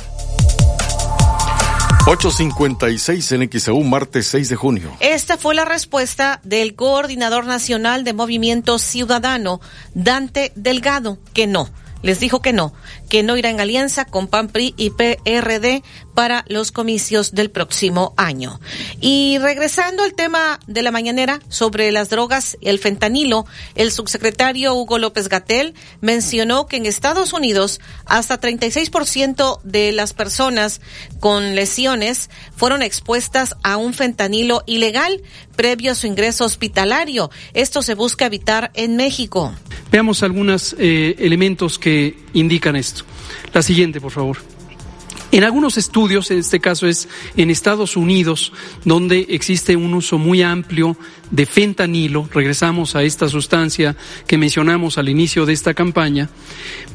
[2.06, 4.90] 856 en XEU, martes 6 de junio.
[5.00, 9.60] Esta fue la respuesta del coordinador nacional de Movimiento Ciudadano,
[9.92, 11.68] Dante Delgado, que no.
[12.00, 12.72] Les dijo que no,
[13.10, 15.82] que no irá en alianza con PAN, PRI y PRD
[16.18, 18.58] para los comicios del próximo año.
[19.00, 24.74] Y regresando al tema de la mañanera sobre las drogas y el fentanilo, el subsecretario
[24.74, 30.80] Hugo López Gatel mencionó que en Estados Unidos hasta 36% de las personas
[31.20, 35.22] con lesiones fueron expuestas a un fentanilo ilegal
[35.54, 37.30] previo a su ingreso hospitalario.
[37.54, 39.54] Esto se busca evitar en México.
[39.92, 43.04] Veamos algunos eh, elementos que indican esto.
[43.52, 44.57] La siguiente, por favor.
[45.30, 48.50] En algunos estudios, en este caso es en Estados Unidos,
[48.86, 50.96] donde existe un uso muy amplio
[51.30, 53.94] de fentanilo, regresamos a esta sustancia
[54.26, 56.30] que mencionamos al inicio de esta campaña,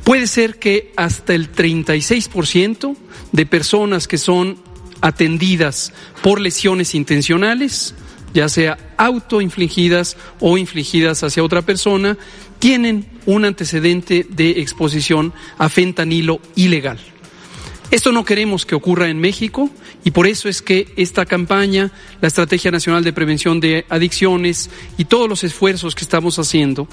[0.04, 2.98] puede ser que hasta el 36%
[3.32, 4.58] de personas que son
[5.02, 7.94] atendidas por lesiones intencionales,
[8.34, 12.18] ya sea autoinfligidas o infligidas hacia otra persona,
[12.58, 17.13] tienen un antecedente de exposición a fentanilo ilegal.
[17.94, 19.70] Esto no queremos que ocurra en México
[20.04, 21.92] y por eso es que esta campaña,
[22.22, 26.88] la Estrategia Nacional de Prevención de Adicciones y todos los esfuerzos que estamos haciendo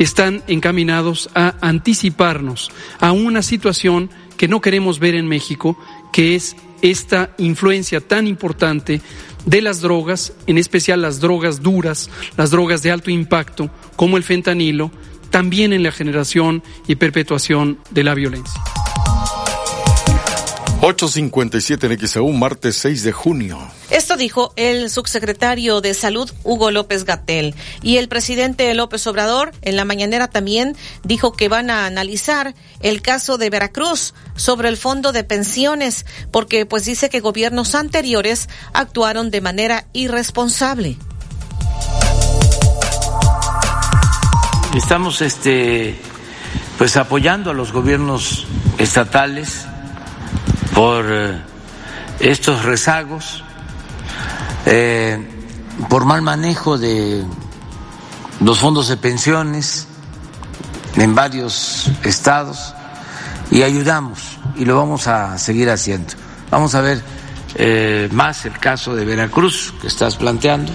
[0.00, 5.78] están encaminados a anticiparnos a una situación que no queremos ver en México,
[6.12, 9.00] que es esta influencia tan importante
[9.46, 14.24] de las drogas, en especial las drogas duras, las drogas de alto impacto, como el
[14.24, 14.90] fentanilo,
[15.30, 18.60] también en la generación y perpetuación de la violencia.
[20.80, 23.58] 8.57 en XAU, martes 6 de junio.
[23.90, 27.54] Esto dijo el subsecretario de Salud, Hugo López Gatel.
[27.82, 33.02] Y el presidente López Obrador, en la mañanera también, dijo que van a analizar el
[33.02, 39.30] caso de Veracruz sobre el fondo de pensiones, porque pues dice que gobiernos anteriores actuaron
[39.30, 40.96] de manera irresponsable.
[44.74, 45.94] Estamos este
[46.78, 48.46] pues apoyando a los gobiernos
[48.78, 49.66] estatales
[50.74, 51.40] por eh,
[52.20, 53.42] estos rezagos,
[54.66, 55.18] eh,
[55.88, 57.24] por mal manejo de
[58.40, 59.86] los fondos de pensiones
[60.96, 62.74] en varios estados
[63.50, 66.14] y ayudamos y lo vamos a seguir haciendo.
[66.50, 67.02] Vamos a ver
[67.54, 70.72] eh, más el caso de Veracruz que estás planteando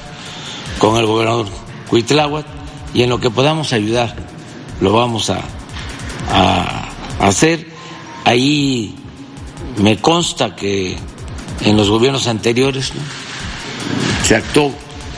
[0.80, 1.48] con el gobernador
[1.90, 2.46] Cuitláhuac
[2.94, 4.16] y en lo que podamos ayudar
[4.82, 5.42] lo vamos a,
[6.32, 7.74] a hacer.
[8.24, 9.05] Ahí
[9.78, 10.98] me consta que
[11.62, 12.92] en los gobiernos anteriores
[14.24, 14.74] se actuó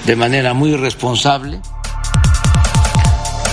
[0.05, 1.59] de manera muy responsable.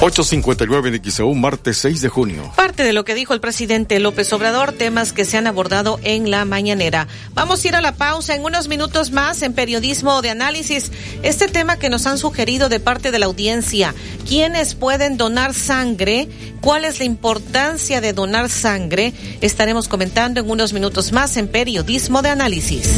[0.05, 2.53] 8.59 en XAU, martes 6 de junio.
[2.57, 6.31] Parte de lo que dijo el presidente López Obrador, temas que se han abordado en
[6.31, 7.09] la mañanera.
[7.33, 10.93] Vamos a ir a la pausa en unos minutos más en periodismo de análisis.
[11.23, 13.95] Este tema que nos han sugerido de parte de la audiencia.
[14.29, 16.29] ¿Quiénes pueden donar sangre?
[16.61, 19.15] ¿Cuál es la importancia de donar sangre?
[19.41, 22.93] Estaremos comentando en unos minutos más en periodismo de análisis.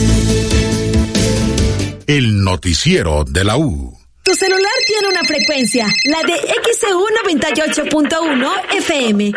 [2.09, 3.96] El noticiero de la U.
[4.27, 6.35] Tu celular tiene una frecuencia, la de
[6.73, 9.33] XEU 98.1 FM.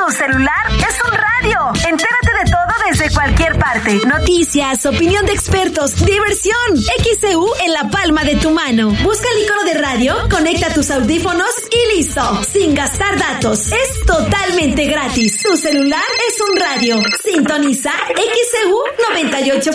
[0.00, 1.72] Tu celular es un radio.
[1.86, 4.00] Entérate de todo desde cualquier parte.
[4.06, 6.56] Noticias, opinión de expertos, diversión.
[6.76, 8.90] XEU en la palma de tu mano.
[9.02, 12.42] Busca el icono de radio, conecta tus audífonos y listo.
[12.50, 13.70] Sin gastar datos.
[13.70, 15.42] Es totalmente gratis.
[15.42, 16.98] Tu celular es un radio.
[17.22, 19.60] Sintoniza XEU 98.